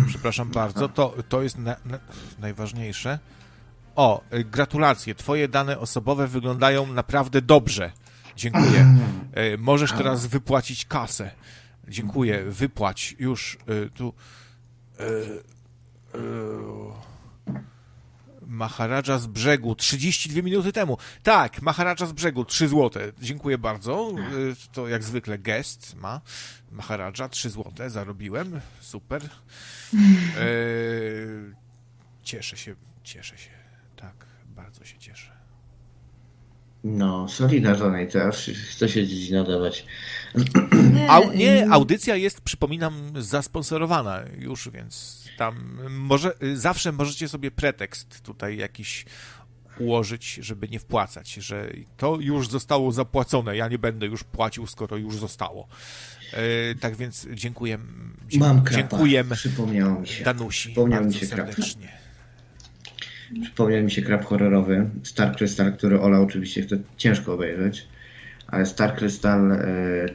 [0.07, 1.99] Przepraszam bardzo, to, to jest na, na,
[2.41, 3.19] najważniejsze.
[3.97, 7.93] O, y, gratulacje, twoje dane osobowe wyglądają naprawdę dobrze.
[8.37, 8.97] Dziękuję.
[9.55, 11.31] Y, Możesz teraz wypłacić kasę.
[11.89, 14.13] Dziękuję, wypłać już y, tu.
[18.47, 20.99] Maharadża z brzegu 32 minuty temu.
[21.23, 23.13] Tak, Maharadża z brzegu 3 złote.
[23.21, 24.13] Dziękuję bardzo.
[24.73, 26.21] To jak zwykle gest ma.
[26.71, 28.61] Maharadża 3 złote zarobiłem.
[28.81, 29.23] Super.
[32.23, 33.64] Cieszę się, cieszę się.
[34.55, 35.33] Bardzo się cieszę.
[36.85, 39.87] No, solidna donate, aż chce się dziś nadawać.
[40.93, 47.51] Nie, Au, nie, audycja jest, przypominam, zasponsorowana już, więc tam może, y, zawsze możecie sobie
[47.51, 49.05] pretekst tutaj jakiś
[49.79, 54.97] ułożyć, żeby nie wpłacać, że to już zostało zapłacone, ja nie będę już płacił, skoro
[54.97, 55.69] już zostało.
[56.33, 57.79] E, tak więc dziękuję,
[58.29, 58.77] dzie- Mam krapa.
[58.89, 60.25] dziękuję Przypomniało mi się.
[60.25, 62.04] Danusi Przypomniał mi się serdecznie.
[63.43, 64.91] Przypomniał mi się krab horrorowy.
[65.03, 67.87] Star Crystal, który Ola oczywiście chce ciężko obejrzeć.
[68.47, 69.59] Ale Star Crystal e,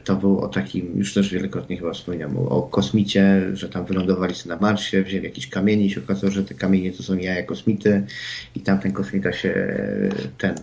[0.04, 4.54] to był o takim, już też wielokrotnie chyba wspomniałem, o kosmicie, że tam wylądowali sobie
[4.54, 8.06] na Marsie, wzięli jakieś kamienie i się okazało, że te kamienie to są jaja kosmity
[8.54, 10.54] i tam ten kosmita się e, ten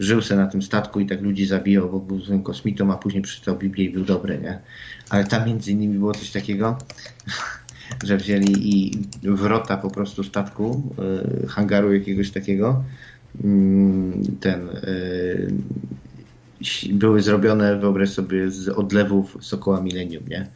[0.00, 3.22] żył se na tym statku i tak ludzi zabijał, bo był złym kosmitą, a później
[3.22, 4.58] przeczytał Biblię i był dobry, nie?
[5.10, 6.78] Ale tam między innymi było coś takiego,
[8.04, 10.94] że wzięli i wrota po prostu statku,
[11.44, 12.84] y, hangaru jakiegoś takiego,
[13.44, 15.52] mm, ten y,
[16.92, 20.46] były zrobione, wyobraź sobie, z odlewów Sokoła Millennium, nie?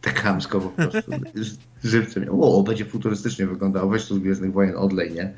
[0.00, 1.12] Tak chamsko po prostu.
[1.84, 2.26] Żywcem.
[2.30, 3.90] O, będzie futurystycznie wyglądało.
[3.90, 5.32] Weź tu z Gwiezdnych Wojen odlej, nie?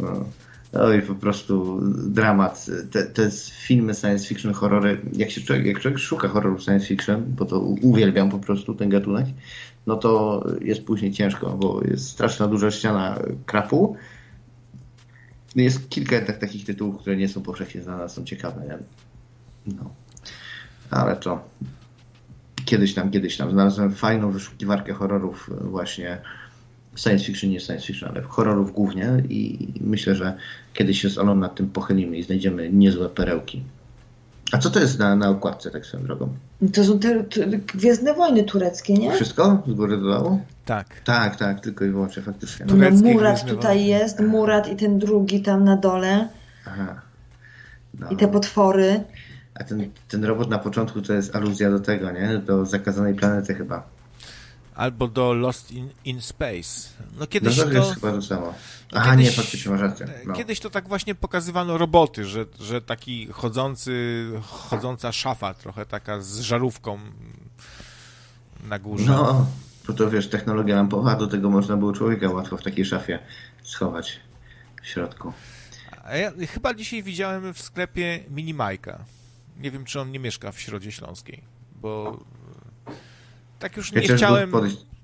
[0.00, 0.24] No.
[0.72, 2.66] No i po prostu dramat.
[2.90, 7.24] Te, te filmy science fiction, horrory, jak się człowiek, jak człowiek szuka horroru science fiction,
[7.28, 9.26] bo to uwielbiam po prostu ten gatunek,
[9.86, 13.96] no to jest później ciężko, bo jest straszna duża ściana krapu
[15.56, 18.62] Jest kilka jednak takich tytułów, które nie są powszechnie znane, są ciekawe.
[18.66, 18.78] Nie?
[19.74, 19.90] No.
[20.90, 21.48] Ale to
[22.64, 23.50] kiedyś tam, kiedyś tam.
[23.50, 26.18] Znalazłem fajną wyszukiwarkę horrorów właśnie
[26.96, 30.36] science fiction, nie science fiction, ale horrorów głównie i myślę, że
[30.74, 33.62] kiedyś się z Olą nad tym pochylimy i znajdziemy niezłe perełki.
[34.52, 36.28] A co to jest na, na okładce, tak swoją drogą?
[36.72, 39.12] To są te, te Gwiezdne Wojny tureckie, nie?
[39.12, 39.62] Wszystko?
[39.66, 40.40] Z góry do dołu?
[40.64, 41.00] Tak.
[41.04, 42.66] Tak, tak, tylko i wyłącznie faktycznie.
[42.66, 43.82] No, Murat Gwiezdne tutaj Wojny.
[43.82, 46.28] jest, Murat i ten drugi tam na dole
[46.66, 47.00] Aha.
[47.98, 48.10] No.
[48.10, 49.04] i te potwory.
[49.54, 52.38] A ten, ten robot na początku to jest aluzja do tego, nie?
[52.46, 53.88] Do zakazanej planety chyba.
[54.80, 56.88] Albo do Lost in, in Space.
[57.00, 57.70] No No kiedyś to to...
[57.70, 58.54] jest chyba to samo.
[58.92, 60.06] Aha, kiedyś- nie, faktycznie masz rację.
[60.26, 60.34] No.
[60.34, 66.40] Kiedyś to tak właśnie pokazywano roboty, że, że taki chodzący, chodząca szafa, trochę taka z
[66.40, 66.98] żarówką
[68.68, 69.04] na górze.
[69.12, 69.46] No,
[69.86, 73.18] bo to wiesz, technologia lampowa, do tego można było człowieka łatwo w takiej szafie
[73.62, 74.20] schować
[74.82, 75.32] w środku.
[76.04, 79.04] A ja chyba dzisiaj widziałem w sklepie Mini Majka.
[79.58, 81.42] Nie wiem, czy on nie mieszka w Środzie Śląskiej,
[81.74, 82.18] bo
[83.60, 84.50] tak już nie chciałem...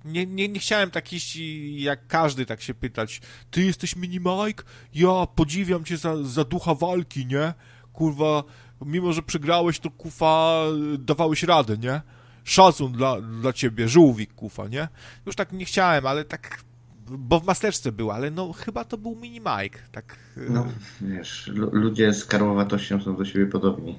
[0.04, 3.20] Nie, nie, nie chciałem tak iść i jak każdy tak się pytać,
[3.50, 4.64] ty jesteś mini Mike?
[4.94, 7.54] Ja podziwiam cię za, za ducha walki, nie?
[7.92, 8.44] Kurwa,
[8.86, 10.62] mimo że przegrałeś, to kufa
[10.98, 12.00] dawałeś radę, nie?
[12.44, 14.88] Szacun dla, dla ciebie, żółwik kufa, nie?
[15.26, 16.62] Już tak nie chciałem, ale tak,
[17.08, 20.66] bo w maseczce był, ale no chyba to był mini Mike, tak, No,
[21.00, 23.98] wiesz, lu- ludzie z karłowatością są do siebie podobni.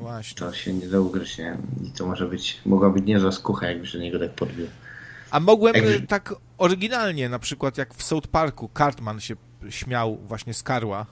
[0.00, 0.38] No właśnie.
[0.38, 1.56] To się nie da ugryźć, nie?
[1.84, 4.66] I to może być, mogła być niezła skucha, jakby się do niego tak podbił.
[5.30, 9.34] A mogłem y, tak oryginalnie, na przykład jak w South Parku Cartman się
[9.68, 11.06] śmiał właśnie z Karła,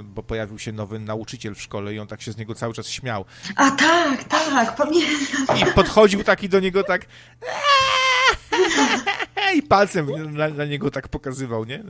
[0.00, 2.74] y, bo pojawił się nowy nauczyciel w szkole i on tak się z niego cały
[2.74, 3.24] czas śmiał.
[3.56, 5.58] A tak, tak, pamiętam.
[5.58, 7.06] I podchodził taki do niego tak
[9.56, 11.84] i palcem na, na niego tak pokazywał, nie?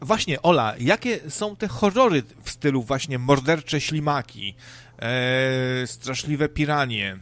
[0.00, 4.54] Właśnie, Ola, jakie są te horrory w stylu właśnie mordercze ślimaki,
[5.02, 7.16] e, straszliwe piranie,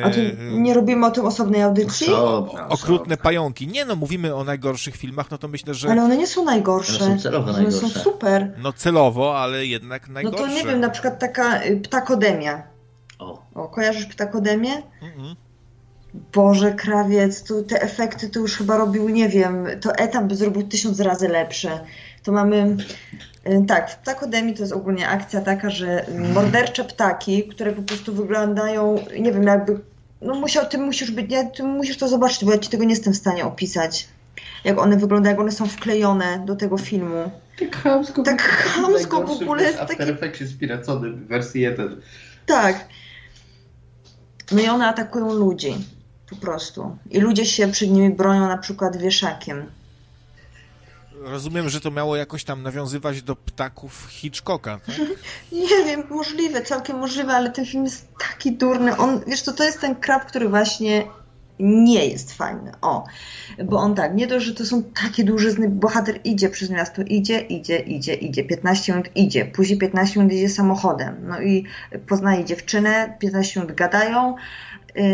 [0.00, 0.20] e, A tu
[0.60, 2.06] nie robimy o tym osobnej audycji?
[2.06, 3.16] Osobna, okrutne osobna.
[3.16, 3.66] pająki.
[3.66, 7.04] Nie no, mówimy o najgorszych filmach, no to myślę, że Ale one nie są najgorsze.
[7.04, 8.00] One są celowo One są najgorsze.
[8.00, 8.52] super.
[8.62, 10.38] no celowo, ale jednak No najgorsze.
[10.38, 12.62] to nie wiem, na przykład taka y, ptakodemia.
[13.18, 14.82] O, O, kojarzysz ptakodemię?
[15.02, 15.36] Mhm.
[16.14, 20.62] Boże, krawiec, tu te efekty to już chyba robił, nie wiem, to etam by zrobił
[20.62, 21.80] tysiąc razy lepsze.
[22.22, 22.76] To mamy,
[23.46, 28.14] y, tak, w ptakodemii to jest ogólnie akcja taka, że mordercze ptaki, które po prostu
[28.14, 29.80] wyglądają, nie wiem, jakby,
[30.22, 32.90] no musiał, ty musisz być, nie, ty musisz to zobaczyć, bo ja ci tego nie
[32.90, 34.08] jestem w stanie opisać.
[34.64, 37.30] Jak one wyglądają, jak one są wklejone do tego filmu.
[37.58, 38.22] tak chamsko.
[38.22, 40.52] Tak chamsko w ogóle, jest taki- After Effects jest
[41.28, 42.00] wersji 1.
[42.46, 42.88] Tak.
[44.52, 45.74] No i one atakują ludzi.
[46.30, 46.96] Po prostu.
[47.10, 49.66] I ludzie się przed nimi bronią na przykład wieszakiem.
[51.22, 54.96] Rozumiem, że to miało jakoś tam nawiązywać do ptaków Hitchcocka, tak?
[55.52, 58.96] Nie wiem, możliwe, całkiem możliwe, ale ten film jest taki durny.
[58.96, 61.04] On, wiesz co, to jest ten krab, który właśnie
[61.60, 62.72] nie jest fajny.
[62.82, 63.06] O,
[63.64, 67.40] bo on tak, nie dość, że to są takie dużyzny, bohater idzie przez miasto, idzie,
[67.40, 71.64] idzie, idzie, idzie, 15 minut idzie, później 15 minut idzie samochodem, no i
[72.06, 74.36] poznaje dziewczynę, 15 minut gadają,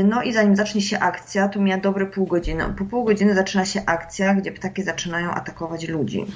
[0.04, 2.64] no i zanim zacznie się akcja, to mija dobre pół godziny.
[2.78, 6.26] Po pół godziny zaczyna się akcja, gdzie ptaki zaczynają atakować ludzi.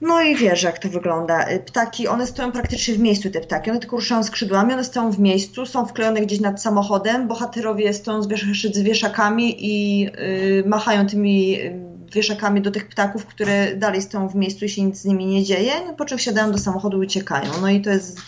[0.00, 1.50] No i wiesz, jak to wygląda.
[1.50, 3.70] Y, Ptaki, one stoją praktycznie w miejscu, te ptaki.
[3.70, 7.28] One tylko ruszają skrzydłami, one stoją w miejscu, są wklejone gdzieś nad samochodem.
[7.28, 11.80] Bohaterowie stoją z, wiesz, z wieszakami i y, machają tymi y,
[12.12, 15.44] wieszakami do tych ptaków, które dalej stoją w miejscu i się nic z nimi nie
[15.44, 15.72] dzieje.
[15.86, 17.50] No, po czym wsiadają do samochodu i uciekają.
[17.60, 18.20] No i to jest,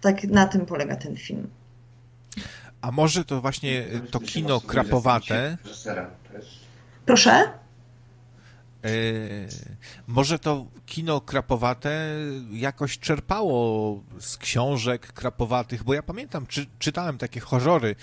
[0.00, 1.46] tak na tym polega ten film.
[2.80, 5.56] A może to właśnie to kino krapowate,
[7.06, 7.30] Proszę?
[8.84, 8.88] e,
[10.06, 12.16] może to kino krapowate
[12.52, 17.96] jakoś czerpało z książek krapowatych, bo ja pamiętam, czy, czytałem takie horrory.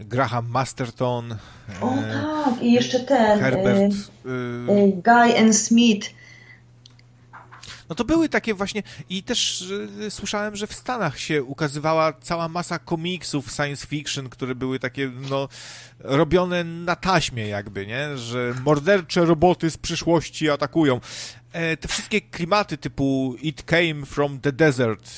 [0.00, 1.36] Graham Masterton,
[1.80, 3.40] O e, tak, i jeszcze ten.
[3.40, 3.92] Herbert.
[3.92, 4.28] y,
[4.68, 6.10] e, y, Guy and Smith.
[7.88, 9.60] No to były takie właśnie i też
[10.00, 15.10] y, słyszałem, że w Stanach się ukazywała cała masa komiksów science fiction, które były takie
[15.30, 15.48] no
[15.98, 18.18] robione na taśmie jakby, nie?
[18.18, 21.00] Że mordercze roboty z przyszłości atakują.
[21.52, 25.10] E, te wszystkie klimaty typu It Came from the Desert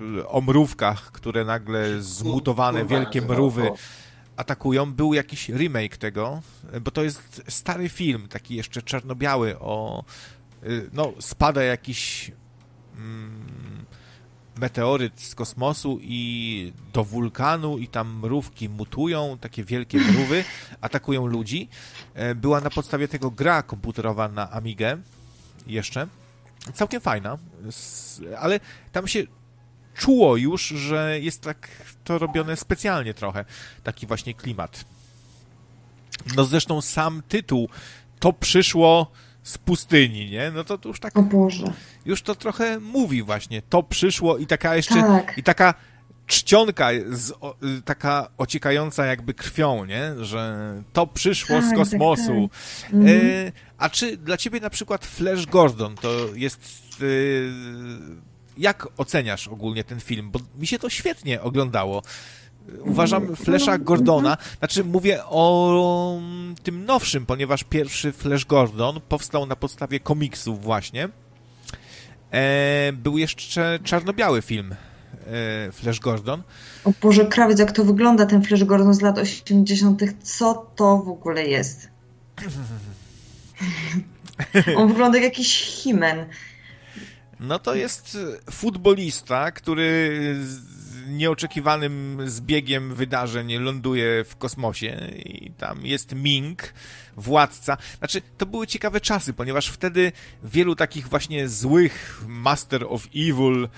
[0.00, 3.70] y, o mrówkach, które nagle zmutowane wielkie mrówy
[4.36, 4.92] atakują.
[4.92, 6.42] Był jakiś remake tego,
[6.80, 10.04] bo to jest stary film, taki jeszcze czarno-biały o
[10.92, 12.32] no, spada jakiś
[12.96, 13.86] mm,
[14.56, 20.44] meteoryt z kosmosu i do wulkanu i tam mrówki mutują, takie wielkie mrówy,
[20.80, 21.68] atakują ludzi.
[22.14, 24.98] E, była na podstawie tego gra komputerowa na Amigę
[25.66, 26.06] jeszcze.
[26.74, 27.38] Całkiem fajna,
[28.38, 28.60] ale
[28.92, 29.22] tam się
[29.94, 31.68] czuło już, że jest tak
[32.04, 33.44] to robione specjalnie trochę.
[33.82, 34.84] Taki właśnie klimat.
[36.36, 37.68] No zresztą sam tytuł
[38.18, 39.12] to przyszło
[39.42, 40.50] z pustyni, nie?
[40.50, 41.16] No to, to już tak.
[41.16, 41.72] O Boże.
[42.04, 43.62] Już to trochę mówi właśnie.
[43.62, 44.94] To przyszło i taka jeszcze.
[44.94, 45.38] Tak.
[45.38, 45.74] I taka
[46.26, 50.12] czcionka, z, o, taka ociekająca jakby krwią, nie?
[50.20, 50.54] Że
[50.92, 52.48] to przyszło tak, z kosmosu.
[52.48, 52.94] Tak, tak.
[52.94, 53.20] Mhm.
[53.46, 56.60] E, a czy dla ciebie na przykład Flash Gordon to jest.
[57.00, 57.04] E,
[58.58, 60.30] jak oceniasz ogólnie ten film?
[60.30, 62.02] Bo mi się to świetnie oglądało.
[62.84, 66.20] Uważam Flasha Gordona, znaczy mówię o
[66.62, 71.08] tym nowszym, ponieważ pierwszy Flash Gordon powstał na podstawie komiksów właśnie.
[72.32, 74.74] E, był jeszcze czarno-biały film
[75.26, 76.42] e, Flash Gordon.
[76.84, 80.02] O Boże, krawiec, jak to wygląda ten Flash Gordon z lat 80.
[80.22, 81.88] Co to w ogóle jest?
[84.76, 86.26] On wygląda jak jakiś himen.
[87.40, 88.18] No to jest
[88.50, 90.36] futbolista, który
[91.08, 96.74] nieoczekiwanym zbiegiem wydarzeń ląduje w kosmosie i tam jest Ming,
[97.16, 97.76] władca.
[97.98, 100.12] Znaczy, to były ciekawe czasy, ponieważ wtedy
[100.44, 103.68] wielu takich właśnie złych Master of Evil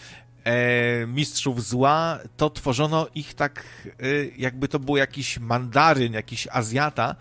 [0.45, 3.95] e, mistrzów zła, to tworzono ich tak, e,
[4.37, 7.17] jakby to był jakiś mandaryn, jakiś Azjata,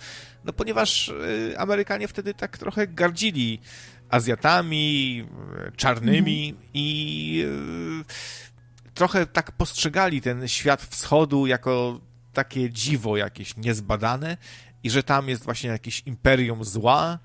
[0.45, 1.09] no ponieważ
[1.53, 3.59] e, Amerykanie wtedy tak trochę gardzili
[4.09, 5.25] Azjatami,
[5.75, 6.67] czarnymi mhm.
[6.73, 7.45] i
[7.99, 8.52] e,
[8.93, 11.99] trochę tak postrzegali ten świat wschodu jako
[12.33, 14.37] takie dziwo jakieś niezbadane
[14.83, 17.19] i że tam jest właśnie jakieś imperium zła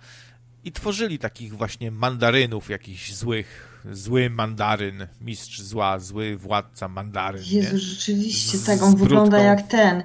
[0.65, 7.43] i tworzyli takich właśnie mandarynów jakichś złych, zły mandaryn, mistrz zła, zły władca mandaryn.
[7.47, 7.79] Jezu, nie?
[7.79, 10.03] rzeczywiście, z, tak, on wygląda jak ten,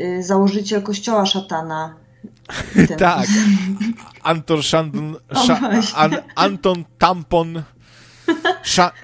[0.00, 1.96] y, założyciel kościoła szatana.
[2.98, 3.26] Tak.
[4.22, 5.16] Anton Shandon,
[5.94, 7.62] an, Anton Tampon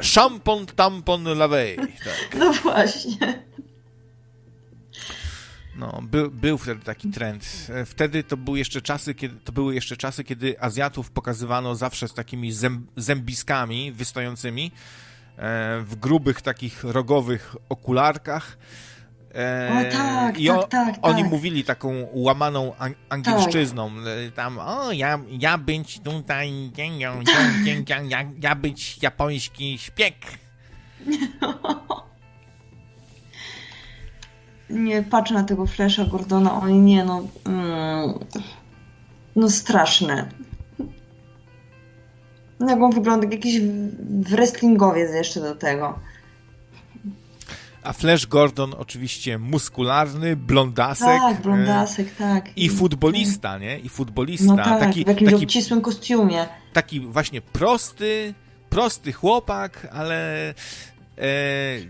[0.01, 1.77] Szampon Tampon Lavey.
[1.77, 2.37] Tak.
[2.39, 3.47] No właśnie.
[5.79, 7.67] No, by, był wtedy taki trend.
[7.87, 12.15] Wtedy to były jeszcze czasy, kiedy, to były jeszcze czasy, kiedy Azjatów pokazywano zawsze z
[12.15, 14.73] takimi zęb, zębiskami wystojącymi
[15.37, 18.59] e, w grubych takich rogowych okularkach.
[19.37, 21.31] E, o, tak, I o, tak, tak, oni tak.
[21.31, 22.73] mówili taką łamaną
[23.09, 23.91] angielszczyzną.
[23.91, 24.35] Tak.
[24.35, 26.71] Tam, o, ja, ja być tutaj,
[28.09, 30.15] ja, ja być japoński szpieg.
[34.71, 37.29] nie patrzę na tego Flasha Gordona, oni nie no.
[37.45, 38.19] Mm,
[39.37, 40.29] no straszne.
[42.61, 43.61] No jak on wygląda jak jakiś
[44.11, 45.99] wrestlingowiec jeszcze do tego.
[47.87, 51.07] A Flash Gordon oczywiście muskularny, blondasek.
[51.07, 52.59] Tak, blondasek, e, tak.
[52.59, 53.79] I futbolista, nie?
[53.79, 54.45] I futbolista.
[54.45, 56.47] No tak, taki, w jakimś taki, obcisłym kostiumie.
[56.73, 58.35] Taki właśnie prosty,
[58.71, 60.55] prosty chłopak, ale e,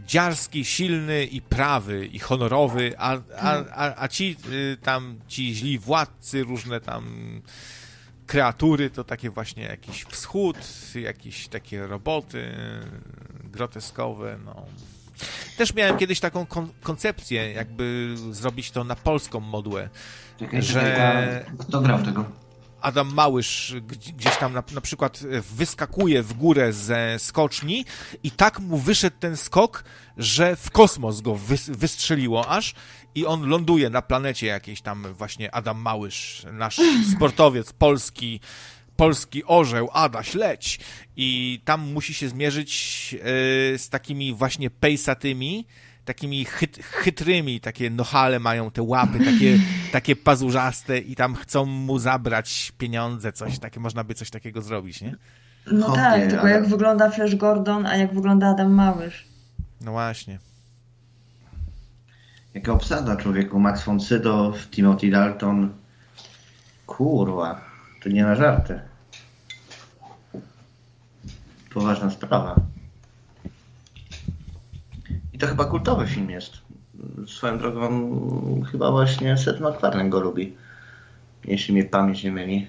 [0.07, 5.79] dziarski, silny i prawy i honorowy, a, a, a, a ci y, tam, ci źli
[5.79, 7.05] władcy, różne tam
[8.27, 10.57] kreatury, to takie właśnie jakiś wschód,
[10.95, 12.55] jakieś takie roboty
[13.45, 14.67] groteskowe, no.
[15.57, 19.89] Też miałem kiedyś taką kon koncepcję, jakby zrobić to na polską modłę,
[20.39, 21.45] Czekaj, że...
[21.59, 22.25] Kto grał tego?
[22.81, 25.21] Adam Małysz gdzieś tam na, na, przykład
[25.55, 27.85] wyskakuje w górę ze skoczni
[28.23, 29.85] i tak mu wyszedł ten skok,
[30.17, 31.39] że w kosmos go
[31.69, 32.75] wystrzeliło aż
[33.15, 36.81] i on ląduje na planecie jakiejś tam właśnie Adam Małysz, nasz
[37.13, 38.41] sportowiec polski,
[38.97, 40.81] polski orzeł, Adaś, leć!
[41.17, 45.67] I tam musi się zmierzyć yy, z takimi właśnie pejsatymi,
[46.05, 49.59] takimi chyt, chytrymi, takie nohale mają te łapy, takie,
[49.93, 55.01] takie pazurzaste i tam chcą mu zabrać pieniądze, coś takie, można by coś takiego zrobić,
[55.01, 55.17] nie?
[55.73, 56.51] No okay, tak, tylko ale...
[56.51, 59.27] jak wygląda Flash Gordon, a jak wygląda Adam Małysz.
[59.81, 60.39] No właśnie.
[62.55, 65.75] Jaka obsada człowieku, Max von Sydow, Timothy Dalton.
[66.87, 67.61] Kurwa,
[68.07, 68.81] to nie na żarty.
[71.75, 72.55] Poważna sprawa.
[75.33, 76.53] I to chyba kultowy film jest.
[77.27, 77.91] Swoją drogą
[78.73, 80.57] chyba właśnie Seth MacFarlane go lubi.
[81.45, 82.67] Jeśli mnie pamięć nie myli.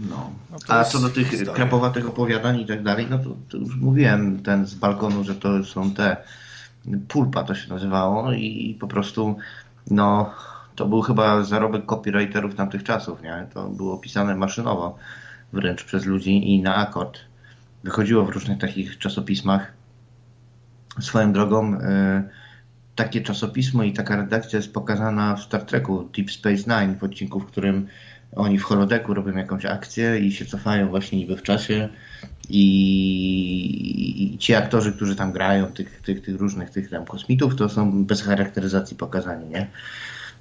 [0.00, 0.30] No.
[0.50, 1.54] no A co do tych historia.
[1.54, 5.64] krapowatych opowiadań i tak dalej, no to, to, już mówiłem ten z balkonu, że to
[5.64, 6.16] są te
[7.08, 9.36] pulpa to się nazywało i po prostu
[9.90, 10.34] no
[10.74, 13.46] to był chyba zarobek copywriterów tamtych czasów, nie?
[13.54, 14.98] To było pisane maszynowo
[15.52, 17.18] wręcz przez ludzi i na akord.
[17.84, 19.72] Wychodziło w różnych takich czasopismach
[21.00, 22.22] Swoją drogą e,
[22.94, 27.40] takie czasopismo i taka redakcja jest pokazana w Star Treku Deep Space Nine w odcinku,
[27.40, 27.86] w którym
[28.36, 31.88] oni w holodeku robią jakąś akcję i się cofają właśnie niby w czasie
[32.48, 37.68] i, i ci aktorzy, którzy tam grają, tych, tych, tych różnych tych tam kosmitów, to
[37.68, 39.66] są bez charakteryzacji pokazani, nie?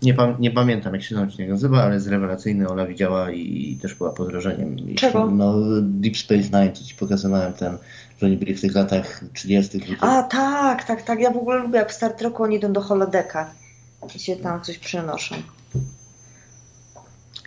[0.01, 2.69] Nie, nie pamiętam, jak się ten odcinek nazywa, ale jest rewelacyjny.
[2.69, 4.95] Ola widziała i, i też była pod wrażeniem.
[4.95, 5.31] Czego?
[5.31, 7.77] No, Deep Space Nine, co ci pokazywałem, ten,
[8.19, 9.81] że oni byli w tych latach 30.
[9.99, 11.19] A, tak, tak, tak.
[11.19, 13.51] Ja w ogóle lubię, jak w Star Treku oni idą do holodeka
[14.15, 15.35] i się tam coś przenoszą.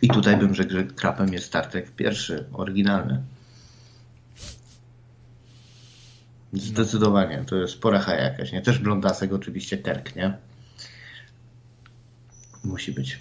[0.03, 3.23] I tutaj bym rzekł, że krapem jest Star Trek pierwszy, oryginalny.
[6.53, 8.63] Zdecydowanie, to jest poracha jakaś, nie?
[8.63, 10.37] Też blondasek oczywiście Kirk, nie?
[12.65, 13.19] Musi być.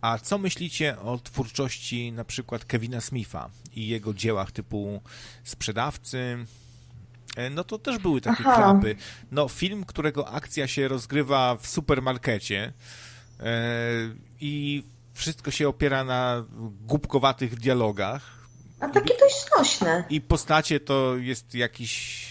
[0.00, 5.02] A co myślicie o twórczości na przykład Kevina Smitha i jego dziełach typu
[5.44, 6.46] Sprzedawcy?
[7.36, 8.56] E, no to też były takie Aha.
[8.56, 8.96] klapy.
[9.30, 12.72] No film, którego akcja się rozgrywa w supermarkecie
[13.38, 13.46] yy,
[14.40, 16.44] i wszystko się opiera na
[16.86, 18.22] głupkowatych dialogach.
[18.80, 20.04] A takie dość znośne.
[20.10, 22.26] I postacie to jest jakiś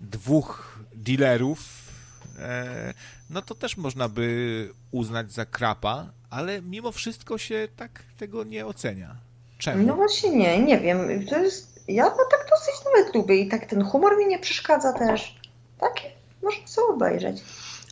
[0.00, 1.92] dwóch dealerów,
[2.38, 2.94] e,
[3.30, 8.66] no to też można by uznać za krapa, ale mimo wszystko się tak tego nie
[8.66, 9.16] ocenia.
[9.58, 9.86] Czemu?
[9.86, 11.26] No właśnie nie, nie wiem.
[11.26, 14.92] To jest, ja no tak dosyć nawet lubię i tak ten humor mi nie przeszkadza
[14.92, 15.40] też.
[15.80, 15.94] Tak,
[16.42, 17.42] można sobie obejrzeć.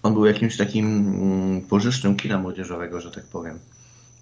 [0.03, 3.59] On był jakimś takim mm, pożyszczem kina młodzieżowego, że tak powiem.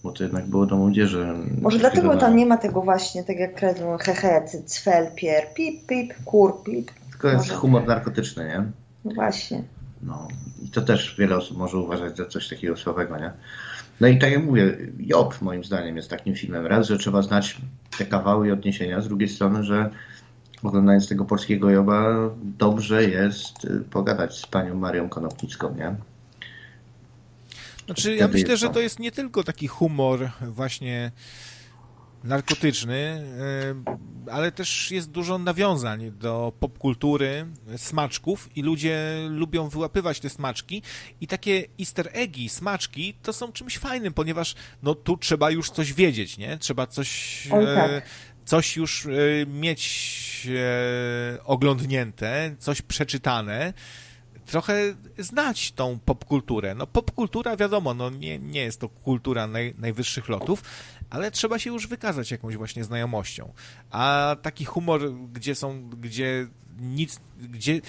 [0.05, 1.35] Bo to jednak było do młodzieży.
[1.63, 6.15] Może dlatego tam nie ma tego właśnie, tak jak kredą, hehe, cfel, pier, pip, pip,
[6.25, 6.91] kur, pip.
[7.11, 8.65] Tylko jest Może humor narkotyczny, nie?
[9.05, 9.63] No właśnie.
[10.03, 10.29] No
[10.63, 13.33] i to też wiele osób może uważać za coś takiego słabego, nie?
[14.01, 16.67] No i tak jak mówię, Job moim zdaniem jest takim filmem.
[16.67, 17.57] Raz, że trzeba znać
[17.99, 19.91] te kawały i odniesienia, z drugiej strony, że
[20.63, 25.97] oglądając tego polskiego Joba, dobrze jest y, pogadać z panią Marią Konopnicką, nie?
[27.87, 31.13] Znaczy, ja myślę, że to jest nie tylko taki humor właśnie
[32.25, 33.25] narkotyczny,
[34.27, 37.47] y, ale też jest dużo nawiązań do popkultury,
[37.77, 40.83] smaczków i ludzie lubią wyłapywać te smaczki
[41.21, 45.93] i takie easter eggi, smaczki to są czymś fajnym, ponieważ no tu trzeba już coś
[45.93, 46.59] wiedzieć, nie?
[46.59, 47.49] Trzeba coś...
[47.51, 48.03] Oj, tak.
[48.45, 53.73] Coś już y, mieć e, oglądnięte, coś przeczytane,
[54.47, 56.75] trochę znać tą popkulturę.
[56.75, 60.63] No popkultura, wiadomo, no nie, nie jest to kultura naj, najwyższych lotów,
[61.13, 63.53] ale trzeba się już wykazać jakąś właśnie znajomością.
[63.91, 66.47] A taki humor, gdzie są, gdzie
[66.81, 67.81] nic, gdzie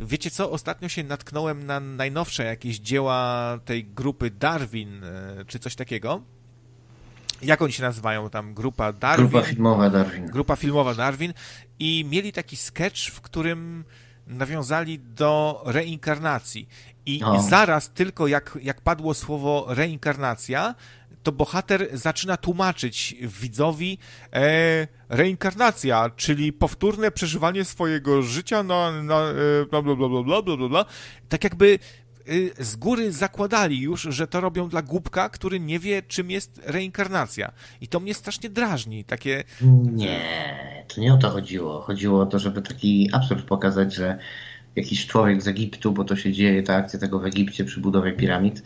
[0.00, 5.74] wiecie co, ostatnio się natknąłem na najnowsze jakieś dzieła tej grupy Darwin, e, czy coś
[5.74, 6.22] takiego.
[7.42, 8.54] Jak oni się nazywają tam?
[8.54, 9.28] Grupa Darwin.
[9.28, 10.26] Grupa filmowa Darwin.
[10.26, 11.34] Grupa filmowa Darwin.
[11.78, 13.84] I mieli taki sketch, w którym
[14.26, 16.68] nawiązali do reinkarnacji.
[17.06, 17.42] I o.
[17.42, 20.74] zaraz tylko jak, jak padło słowo reinkarnacja,
[21.22, 23.98] to bohater zaczyna tłumaczyć widzowi
[24.32, 29.34] e, reinkarnacja, czyli powtórne przeżywanie swojego życia na, na e,
[29.70, 30.84] bla, bla, bla, bla, bla, bla, bla.
[31.28, 31.78] Tak jakby
[32.58, 36.60] e, z góry zakładali już, że to robią dla głupka, który nie wie, czym jest
[36.64, 37.52] reinkarnacja.
[37.80, 39.04] I to mnie strasznie drażni.
[39.04, 39.44] Takie.
[39.92, 41.80] Nie, to nie o to chodziło.
[41.80, 44.18] Chodziło o to, żeby taki absurd pokazać, że
[44.76, 48.12] jakiś człowiek z Egiptu, bo to się dzieje, ta akcja tego w Egipcie przy budowie
[48.12, 48.62] piramid,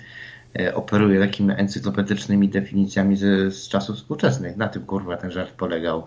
[0.75, 4.57] operuje takimi encyklopedycznymi definicjami z, z czasów współczesnych.
[4.57, 6.07] Na tym kurwa ten żart polegał.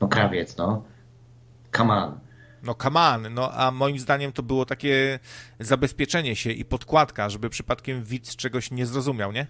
[0.00, 0.82] No krawiec, no.
[1.76, 2.18] Come on.
[2.62, 5.18] No come no a moim zdaniem to było takie
[5.60, 9.46] zabezpieczenie się i podkładka, żeby przypadkiem widz czegoś nie zrozumiał, nie?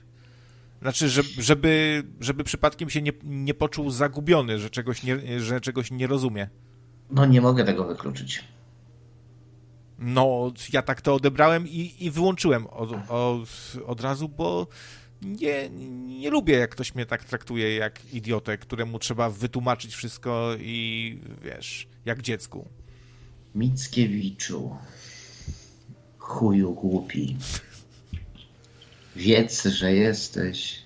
[0.83, 1.09] Znaczy,
[1.39, 6.49] żeby, żeby przypadkiem się nie, nie poczuł zagubiony, że czegoś nie, że czegoś nie rozumie.
[7.11, 8.45] No nie mogę tego wykluczyć.
[9.99, 13.49] No, ja tak to odebrałem i, i wyłączyłem od, od,
[13.87, 14.67] od razu, bo
[15.23, 15.71] nie,
[16.07, 21.89] nie lubię, jak ktoś mnie tak traktuje jak idiotę, któremu trzeba wytłumaczyć wszystko i wiesz,
[22.05, 22.69] jak dziecku.
[23.55, 24.77] Mickiewiczu,
[26.19, 27.37] chuju głupi.
[29.17, 30.83] Wiedz, że jesteś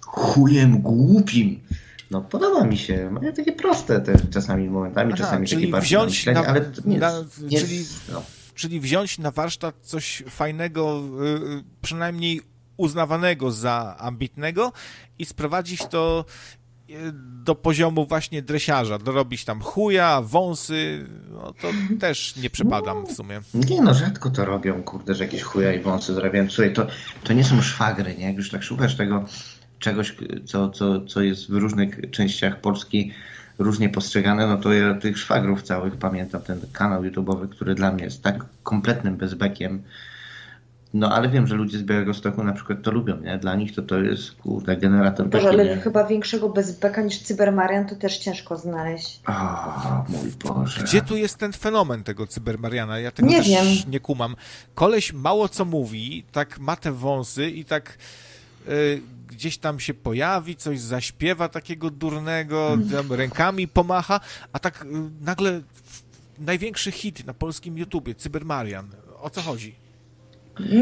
[0.00, 1.60] chujem głupim.
[2.10, 3.10] No podoba mi się.
[3.10, 6.98] Mają takie proste te czasami momentami, Aha, czasami takie bardziej wziąć myślenie, na, ale nie,
[6.98, 7.12] na,
[7.42, 8.22] nie czyli, no.
[8.54, 11.02] czyli wziąć na warsztat coś fajnego,
[11.58, 12.40] y, przynajmniej
[12.76, 14.72] uznawanego za ambitnego
[15.18, 16.24] i sprowadzić to
[16.90, 16.94] y,
[17.44, 21.68] do poziomu właśnie dresiarza, dorobić tam chuja, wąsy, no to
[22.00, 23.40] też nie przepadam w sumie.
[23.54, 26.50] Nie no, rzadko to robią, kurde, że jakieś chuja i wąsy zarabiają.
[26.50, 26.86] Słuchaj, to,
[27.24, 28.24] to nie są szwagry, nie?
[28.24, 29.24] Jak już tak szukasz tego
[29.84, 33.12] czegoś, co, co, co jest w różnych częściach Polski
[33.58, 38.04] różnie postrzegane, no to ja tych szwagrów całych pamiętam, ten kanał YouTube'owy, który dla mnie
[38.04, 39.82] jest tak kompletnym bezbekiem,
[40.94, 43.38] no ale wiem, że ludzie z Białego Stoku na przykład to lubią, nie?
[43.38, 45.76] Dla nich to to jest, kurde, generator Boże, ale nie?
[45.76, 49.20] chyba większego bezbeka niż Cybermarian to też ciężko znaleźć.
[49.26, 50.82] O, mój Boże.
[50.82, 52.98] Gdzie tu jest ten fenomen tego Cybermariana?
[52.98, 53.66] Ja tego nie też wiem.
[53.88, 54.36] nie kumam.
[54.74, 57.98] Koleś mało co mówi, tak ma te wąsy i tak
[58.68, 62.90] y, gdzieś tam się pojawi, coś zaśpiewa takiego durnego, Mm.
[62.90, 64.20] tam rękami pomacha,
[64.52, 64.86] a tak y,
[65.20, 65.62] nagle
[66.38, 68.90] największy hit na polskim YouTubie, Cybermarian.
[69.20, 69.74] O co chodzi?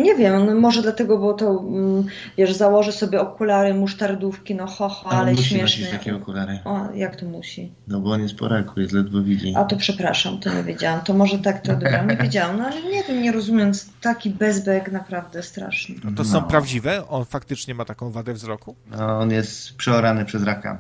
[0.03, 2.05] Nie wiem, no może dlatego, bo to, mm,
[2.39, 5.63] wiesz, założę sobie okulary, musztardówki, no ho, ho, A on ale musi śmieszne.
[5.63, 6.59] nosić takie okulary.
[6.65, 7.73] O, jak to musi?
[7.89, 9.55] No bo on jest po raku, jest ledwo widzi.
[9.57, 11.01] A to przepraszam, to nie wiedziałam.
[11.01, 12.59] To może tak to odebrałam, nie wiedziałam.
[12.59, 15.95] No ale nie wiem, nie rozumiem, taki bezbek naprawdę straszny.
[16.05, 16.43] No to są No.
[16.47, 17.09] prawdziwe?
[17.09, 18.75] On faktycznie ma taką wadę wzroku?
[18.91, 20.79] No, on jest przeorany przez raka.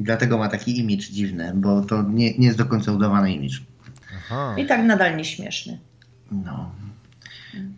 [0.00, 3.62] I dlatego ma taki imidż dziwny, bo to nie, nie jest do końca udawany imidż.
[4.16, 4.54] Aha.
[4.58, 5.78] I tak nadal nieśmieszny.
[6.32, 6.70] No.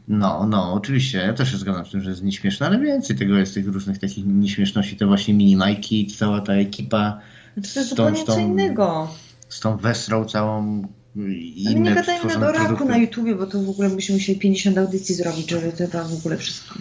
[0.08, 3.38] No, no, oczywiście, ja też się zgadzam z tym, że jest nieśmieszne, ale więcej tego
[3.38, 7.20] jest, tych różnych takich nieśmieszności, to właśnie mini Majki, cała ta ekipa
[7.56, 9.14] No to jest zupełnie co innego.
[9.48, 10.82] z tą Wesrą całą
[11.16, 14.38] i inne nie gadajmy tworzone o raku na YouTubie, bo to w ogóle byśmy musieli
[14.38, 16.74] 50 audycji zrobić, żeby to tam w ogóle wszystko.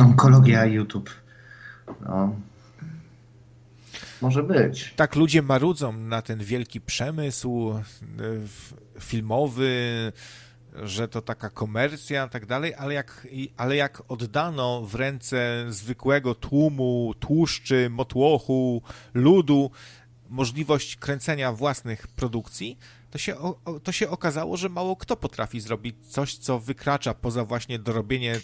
[0.00, 1.10] Onkologia, YouTube.
[2.00, 2.36] No.
[4.20, 4.94] Może być.
[4.96, 7.74] tak ludzie marudzą na ten wielki przemysł
[9.00, 10.12] filmowy,
[10.82, 13.26] że to taka komercja i tak dalej, ale jak,
[13.56, 18.82] ale jak oddano w ręce zwykłego tłumu, tłuszczy, motłochu,
[19.14, 19.70] ludu
[20.28, 22.78] możliwość kręcenia własnych produkcji,
[23.10, 23.36] to się,
[23.82, 28.40] to się okazało, że mało kto potrafi zrobić coś, co wykracza poza właśnie dorobienie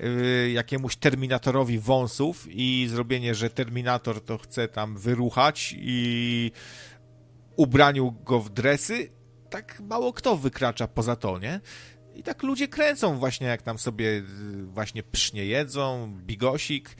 [0.00, 6.52] y, jakiemuś terminatorowi wąsów i zrobienie, że terminator to chce tam wyruchać i
[7.56, 9.10] ubraniu go w dresy,
[9.46, 11.60] tak mało kto wykracza poza to, nie?
[12.14, 14.22] I tak ludzie kręcą właśnie, jak tam sobie y,
[14.66, 16.96] właśnie psznie jedzą, bigosik.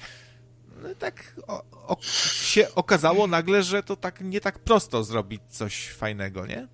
[0.83, 1.97] No tak o, o,
[2.43, 6.69] się okazało nagle, że to tak nie tak prosto zrobić coś fajnego, nie?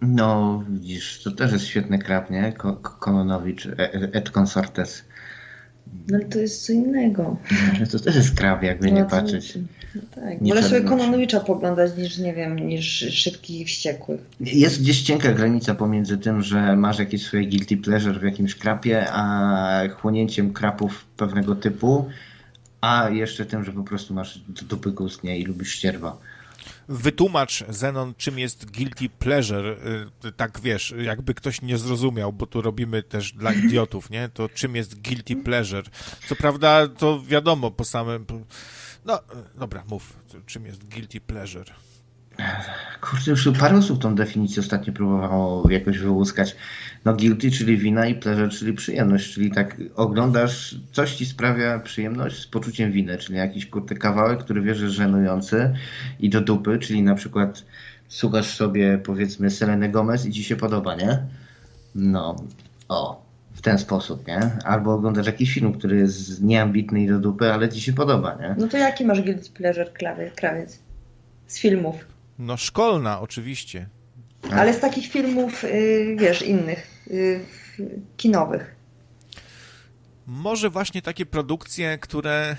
[0.00, 2.52] No, widzisz, to też jest świetny krab, nie?
[2.52, 5.04] Ko- Ko- Kononowicz, e- e- et consortes.
[6.08, 7.36] No ale to jest co innego.
[7.76, 9.58] Ale To też jest krab, jakby nie No to- patrzeć.
[9.94, 10.40] No tak.
[10.40, 10.80] Nie Wolę sobie.
[10.80, 14.20] Kononowicza poglądać niż, nie wiem, niż Szybkich i Wściekłych.
[14.40, 19.06] Jest gdzieś cienka granica pomiędzy tym, że masz jakieś swoje guilty pleasure w jakimś krapie,
[19.10, 22.08] a chłonięciem krapów pewnego typu,
[22.80, 25.38] a jeszcze tym, że po prostu masz dupy gust, nie?
[25.38, 26.16] I lubisz ścierwa.
[26.90, 29.76] Wytłumacz, Zenon, czym jest guilty pleasure,
[30.24, 34.28] y, tak wiesz, jakby ktoś nie zrozumiał, bo tu robimy też dla idiotów, nie?
[34.28, 35.90] To czym jest guilty pleasure?
[36.28, 38.26] Co prawda, to wiadomo po samym...
[39.04, 39.20] No,
[39.54, 41.72] dobra, mów, czym jest guilty pleasure.
[43.00, 46.56] Kurde, już parę osób tą definicję ostatnio próbowało jakoś wyłuskać.
[47.04, 52.42] No guilty, czyli wina i pleasure, czyli przyjemność, czyli tak oglądasz, coś ci sprawia przyjemność
[52.42, 55.74] z poczuciem winy, czyli jakiś kurde kawałek, który wiesz, że żenujący
[56.20, 57.64] i do dupy, czyli na przykład
[58.08, 61.18] słuchasz sobie powiedzmy Seleny Gomez i ci się podoba, nie?
[61.94, 62.36] No,
[62.88, 63.22] o,
[63.54, 64.40] w ten sposób, nie?
[64.64, 68.54] Albo oglądasz jakiś film, który jest nieambitny i do dupy, ale ci się podoba, nie?
[68.58, 69.90] No to jaki masz guilty pleasure,
[70.36, 70.78] krawiec?
[71.46, 72.19] Z filmów.
[72.40, 73.88] No, szkolna, oczywiście.
[74.52, 77.44] Ale z takich filmów, y, wiesz, innych, y,
[78.16, 78.74] kinowych.
[80.26, 82.56] Może właśnie takie produkcje, które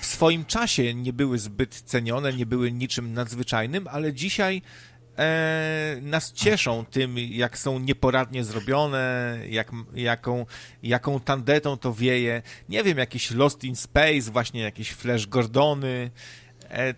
[0.00, 4.62] w swoim czasie nie były zbyt cenione, nie były niczym nadzwyczajnym, ale dzisiaj
[5.18, 10.46] e, nas cieszą tym, jak są nieporadnie zrobione, jak, jaką,
[10.82, 12.42] jaką tandetą to wieje.
[12.68, 16.10] Nie wiem, jakieś Lost in Space, właśnie jakieś Flash Gordony,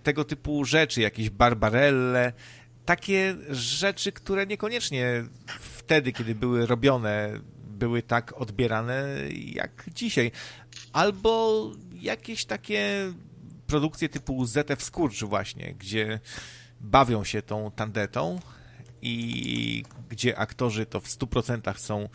[0.03, 2.33] tego typu rzeczy, jakieś Barbarelle.
[2.85, 5.25] Takie rzeczy, które niekoniecznie
[5.61, 10.31] wtedy, kiedy były robione, były tak odbierane jak dzisiaj.
[10.93, 11.63] Albo
[11.93, 13.13] jakieś takie
[13.67, 16.21] produkcje typu ZF Skurcz właśnie, gdzie
[16.81, 18.41] bawią się tą tandetą
[19.03, 22.09] i gdzie aktorzy to w 100% są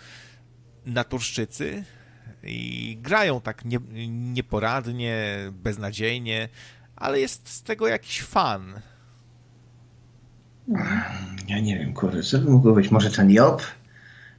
[0.86, 1.84] naturszczycy
[2.44, 6.50] i grają tak nie, nieporadnie, beznadziejnie,
[6.95, 8.82] ale jest z tego jakiś fan.
[11.48, 12.91] Ja nie wiem, kurde, co by mogło być?
[12.91, 13.64] Może ten Job?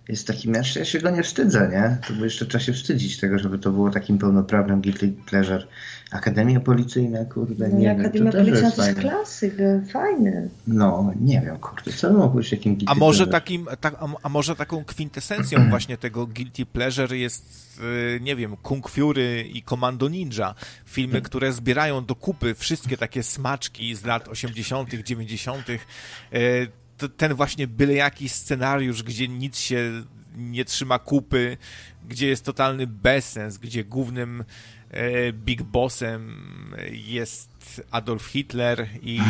[0.08, 1.98] jest taki mężczyzna, ja się go nie wstydzę, nie?
[2.08, 5.66] To by jeszcze trzeba się wstydzić tego, żeby to było takim pełnoprawnym guilty pleasure.
[6.14, 9.10] Akademia Policyjna, kurde, No nie wiem, Akademia to Policyjna to jest fajne.
[9.10, 10.48] klasyk, e, fajny.
[10.66, 13.32] No, nie wiem, kurde, co mogło być takim guilty A może, pleasure?
[13.32, 17.78] takim, tak, a, a może taką kwintesencją właśnie tego guilty pleasure jest,
[18.16, 20.54] y, nie wiem, Kung Fury i Commando Ninja.
[20.86, 25.68] Filmy, które zbierają do kupy wszystkie takie smaczki z lat 80., 90.
[25.70, 25.78] Y,
[26.98, 30.02] to Ten właśnie byle jakiś scenariusz, gdzie nic się
[30.36, 31.56] nie trzyma kupy,
[32.08, 34.44] gdzie jest totalny bezsens, gdzie głównym e,
[35.32, 36.34] big bossem
[36.90, 39.20] jest Adolf Hitler i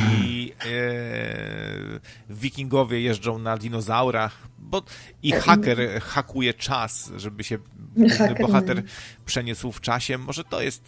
[0.67, 4.83] e, wikingowie jeżdżą na dinozaurach, bo
[5.23, 7.59] i haker hakuje czas, żeby się
[7.95, 8.83] główny Haker, bohater
[9.27, 10.19] przeniósł w czasie.
[10.19, 10.83] Może to jest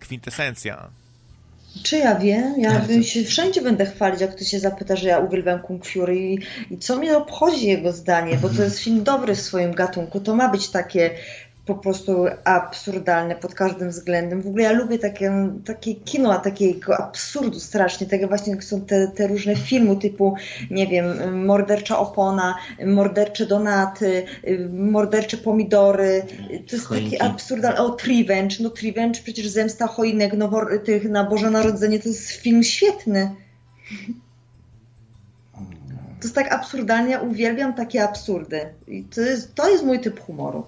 [0.00, 0.90] kwintesencja.
[1.82, 2.54] Czy ja wiem?
[2.58, 6.38] Ja się wszędzie będę chwalić, jak ktoś się zapyta, że ja uwielbiam Kung Fury i,
[6.70, 10.20] i co mnie obchodzi jego zdanie, bo to jest film dobry w swoim gatunku.
[10.20, 11.10] To ma być takie
[11.66, 14.42] po prostu absurdalne pod każdym względem.
[14.42, 18.06] W ogóle ja lubię takie, takie kino, a takiego absurdu strasznie.
[18.06, 20.34] Takie właśnie są te, te różne filmy typu,
[20.70, 22.54] nie wiem, Mordercza opona,
[22.86, 24.26] Mordercze donaty,
[24.70, 26.22] Mordercze pomidory.
[26.68, 27.10] To jest Choinki.
[27.10, 27.80] taki absurdalny.
[27.80, 28.56] O, Revenge.
[28.60, 33.34] No Revenge, przecież Zemsta Choinek nowo, tych na Boże Narodzenie to jest film świetny.
[36.20, 38.60] To jest tak absurdalnie, ja uwielbiam takie absurdy.
[38.88, 40.66] I to jest, to jest mój typ humoru.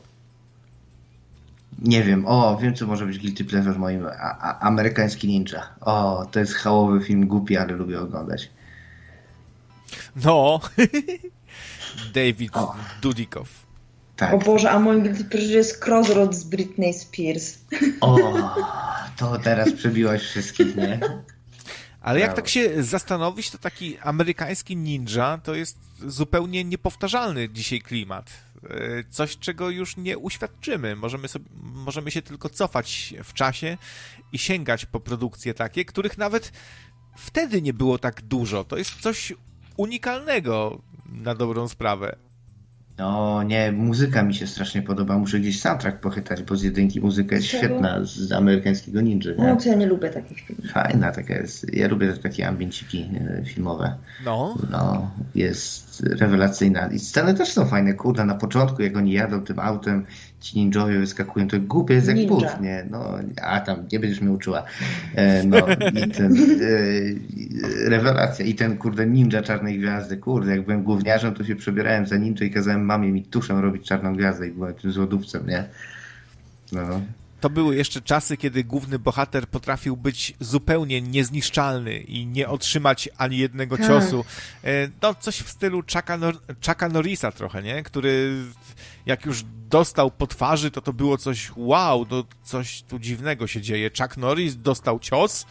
[1.78, 5.68] Nie wiem, o, wiem co może być guilty pleasure moim, a, a, amerykański ninja.
[5.80, 8.50] O, to jest hałowy film, głupi, ale lubię oglądać.
[10.24, 10.60] No,
[12.14, 12.74] David O.
[13.02, 13.66] Dudikow.
[14.16, 14.34] Tak.
[14.34, 17.58] O Boże, a moim guilty pleasure jest Crossroad z Britney Spears.
[18.00, 18.18] O,
[19.16, 21.00] to teraz przebiłaś wszystkich, nie?
[22.00, 28.30] Ale jak tak się zastanowić, to taki amerykański ninja to jest zupełnie niepowtarzalny dzisiaj klimat.
[28.70, 30.96] E, Coś, czego już nie uświadczymy.
[30.96, 33.78] Możemy, sobie, możemy się tylko cofać w czasie
[34.32, 36.52] i sięgać po produkcje takie, których nawet
[37.16, 38.64] wtedy nie było tak dużo.
[38.64, 39.32] To jest coś
[39.76, 42.16] unikalnego na dobrą sprawę.
[42.98, 45.18] No nie, muzyka mi się strasznie podoba.
[45.18, 47.64] Muszę gdzieś soundtrack pochytać, bo z jedynki muzyka jest Czego?
[47.64, 49.30] świetna z amerykańskiego ninja.
[49.38, 49.56] No Nie?
[49.60, 50.70] to ja nie lubię takich filmów.
[50.70, 51.74] Fajna taka jest.
[51.74, 53.08] Ja lubię takie ambienciki
[53.40, 53.94] e, filmowe.
[54.24, 56.86] No, No, jest rewelacyjna.
[56.86, 60.06] I sceny też są fajne, kurde, na początku jak oni jadą tym autem,
[60.40, 62.86] ci ninjowie wyskakują, to głupie jest jak but, nie?
[62.90, 64.62] No, a tam, nie będziesz mnie uczyła.
[65.14, 65.58] E, no,
[66.04, 68.44] i ten, e, rewelacja.
[68.44, 72.46] I ten, kurde, ninja czarnej gwiazdy, kurde, jak byłem gówniarzem, to się przebierałem za ninja
[72.46, 75.68] i kazałem mamie mi tuszem robić czarną gwiazdę i byłem tym złodówcem, nie?
[76.72, 77.00] No,
[77.40, 83.38] to były jeszcze czasy, kiedy główny bohater potrafił być zupełnie niezniszczalny i nie otrzymać ani
[83.38, 83.86] jednego Tak.
[83.86, 84.24] ciosu.
[84.64, 87.82] E, No, coś w stylu Chucka, Nor- Chucka Norrisa trochę, nie?
[87.82, 88.42] Który
[89.06, 93.60] jak już dostał po twarzy, to to było coś wow, to coś tu dziwnego się
[93.60, 93.90] dzieje.
[94.00, 95.46] Chuck Norris dostał cios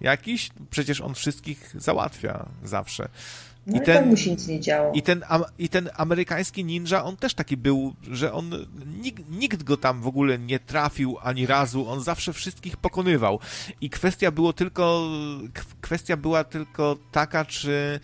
[0.00, 3.08] jakiś, przecież on wszystkich załatwia zawsze.
[3.68, 4.92] No i, I ten- mu się nic nie działo.
[4.94, 5.24] I ten,
[5.58, 8.50] I ten amerykański ninja, on też taki był, że on,
[9.00, 13.40] nikt, nikt go tam w ogóle nie trafił ani razu, on zawsze wszystkich pokonywał.
[13.80, 15.08] I kwestia było tylko,
[15.80, 18.00] kwestia była tylko taka, czy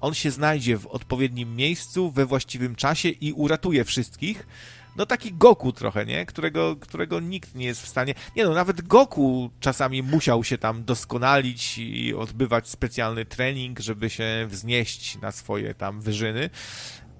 [0.00, 4.46] on się znajdzie w odpowiednim miejscu, we właściwym czasie i uratuje wszystkich.
[4.96, 6.26] No taki Goku trochę, nie?
[6.26, 8.14] Którego, którego nikt nie jest w stanie...
[8.36, 14.46] Nie no, nawet Goku czasami musiał się tam doskonalić i odbywać specjalny trening, żeby się
[14.48, 16.50] wznieść na swoje tam wyżyny.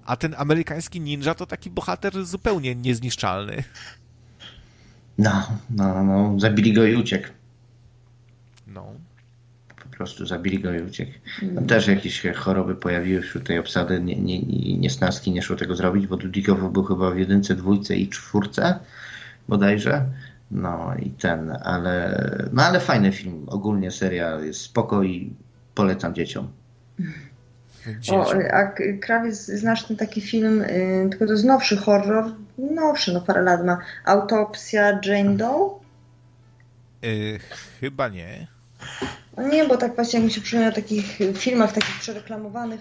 [0.04, 3.64] A ten amerykański ninja to taki bohater zupełnie niezniszczalny.
[5.18, 7.28] no, no, no, zabili go i uciekł.
[8.66, 8.94] No.
[9.94, 11.12] Po prostu zabili go i uciekł.
[11.42, 15.76] No, też jakieś choroby pojawiły wśród tej obsady, nie, nie, nie, niesnaski, nie szło tego
[15.76, 18.78] zrobić, bo Dudikow był chyba w jedynce, dwójce i czwórce
[19.48, 20.06] bodajże.
[20.50, 23.46] No i ten, ale, no ale fajny film.
[23.48, 25.32] Ogólnie seria jest spoko i
[25.74, 26.48] polecam dzieciom.
[28.00, 28.20] Dzieciom.
[28.20, 32.24] O, a Krawiec, znasz ten taki film, y, tylko to jest nowszy horror,
[32.58, 35.80] nowszy, no parę lat ma, Autopsja Jane Doe?
[37.04, 37.38] Y,
[37.80, 38.46] chyba nie.
[39.52, 42.80] Nie, bo tak właśnie jak mi się przypomina o takich filmach, takich przereklamowanych,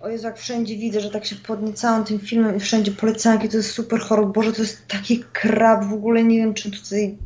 [0.00, 3.48] o Jezu, jak wszędzie widzę, że tak się podniecałam tym filmem i wszędzie polecam, jaki
[3.48, 7.16] to jest super horror, Boże, to jest taki krab, w ogóle nie wiem, czy tutaj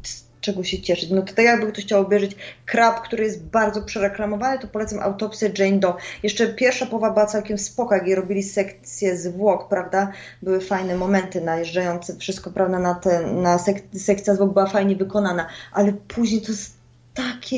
[0.40, 1.10] czego się cieszyć.
[1.10, 2.36] No to tak jakby ktoś chciał obejrzeć
[2.66, 5.94] krab, który jest bardzo przereklamowany, to polecam Autopsję Jane Doe.
[6.22, 10.12] Jeszcze pierwsza połowa była całkiem spoko, jak robili sekcję zwłok, prawda?
[10.42, 15.46] Były fajne momenty najeżdżające, wszystko, prawda, na, te, na sek sekcja zwłok była fajnie wykonana,
[15.72, 16.72] ale później to jest
[17.14, 17.56] takie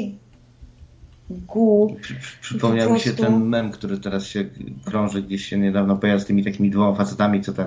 [1.47, 1.97] gu.
[2.41, 4.45] Przypomniał mi się ten mem, który teraz się
[4.85, 7.67] krąży, gdzieś się niedawno pojawił z tymi takimi dwoma facetami, co ten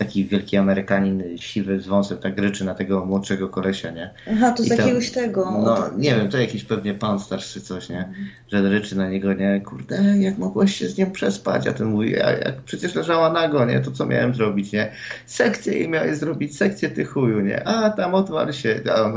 [0.00, 4.10] taki wielki Amerykanin siwy z wąsem tak ryczy na tego młodszego kolesia, nie?
[4.32, 5.50] Aha, to z jakiegoś tego.
[5.50, 8.08] No nie wiem, to jakiś pewnie pan starszy coś, nie?
[8.52, 9.60] Że ryczy na niego, nie?
[9.60, 11.66] Kurde, jak mogłeś się z nią przespać?
[11.66, 13.80] A ten mówi, a jak przecież leżała nago, nie?
[13.80, 14.92] To co miałem zrobić, nie?
[15.26, 17.68] Sekcję jej miałeś zrobić, sekcję ty chuju, nie?
[17.68, 18.80] A tam odwal się.
[18.94, 19.12] A,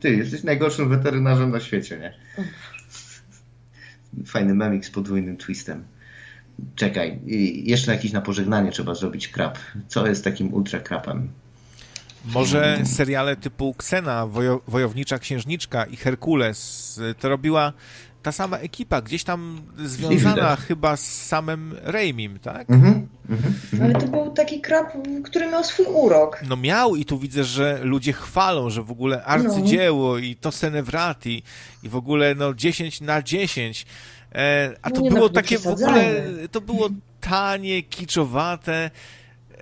[0.00, 2.12] ty, jesteś najgorszym weterynarzem na świecie, nie?
[4.26, 5.84] Fajny memik z podwójnym twistem.
[6.76, 7.20] Czekaj,
[7.64, 9.58] jeszcze jakiś na pożegnanie trzeba zrobić krap.
[9.88, 11.28] Co jest takim ultra krapem?
[12.24, 17.72] Może seriale typu Ksena, Wojo Wojownicza Księżniczka i Herkules to robiła
[18.22, 22.70] ta sama ekipa, gdzieś tam związana chyba z samym Raimim, tak?
[22.70, 23.82] Mm -hmm.
[23.82, 24.92] Ale to był taki krap,
[25.24, 26.42] który miał swój urok.
[26.48, 30.18] No miał i tu widzę, że ludzie chwalą, że w ogóle arcydzieło no.
[30.18, 31.42] i to Senevrati
[31.82, 33.86] i w ogóle no 10 na 10.
[34.34, 36.88] E, a to no było takie w ogóle, to było
[37.20, 38.90] tanie, kiczowate,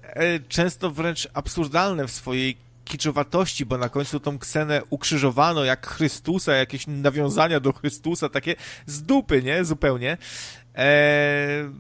[0.03, 2.57] e, często wręcz absurdalne w swojej
[2.91, 8.57] kiczowatości, bo na końcu tą ksenę ukrzyżowano jak Chrystusa, jakieś nawiązania do Chrystusa, takie
[8.87, 9.65] z dupy, nie?
[9.65, 10.19] Zupełnie.
[10.75, 11.71] E,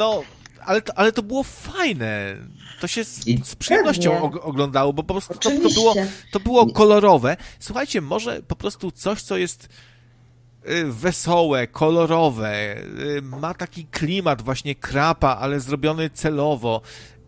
[0.00, 0.22] no,
[0.64, 2.36] ale to, ale to było fajne.
[2.80, 5.94] To się z, z przyjemnością oglądało, bo po prostu to, to, było,
[6.32, 7.36] to było kolorowe.
[7.58, 9.68] Słuchajcie, może po prostu coś, co jest
[10.68, 12.76] y, wesołe, kolorowe,
[13.16, 16.80] y, ma taki klimat właśnie krapa, ale zrobiony celowo.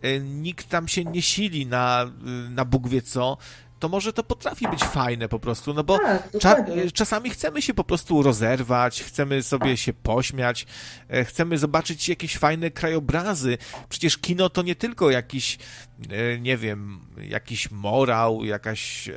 [0.05, 2.05] Y, nikt tam się nie sili na,
[2.47, 3.37] y, na Bóg wie co,
[3.83, 6.55] to może to potrafi być fajne po prostu, no bo tak, cza
[6.93, 10.65] czasami chcemy się po prostu rozerwać, chcemy sobie się pośmiać,
[11.09, 13.57] e, chcemy zobaczyć jakieś fajne krajobrazy.
[13.89, 15.57] Przecież kino to nie tylko jakiś,
[16.09, 16.99] e, nie wiem,
[17.29, 19.13] jakiś morał, jakaś, e,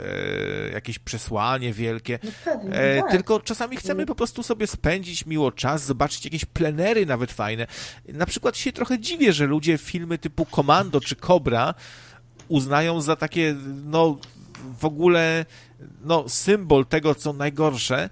[0.72, 3.10] jakieś przesłanie wielkie, no pewnie, tak.
[3.10, 4.06] tylko czasami chcemy mm.
[4.06, 7.66] po prostu sobie spędzić miło czas, zobaczyć jakieś plenery nawet fajne.
[8.08, 11.74] Na przykład się trochę dziwię, że ludzie filmy typu Komando czy Cobra
[12.48, 14.18] uznają za takie, no,
[14.80, 15.44] w ogóle
[16.04, 18.10] no, symbol tego, co najgorsze.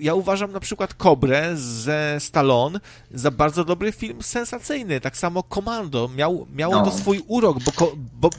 [0.00, 2.80] Ja uważam na przykład Kobrę ze Stallone
[3.10, 5.00] za bardzo dobry film sensacyjny.
[5.00, 6.84] Tak samo Komando miał, miało no.
[6.84, 8.30] to swój urok, bo, bo,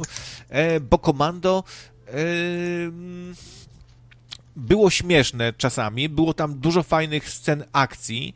[0.49, 1.63] e, bo Komando
[2.07, 2.13] e,
[4.55, 8.35] było śmieszne czasami, było tam dużo fajnych scen akcji.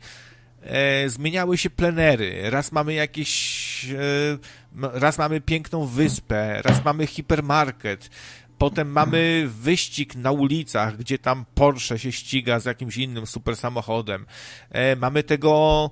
[0.62, 2.50] E, zmieniały się plenery.
[2.50, 3.84] Raz mamy jakieś.
[3.84, 4.38] E,
[4.92, 8.10] raz mamy piękną wyspę, raz mamy hipermarket.
[8.58, 14.26] Potem mamy wyścig na ulicach, gdzie tam Porsche się ściga z jakimś innym super samochodem.
[14.70, 15.90] E, mamy tego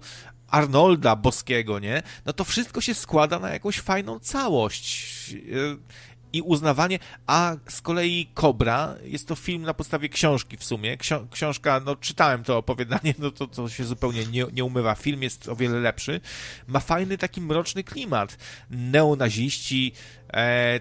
[0.49, 2.03] Arnolda Boskiego, nie?
[2.27, 5.35] No to wszystko się składa na jakąś fajną całość.
[5.35, 10.97] E, i uznawanie, a z kolei Kobra jest to film na podstawie książki w sumie.
[11.31, 14.95] Książka, no czytałem to opowiadanie, no to, to się zupełnie nie, nie umywa.
[14.95, 16.21] Film jest o wiele lepszy.
[16.67, 18.39] Ma fajny taki mroczny klimat.
[18.71, 19.93] Neonaziści,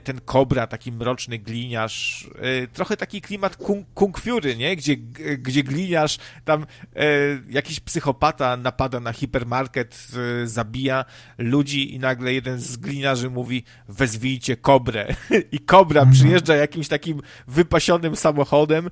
[0.03, 4.75] ten Kobra, taki mroczny gliniarz, e, trochę taki klimat kung, kung Fury, nie?
[4.75, 4.97] Gdzie,
[5.37, 6.65] gdzie gliniarz, tam
[6.95, 7.05] e,
[7.49, 10.07] jakiś psychopata napada na hipermarket,
[10.43, 11.05] e, zabija
[11.37, 15.15] ludzi i nagle jeden z gliniarzy mówi wezwijcie Kobrę
[15.51, 16.17] i Kobra mhm.
[16.17, 18.89] przyjeżdża jakimś takim wypasionym samochodem,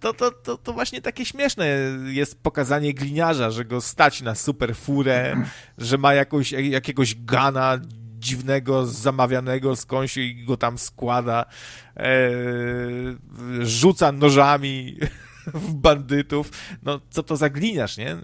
[0.00, 1.66] to, to, to, to właśnie takie śmieszne
[2.06, 5.44] jest pokazanie gliniarza, że go stać na super furę,
[5.78, 7.78] że ma jakąś, jakiegoś gana
[8.20, 11.44] dziwnego, zamawianego skądś i go tam składa,
[11.96, 12.30] e,
[13.60, 14.96] rzuca nożami
[15.46, 16.50] w bandytów.
[16.82, 18.16] No, co to za gliniarz, nie?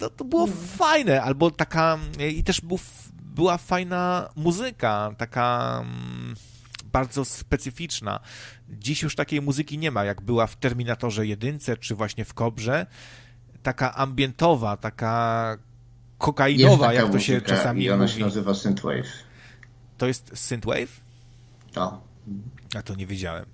[0.00, 0.66] No, to było mhm.
[0.66, 1.98] fajne, albo taka,
[2.30, 2.78] i też był,
[3.22, 6.34] była fajna muzyka, taka mm,
[6.92, 8.20] bardzo specyficzna.
[8.68, 12.86] Dziś już takiej muzyki nie ma, jak była w Terminatorze jedynce, czy właśnie w Kobrze.
[13.62, 15.58] Taka ambientowa, taka
[16.18, 18.14] kokainowa, jak to się czasami i ona mówi.
[18.14, 19.06] się nazywa Synthwave.
[19.98, 21.00] To jest Synthwave?
[21.72, 22.00] To.
[22.76, 23.46] A to nie wiedziałem.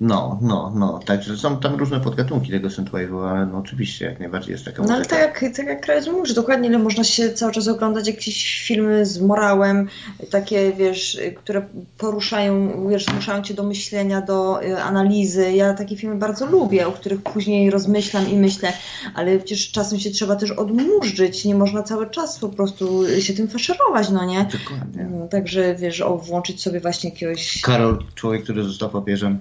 [0.00, 1.00] No, no, no.
[1.06, 4.94] Także są tam różne podgatunki tego synthwave'u, ale no oczywiście jak najbardziej jest taka No
[4.94, 8.62] ale tak jak, tak jak Krajec mówi, dokładnie ile można się cały czas oglądać jakieś
[8.66, 9.88] filmy z morałem,
[10.30, 11.66] takie wiesz, które
[11.98, 15.52] poruszają, wiesz, zmuszają cię do myślenia, do y, analizy.
[15.52, 18.72] Ja takie filmy bardzo lubię, o których później rozmyślam i myślę,
[19.14, 23.48] ale przecież czasem się trzeba też odmurzyć, nie można cały czas po prostu się tym
[23.48, 24.48] faszerować, no nie?
[24.64, 25.04] Dokładnie.
[25.04, 27.60] No, także wiesz, o, włączyć sobie właśnie jakiegoś...
[27.60, 29.38] Karol, człowiek, który został papieżem.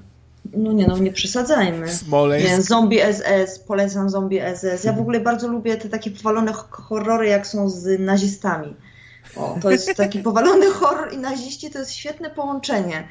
[0.53, 1.89] No nie, no nie przesadzajmy.
[1.89, 2.49] Smoleńsk.
[2.49, 4.83] Nie, zombie SS, polecam Zombie SS.
[4.83, 8.75] Ja w ogóle bardzo lubię te takie powalone horrory, jak są z nazistami.
[9.35, 13.07] O, to jest taki powalony horror i naziści, to jest świetne połączenie.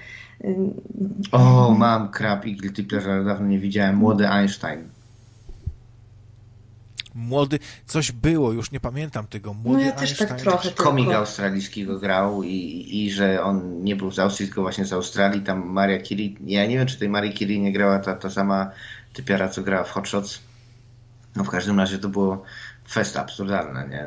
[1.32, 3.96] O, mam krab i guilty pleasure, dawno nie widziałem.
[3.96, 4.88] Młody Einstein.
[7.16, 9.54] Młody, coś było, już nie pamiętam tego.
[9.54, 10.28] Młody no ja też Einstein.
[10.28, 14.62] tak trochę Komik australijski go grał i, i że on nie był z Austrii, tylko
[14.62, 15.42] właśnie z Australii.
[15.42, 18.70] Tam Maria Curie, ja nie wiem, czy tej Marii Curie nie grała ta, ta sama
[19.12, 20.40] typiara, co grała w Hot Shots.
[21.36, 22.42] No w każdym razie to było
[22.88, 24.06] fest absurdalne, nie?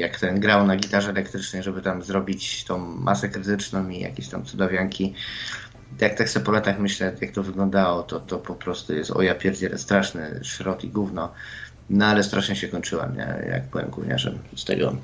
[0.00, 4.44] Jak ten grał na gitarze elektrycznej, żeby tam zrobić tą masę krytyczną i jakieś tam
[4.44, 5.14] cudawianki.
[6.00, 9.22] Jak tak sobie po latach myślę, jak to wyglądało, to, to po prostu jest o
[9.22, 11.32] ja pierdzielę, straszny szrot i gówno.
[11.90, 13.50] No ale strasznie się kończyłem, nie?
[13.50, 14.96] jak byłem gówniarzem z tego.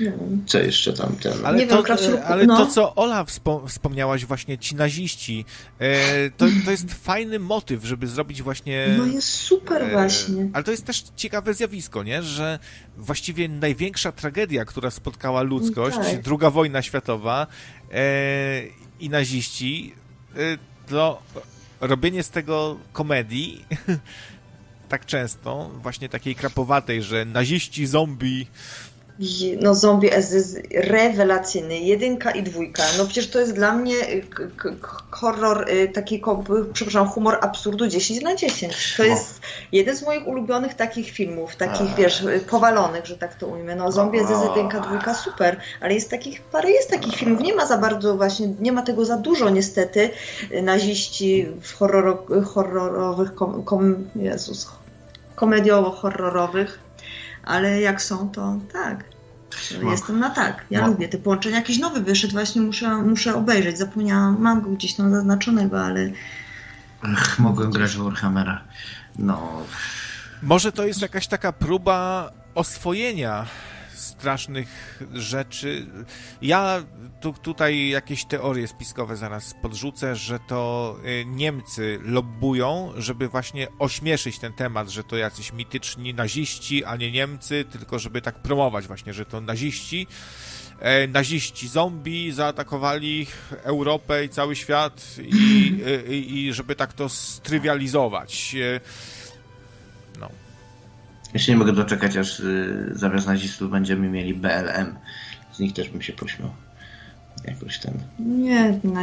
[0.00, 0.12] No.
[0.46, 1.46] Co jeszcze tam ten.
[1.46, 2.56] Ale, nie to, wiem, ale no.
[2.56, 5.44] to, co Ola wspom wspomniałaś, właśnie ci naziści,
[5.78, 8.94] e, to, to jest fajny motyw, żeby zrobić właśnie.
[8.98, 10.48] No jest super, e, właśnie.
[10.52, 12.22] Ale to jest też ciekawe zjawisko, nie?
[12.22, 12.58] że
[12.96, 16.22] właściwie największa tragedia, która spotkała ludzkość, tak.
[16.22, 17.46] druga wojna światowa
[17.92, 18.62] e,
[19.00, 19.94] i naziści,
[20.36, 20.38] e,
[20.88, 21.22] to
[21.80, 23.64] robienie z tego komedii
[24.92, 28.46] tak często, właśnie takiej krapowatej, że naziści, zombie.
[29.60, 32.82] No zombie jest rewelacyjny, jedynka i dwójka.
[32.98, 34.26] No przecież to jest dla mnie y,
[35.10, 36.22] horror, y, taki,
[36.72, 38.94] przepraszam, humor absurdu 10 na 10.
[38.96, 39.40] To jest
[39.72, 43.76] jeden z moich ulubionych takich filmów, takich wiesz, y, powalonych, że tak to ujmę.
[43.76, 47.66] No zombie jest jedynka, dwójka, super, ale jest takich, parę jest takich filmów, nie ma
[47.66, 50.10] za bardzo właśnie, nie ma tego za dużo niestety.
[50.62, 54.68] Naziści w horror, horrorowych, kom, kom, Jezus,
[55.42, 56.78] komediowo-horrorowych,
[57.44, 59.04] ale jak są, to tak.
[59.90, 60.64] Jestem na tak.
[60.70, 61.56] Ja lubię te połączenia.
[61.56, 63.78] Jakiś nowy wyszedł, właśnie muszę, muszę obejrzeć.
[63.78, 66.10] Zapomniałam, mam go gdzieś tam zaznaczonego, ale.
[67.02, 68.64] Ach, mogłem grać w Warhammera.
[69.18, 69.62] No.
[70.42, 73.46] Może to jest jakaś taka próba oswojenia
[73.94, 75.86] strasznych rzeczy.
[76.42, 76.82] Ja
[77.22, 84.38] tu, tutaj jakieś teorie spiskowe zaraz podrzucę, że to y, Niemcy lobbują, żeby właśnie ośmieszyć
[84.38, 89.14] ten temat, że to jacyś mityczni naziści, a nie Niemcy, tylko żeby tak promować właśnie,
[89.14, 90.06] że to naziści.
[90.80, 93.26] E, naziści zombie zaatakowali
[93.62, 95.36] Europę i cały świat i,
[96.08, 98.56] i, i żeby tak to strywializować.
[98.60, 98.80] E,
[101.34, 104.98] jeszcze nie mogę doczekać, aż y, zamiast nazistów będziemy mieli BLM.
[105.52, 106.50] Z nich też bym się pośmiał.
[107.44, 107.94] Jakoś ten.
[108.18, 109.02] Nie, no,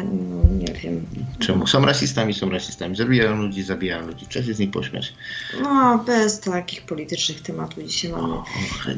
[0.52, 1.06] nie wiem.
[1.40, 1.68] Czemu?
[1.68, 2.96] Są rasistami, są rasistami.
[2.96, 4.26] Zabijają ludzi, zabijają ludzi.
[4.30, 5.14] Trzeba się z nich pośmiać.
[5.62, 8.34] No, bez takich politycznych tematów dzisiaj mamy.
[8.34, 8.46] O,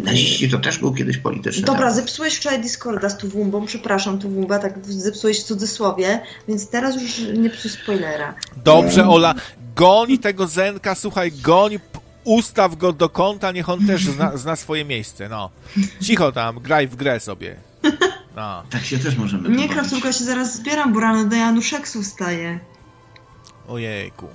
[0.04, 1.64] naziści to też był kiedyś polityczny.
[1.64, 1.96] Dobra, temat.
[1.96, 3.66] zepsułeś wczoraj Discorda z Tuwumbą.
[3.66, 8.36] Przepraszam, Tuwumba, tak zepsułeś w cudzysłowie, więc teraz już nie psuj spoilera.
[8.64, 9.36] Dobrze, Ola,
[9.76, 11.80] goń tego Zenka, słuchaj, goń
[12.24, 15.50] ustaw go do kąta, niech on też zna, zna, swoje miejsce, no.
[16.02, 17.56] Cicho tam, graj w grę sobie.
[18.36, 18.64] No.
[18.70, 22.60] Tak się też możemy Nie, krasówka się zaraz zbieram, bo rano do Januszeksu wstaje.
[23.68, 24.28] Ojejku.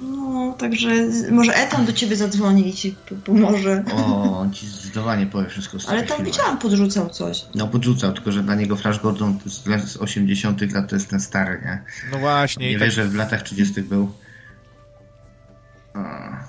[0.00, 0.90] No, także
[1.30, 3.84] może Etan do ciebie zadzwoni i ci pomoże.
[3.92, 6.26] O, on ci zdecydowanie powie wszystko z Ale tam filmach.
[6.26, 7.44] widziałam, podrzucał coś.
[7.54, 9.38] No, podrzucał, tylko że dla niego Flash Gordon
[9.84, 11.82] z 80 lat to jest ten stary, nie?
[12.12, 12.70] No właśnie.
[12.70, 13.04] Nie wiesz, tak...
[13.04, 14.12] że w latach 30 był.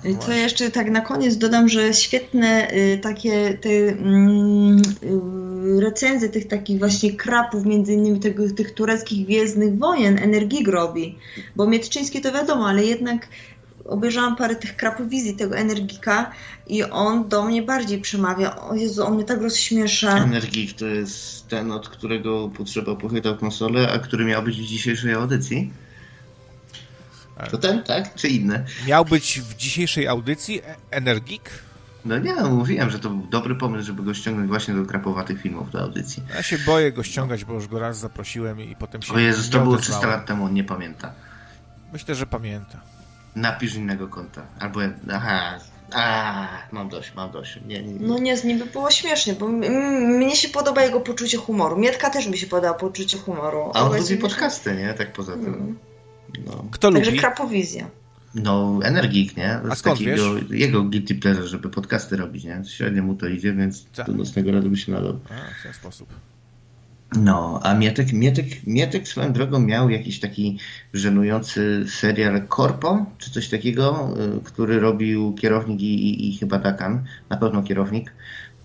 [0.04, 5.39] I co jeszcze tak na koniec dodam, że świetne y, takie te mm, y,
[5.80, 11.18] recenzje tych takich właśnie krapów, między innymi tego, tych tureckich Gwiezdnych Wojen, Energii robi,
[11.56, 13.28] bo Mietczyński to wiadomo, ale jednak
[13.84, 16.30] obejrzałam parę tych krapowizji tego Energika
[16.66, 18.60] i on do mnie bardziej przemawia.
[18.60, 20.24] O Jezu, on mnie tak rozśmiesza.
[20.24, 25.12] Energik to jest ten, od którego potrzeba pochytał konsolę, a który miał być w dzisiejszej
[25.12, 25.72] audycji?
[27.50, 28.14] To ten, tak?
[28.14, 28.64] Czy inny?
[28.86, 31.50] Miał być w dzisiejszej audycji Energik?
[32.04, 35.40] No nie, no, mówiłem, że to był dobry pomysł, żeby go ściągnąć właśnie do krapowatych
[35.40, 36.22] filmów do audycji.
[36.34, 39.50] Ja się boję go ściągać, bo już go raz zaprosiłem i potem się O Jezus,
[39.50, 41.12] to było 300 lat temu, on nie pamięta.
[41.92, 42.80] Myślę, że pamięta.
[43.36, 44.42] Napisz innego konta.
[44.58, 44.80] Albo,
[45.12, 45.58] aha,
[45.92, 47.58] a, mam dość, mam dość.
[47.66, 48.06] Nie, nie, nie.
[48.06, 51.76] No nie, z nim by było śmiesznie, bo mnie się podoba jego poczucie humoru.
[51.76, 53.70] Mietka też mi się podoba poczucie humoru.
[53.74, 54.94] A on lubi podcasty, nie?
[54.94, 55.54] Tak poza tym.
[55.54, 55.78] Mm.
[56.46, 56.64] No.
[56.70, 57.20] Kto Także lubi?
[57.20, 57.86] Krapowizja.
[58.34, 59.60] No, Energik, nie?
[59.70, 60.20] A skąd wiesz?
[60.50, 62.62] Jego guilty pleasure, żeby podcasty robić, nie?
[62.64, 64.04] Średnio mu to idzie, więc Co?
[64.04, 65.20] do nocnego rady by się nadał.
[65.24, 66.08] A, w ten sposób.
[67.16, 70.58] No, a Mietek, Mietek, Mietek swoją drogą miał jakiś taki
[70.94, 77.04] żenujący serial Corpo, czy coś takiego, y, który robił kierownik i, i, i chyba Dakan,
[77.30, 78.12] na pewno kierownik.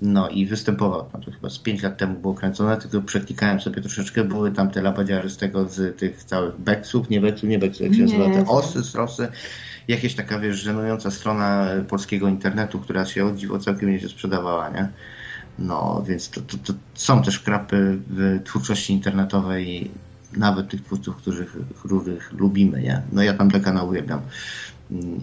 [0.02, 3.82] No i występował, no to chyba z 5 lat temu było kręcone, tylko przeklikałem sobie
[3.82, 7.84] troszeczkę, były tam te labadziary z tego, z tych całych beksów, nie beksu, nie beksu,
[7.84, 9.28] jak się nazywa, te osy, strosy,
[9.88, 14.70] jakieś taka, wiesz, żenująca strona polskiego internetu, która się od dziwo całkiem nie się sprzedawała,
[14.70, 14.90] nie?
[15.60, 19.92] No, więc to, to, to są też krapy w twórczości internetowej,
[20.38, 23.02] nawet tych twórców, których, których lubimy, nie?
[23.12, 24.22] No ja tam Dekana uwielbiam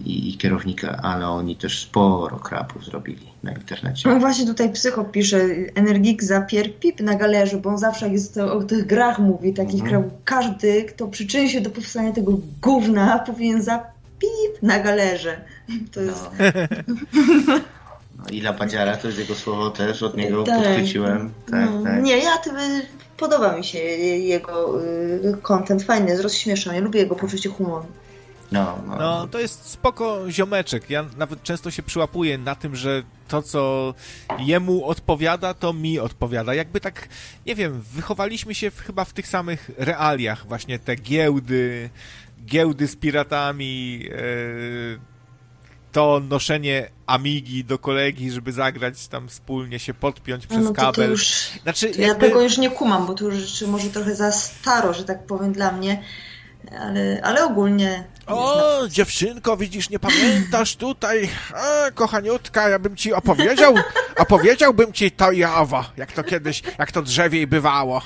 [0.05, 4.09] i, i kierownika, ale oni też sporo krapów zrobili na internecie.
[4.09, 5.37] No właśnie tutaj psycho pisze,
[5.75, 10.11] Energik zapier pip na galerze, bo on zawsze jest o tych grach mówi, takich krapów.
[10.25, 15.41] Każdy, kto przyczyni się do powstania tego gówna, powinien zapip na galerze.
[15.91, 16.29] To jest...
[16.39, 17.53] No.
[18.17, 20.57] No, i Lapadziara to jest jego słowo też, od niego tak.
[20.57, 21.33] podchwyciłem.
[21.51, 21.83] Tak, no.
[21.83, 22.03] tak.
[22.03, 22.55] Nie, ja tym,
[23.17, 27.85] podoba mi się jego y, content, fajny, jest rozśmieszony, lubię jego poczucie humoru.
[28.53, 28.95] No, no.
[28.97, 30.89] no, to jest spoko ziomeczek.
[30.89, 33.93] Ja nawet często się przyłapuję na tym, że to, co
[34.39, 36.53] jemu odpowiada, to mi odpowiada.
[36.53, 37.07] Jakby tak,
[37.45, 40.47] nie wiem, wychowaliśmy się w, chyba w tych samych realiach.
[40.47, 41.89] Właśnie te giełdy,
[42.45, 44.99] giełdy z piratami, yy,
[45.91, 51.05] to noszenie Amigi do kolegi, żeby zagrać tam wspólnie, się podpiąć przez no to kabel.
[51.05, 52.25] To już, znaczy, to jakby...
[52.25, 55.53] ja tego już nie kumam, bo to już może trochę za staro, że tak powiem,
[55.53, 56.03] dla mnie
[56.79, 58.03] ale, ale ogólnie.
[58.27, 58.89] O, na...
[58.89, 63.73] dziewczynko, widzisz, nie pamiętasz tutaj, a, kochaniutka, ja bym ci opowiedział,
[64.17, 68.01] opowiedziałbym ci to jawa, jak to kiedyś, jak to drzewiej bywało.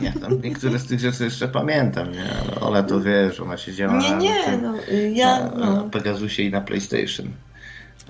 [0.00, 2.24] ja tam niektóre z tych rzeczy jeszcze pamiętam, nie?
[2.40, 4.74] Ale Ola to wiesz, ona siedziała nie, nie, na, no,
[5.12, 5.90] ja, na, no.
[5.90, 7.28] Pegasusie i na PlayStation.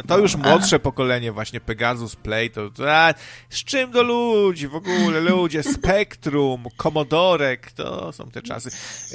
[0.07, 3.15] To już młodsze pokolenie, właśnie Pegasus Play, to, to a,
[3.51, 8.71] z czym do ludzi w ogóle, ludzie, Spectrum, Commodorek, to są te czasy.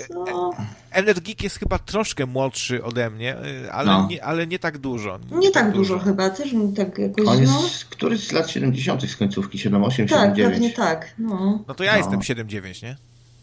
[0.09, 0.51] No.
[0.91, 3.35] Energik jest chyba troszkę młodszy ode mnie,
[3.71, 4.07] ale, no.
[4.09, 5.19] nie, ale nie tak dużo.
[5.31, 7.69] Nie, nie tak, tak dużo, dużo, chyba, też tak jakoś, On jest no.
[7.89, 9.09] któryś z lat 70.
[9.09, 10.35] z końcówki, 7-8, tak, 7-9.
[10.35, 11.63] pewnie tak, no.
[11.67, 11.97] No to ja no.
[11.97, 12.97] jestem 7-9, nie?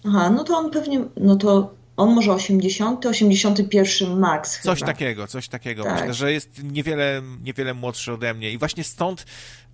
[0.06, 4.60] Aha, no to on pewnie, no to on może 80, 81 max.
[4.60, 4.92] Coś chyba.
[4.92, 5.84] takiego, coś takiego.
[5.84, 5.94] Tak.
[5.94, 8.50] Myślę, że jest niewiele, niewiele młodszy ode mnie.
[8.50, 9.26] I właśnie stąd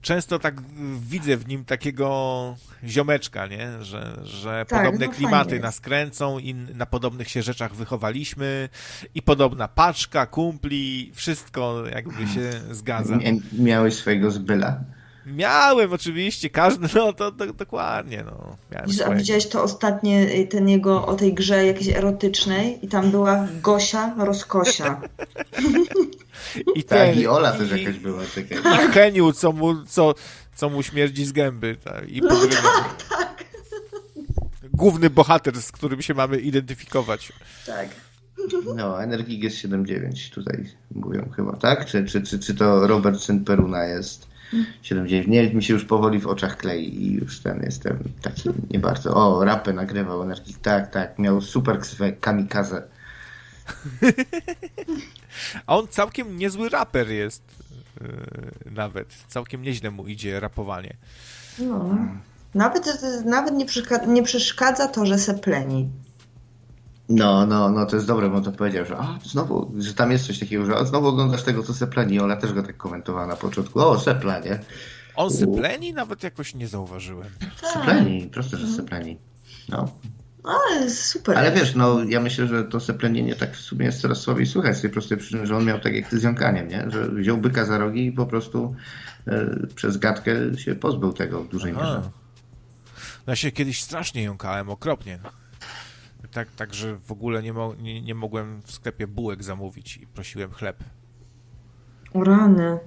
[0.03, 0.63] często tak
[1.01, 3.69] widzę w nim takiego ziomeczka, nie?
[3.85, 8.69] Że, że tak, podobne no klimaty nas kręcą i na podobnych się rzeczach wychowaliśmy
[9.15, 13.19] i podobna paczka, kumpli, wszystko jakby się zgadza.
[13.53, 14.81] Miałeś swojego zbyla?
[15.27, 18.57] Miałem oczywiście, każdy, no to, to dokładnie, no.
[19.07, 23.47] A widziałeś to ostatnie, y, ten jego, o tej grze jakiejś erotycznej i tam była
[23.63, 25.01] Gosia Rozkosia.
[26.77, 28.59] I tak, ten, i Ola też jakaś była, czekaj.
[28.59, 30.15] I Heniu, co mu, co,
[30.55, 31.77] co mu śmierdzi z gęby.
[31.85, 33.45] Tak, i no tak, tak.
[34.73, 37.33] Główny bohater, z którym się mamy identyfikować.
[37.67, 37.89] Tak.
[38.77, 41.87] No, Energig jest 7.9 tutaj mówią chyba, tak?
[41.87, 44.30] Czy, czy, czy, czy to Robert Sint-Peruna jest
[44.83, 45.29] 7-9.
[45.29, 49.15] Nie, mi się już powoli w oczach klei i już ten jestem taki nie bardzo.
[49.15, 50.59] O, rapę nagrywał Energik.
[50.59, 51.19] Tak, tak.
[51.19, 52.83] Miał super ksywę kamikaze.
[55.67, 57.43] A on całkiem niezły raper jest.
[58.01, 59.09] Yy, nawet.
[59.29, 60.97] Całkiem nieźle mu idzie rapowanie.
[61.59, 61.99] No.
[62.55, 65.89] Nawet, nawet nie, przeszkadza, nie przeszkadza to, że se pleni.
[67.11, 70.27] No, no, no, to jest dobre, bo to powiedział, że a, znowu, że tam jest
[70.27, 72.21] coś takiego, że a, znowu oglądasz tego, co Sepleni.
[72.21, 73.81] Ola też go tak komentowała na początku.
[73.81, 74.59] O, Sepla, nie?
[75.17, 75.93] On Sepleni?
[75.93, 77.29] Nawet jakoś nie zauważyłem.
[77.61, 77.71] Tak.
[77.73, 79.19] Sepleni, prosto, że Sepleni.
[79.69, 79.89] No.
[80.45, 81.39] Ale super.
[81.39, 84.77] Ale wiesz, no ja myślę, że to seplenienie tak w sumie jest coraz słabiej słychać
[84.77, 86.87] z tej prostej przyczyny, że on miał tak jak ty z jąkaniem, nie?
[86.89, 88.75] Że wziął byka za rogi i po prostu
[89.27, 92.03] e, przez gadkę się pozbył tego w dużej mierze.
[93.27, 95.19] No ja się kiedyś strasznie jąkałem, okropnie
[96.33, 100.07] tak, tak że w ogóle nie, mo nie, nie mogłem w sklepie bułek zamówić i
[100.07, 100.77] prosiłem chleb.
[102.15, 102.79] O rany.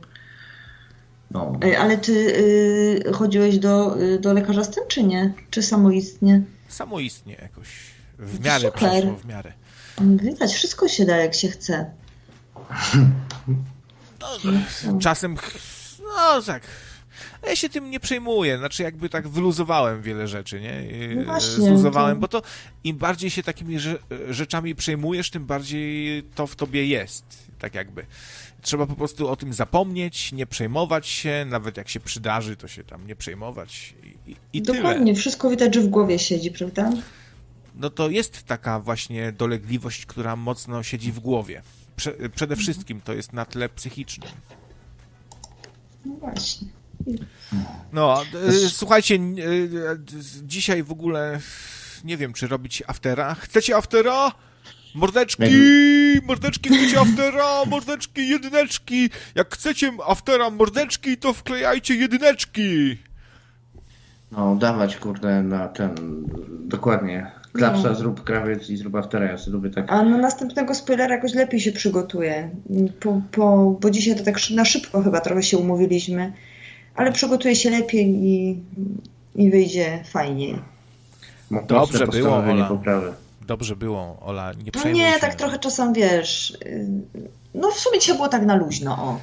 [1.32, 1.60] No.
[1.80, 5.34] Ale ty y, chodziłeś do, y, do lekarza z tym, czy nie?
[5.49, 6.41] Czy samoistnie?
[6.68, 7.68] Samoistnie jakoś.
[8.20, 8.90] W miarę Super.
[8.90, 9.53] przeszło, w miarę.
[10.02, 11.91] Widać, wszystko się da, jak się chce.
[14.86, 15.36] No, czasem,
[15.99, 16.64] no tak,
[17.44, 20.84] a ja się tym nie przejmuję, znaczy jakby tak wyluzowałem wiele rzeczy, nie?
[21.16, 22.22] No właśnie, Zluzowałem, to...
[22.22, 22.41] bo to
[22.84, 23.78] im bardziej się takimi
[24.30, 27.26] rzeczami przejmujesz, tym bardziej to w tobie jest,
[27.60, 28.06] tak jakby.
[28.62, 32.84] Trzeba po prostu o tym zapomnieć, nie przejmować się, nawet jak się przydarzy, to się
[32.84, 33.94] tam nie przejmować
[34.28, 35.16] i, i Dokładnie, tyle.
[35.16, 36.91] wszystko widać, że w głowie siedzi, prawda?
[37.76, 41.62] No to jest taka właśnie dolegliwość, która mocno siedzi w głowie.
[41.95, 44.30] Prze przede wszystkim to jest na tle psychicznym.
[46.06, 46.68] No właśnie.
[47.93, 49.19] No, e, słuchajcie, e,
[50.43, 51.39] dzisiaj w ogóle
[52.03, 53.35] nie wiem, czy robić aftera.
[53.35, 54.31] Chcecie aftera?
[54.95, 55.43] Mordeczki,
[56.27, 59.09] mordeczki, chcecie aftera, mordeczki, jedyneczki.
[59.35, 62.97] Jak chcecie aftera, mordeczki, to wklejajcie jedyneczki.
[64.31, 65.95] No, dawać, kurde, na ten,
[66.65, 67.31] dokładnie.
[67.53, 67.95] Klapsa, no.
[67.95, 69.91] zrób krawiec i zrób aftera, ja sobie lubię tak.
[69.91, 72.49] A na następnego spoilera jakoś lepiej się przygotuję,
[72.99, 76.34] po, po, bo dzisiaj to tak na szybko chyba trochę się umówiliśmy.
[76.95, 78.60] Ale przygotuję się lepiej i,
[79.36, 80.60] i wyjdzie fajniej.
[81.68, 82.70] Dobrze było, Ola.
[83.48, 85.20] Dobrze było, Ola, nie przejmuj No nie, się.
[85.20, 86.88] tak trochę czasem, wiesz, y,
[87.53, 89.20] no w sumie dzisiaj było tak na luźno, o.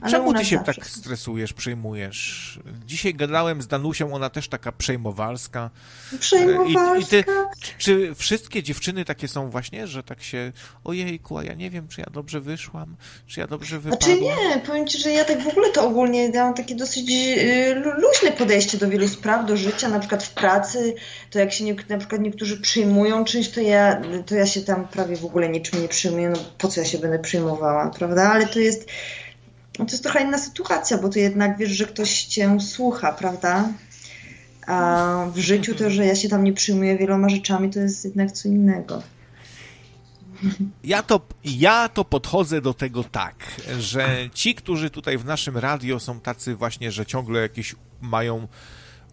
[0.00, 0.74] Ale Czemu ty się zawsze.
[0.74, 2.58] tak stresujesz, przejmujesz?
[2.86, 5.70] Dzisiaj gadałem z Danusią, ona też taka przejmowarska.
[6.20, 6.96] Przejmowarska.
[6.96, 7.24] I, i ty,
[7.78, 10.52] czy wszystkie dziewczyny takie są właśnie, że tak się
[10.84, 12.96] ojejku, a ja nie wiem, czy ja dobrze wyszłam,
[13.26, 14.18] czy ja dobrze wypadłam?
[14.18, 17.10] Znaczy nie, powiem Ci, że ja tak w ogóle to ogólnie ja mam takie dosyć
[17.10, 20.94] y, lu- luźne podejście do wielu spraw, do życia, na przykład w pracy,
[21.30, 24.88] to jak się nie, na przykład niektórzy przyjmują czymś, to ja, to ja się tam
[24.88, 28.30] prawie w ogóle niczym nie przyjmuję, no po co ja się będę przyjmowała, prawda?
[28.32, 28.88] Ale to jest,
[29.78, 33.68] no to jest trochę inna sytuacja, bo to jednak wiesz, że ktoś Cię słucha, prawda?
[34.66, 38.32] A w życiu to, że ja się tam nie przyjmuję wieloma rzeczami, to jest jednak
[38.32, 39.02] co innego.
[40.84, 43.34] Ja to, ja to podchodzę do tego tak,
[43.78, 48.48] że ci, którzy tutaj w naszym radio są tacy właśnie, że ciągle jakieś mają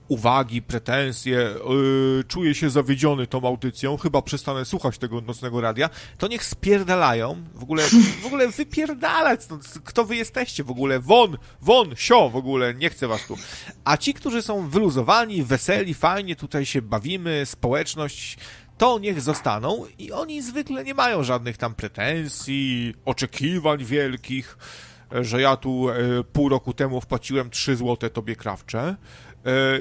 [0.10, 6.27] uwagi, pretensje, yy, czuję się zawiedziony tą audycją, chyba przestanę słuchać tego nocnego radia, to
[6.27, 7.84] niech spierdalają, w ogóle,
[8.23, 12.90] w ogóle wypierdalać, no, kto wy jesteście w ogóle, won, won, sio, w ogóle, nie
[12.90, 13.38] chcę was tu.
[13.84, 18.38] A ci, którzy są wyluzowani, weseli, fajnie, tutaj się bawimy, społeczność,
[18.77, 24.57] to niech zostaną i oni zwykle nie mają żadnych tam pretensji, oczekiwań wielkich,
[25.11, 28.95] że ja tu e, pół roku temu wpłaciłem 3 złote tobie krawcze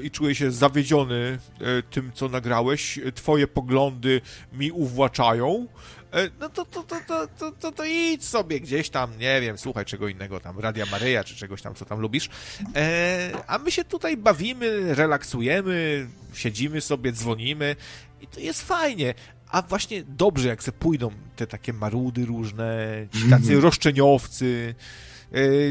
[0.03, 4.21] i czuję się zawiedziony e, tym, co nagrałeś, twoje poglądy
[4.53, 5.67] mi uwłaczają,
[6.13, 9.59] e, no to, to, to, to, to, to, to idź sobie gdzieś tam, nie wiem,
[9.59, 12.29] słuchaj czego innego tam, Radia Maryja, czy czegoś tam, co tam lubisz,
[12.77, 17.77] e, a my się tutaj bawimy, relaksujemy, siedzimy sobie, dzwonimy
[18.21, 19.15] i to jest fajnie.
[19.51, 25.08] A właśnie dobrze, jak se pójdą te takie marudy różne, ci tacy roszczeniowcy, y,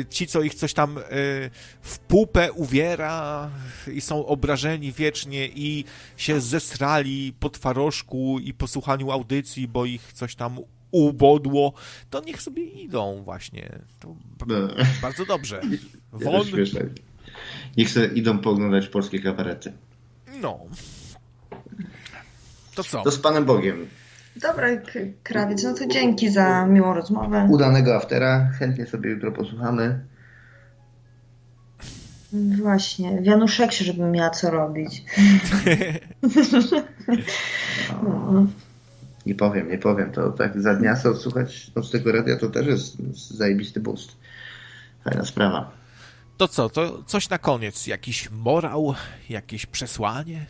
[0.09, 1.01] ci, co ich coś tam y,
[1.81, 3.49] w pupę uwiera
[3.93, 5.85] i są obrażeni wiecznie i
[6.17, 10.59] się zesrali po twarożku i po słuchaniu audycji, bo ich coś tam
[10.91, 11.73] ubodło,
[12.09, 13.79] to niech sobie idą właśnie.
[14.03, 14.15] No.
[15.01, 15.61] bardzo dobrze.
[16.11, 16.45] Won.
[17.77, 19.73] Niech se idą pooglądać polskie kabarety.
[20.41, 20.59] no.
[22.75, 23.03] To co?
[23.03, 23.87] To z Panem Bogiem.
[24.41, 24.67] Dobra,
[25.23, 27.47] krawiec, no to dzięki za miłą rozmowę.
[27.51, 28.49] Udanego aftera.
[28.59, 30.05] Chętnie sobie jutro posłuchamy.
[32.61, 35.03] Właśnie, w Januszeksie, żebym miała co robić.
[38.03, 38.45] No.
[39.25, 40.11] Nie powiem, nie powiem.
[40.11, 42.97] To tak za dnia sobie odsłuchać nocnego radia to też jest
[43.29, 44.15] zajebisty boost.
[45.03, 45.71] Fajna sprawa.
[46.37, 46.69] To co?
[46.69, 47.87] To coś na koniec.
[47.87, 48.93] Jakiś morał,
[49.29, 50.45] jakieś przesłanie?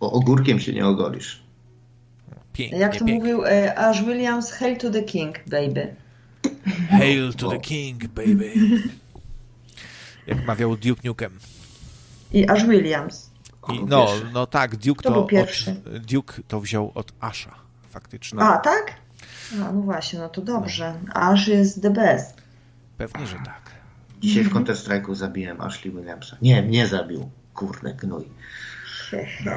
[0.00, 1.42] O ogórkiem się nie ogolisz.
[2.58, 3.14] Pięknie, Jak to pięknie.
[3.14, 5.94] mówił e, Ash Williams, Hail to the King, baby.
[6.90, 8.52] Hail to the king, baby.
[10.26, 11.38] Jak mawiał Duke Nukem.
[12.32, 13.30] I Ash Williams.
[13.72, 14.26] I, no, pierwszy.
[14.32, 15.74] no tak, Duke To to, był od, pierwszy.
[16.08, 17.54] Duke to wziął od Asha,
[17.90, 18.40] faktycznie.
[18.40, 18.94] A, tak?
[19.54, 20.94] A, no właśnie, no to dobrze.
[21.14, 22.42] Ash jest the best.
[22.96, 23.70] Pewnie, że tak.
[24.20, 26.36] Dzisiaj w Counter Strike'u zabiłem Ashley Williamsa.
[26.42, 27.30] Nie, nie zabił.
[27.54, 28.28] Kurde, gnój.
[29.44, 29.52] No.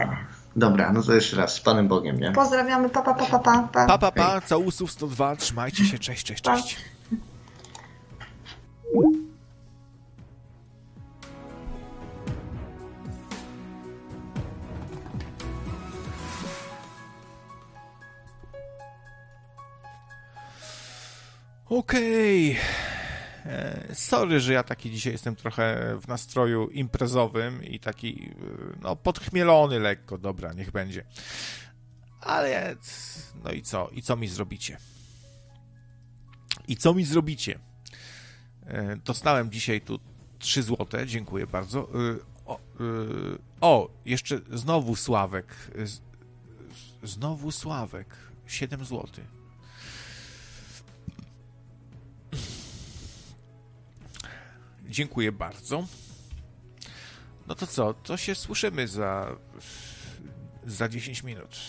[0.56, 2.32] Dobra, no to jeszcze raz, z Panem Bogiem, nie?
[2.32, 3.68] Pozdrawiamy, pa, pa, pa, pa, pa.
[3.74, 3.86] pa.
[3.88, 6.56] Pa, pa, pa, całusów 102, trzymajcie się, cześć, cześć, Pa.
[6.56, 6.78] cześć.
[21.70, 22.52] Okej.
[22.52, 23.01] E,
[23.94, 29.80] Sorry, że ja taki dzisiaj jestem trochę w nastroju imprezowym i taki, e, no, podchmielony
[29.80, 31.04] lekko, dobra, niech będzie.
[32.22, 32.76] Ale,
[33.44, 33.90] no i co?
[33.90, 34.78] I co mi zrobicie?
[36.68, 37.60] I co mi zrobicie?
[38.68, 40.00] E, Dostałem dzisiaj tu
[40.40, 41.80] 3 złote, dziękuję bardzo.
[41.80, 42.62] E, O, e,
[43.62, 45.46] o jeszcze znowu Sławek.
[45.76, 48.08] E, Znowu Sławek.
[48.48, 49.41] 7 złotych.
[54.92, 55.88] Dziękuję bardzo.
[57.48, 57.94] No to co?
[57.94, 59.36] To się słyszymy za
[60.66, 61.60] za 10 minut.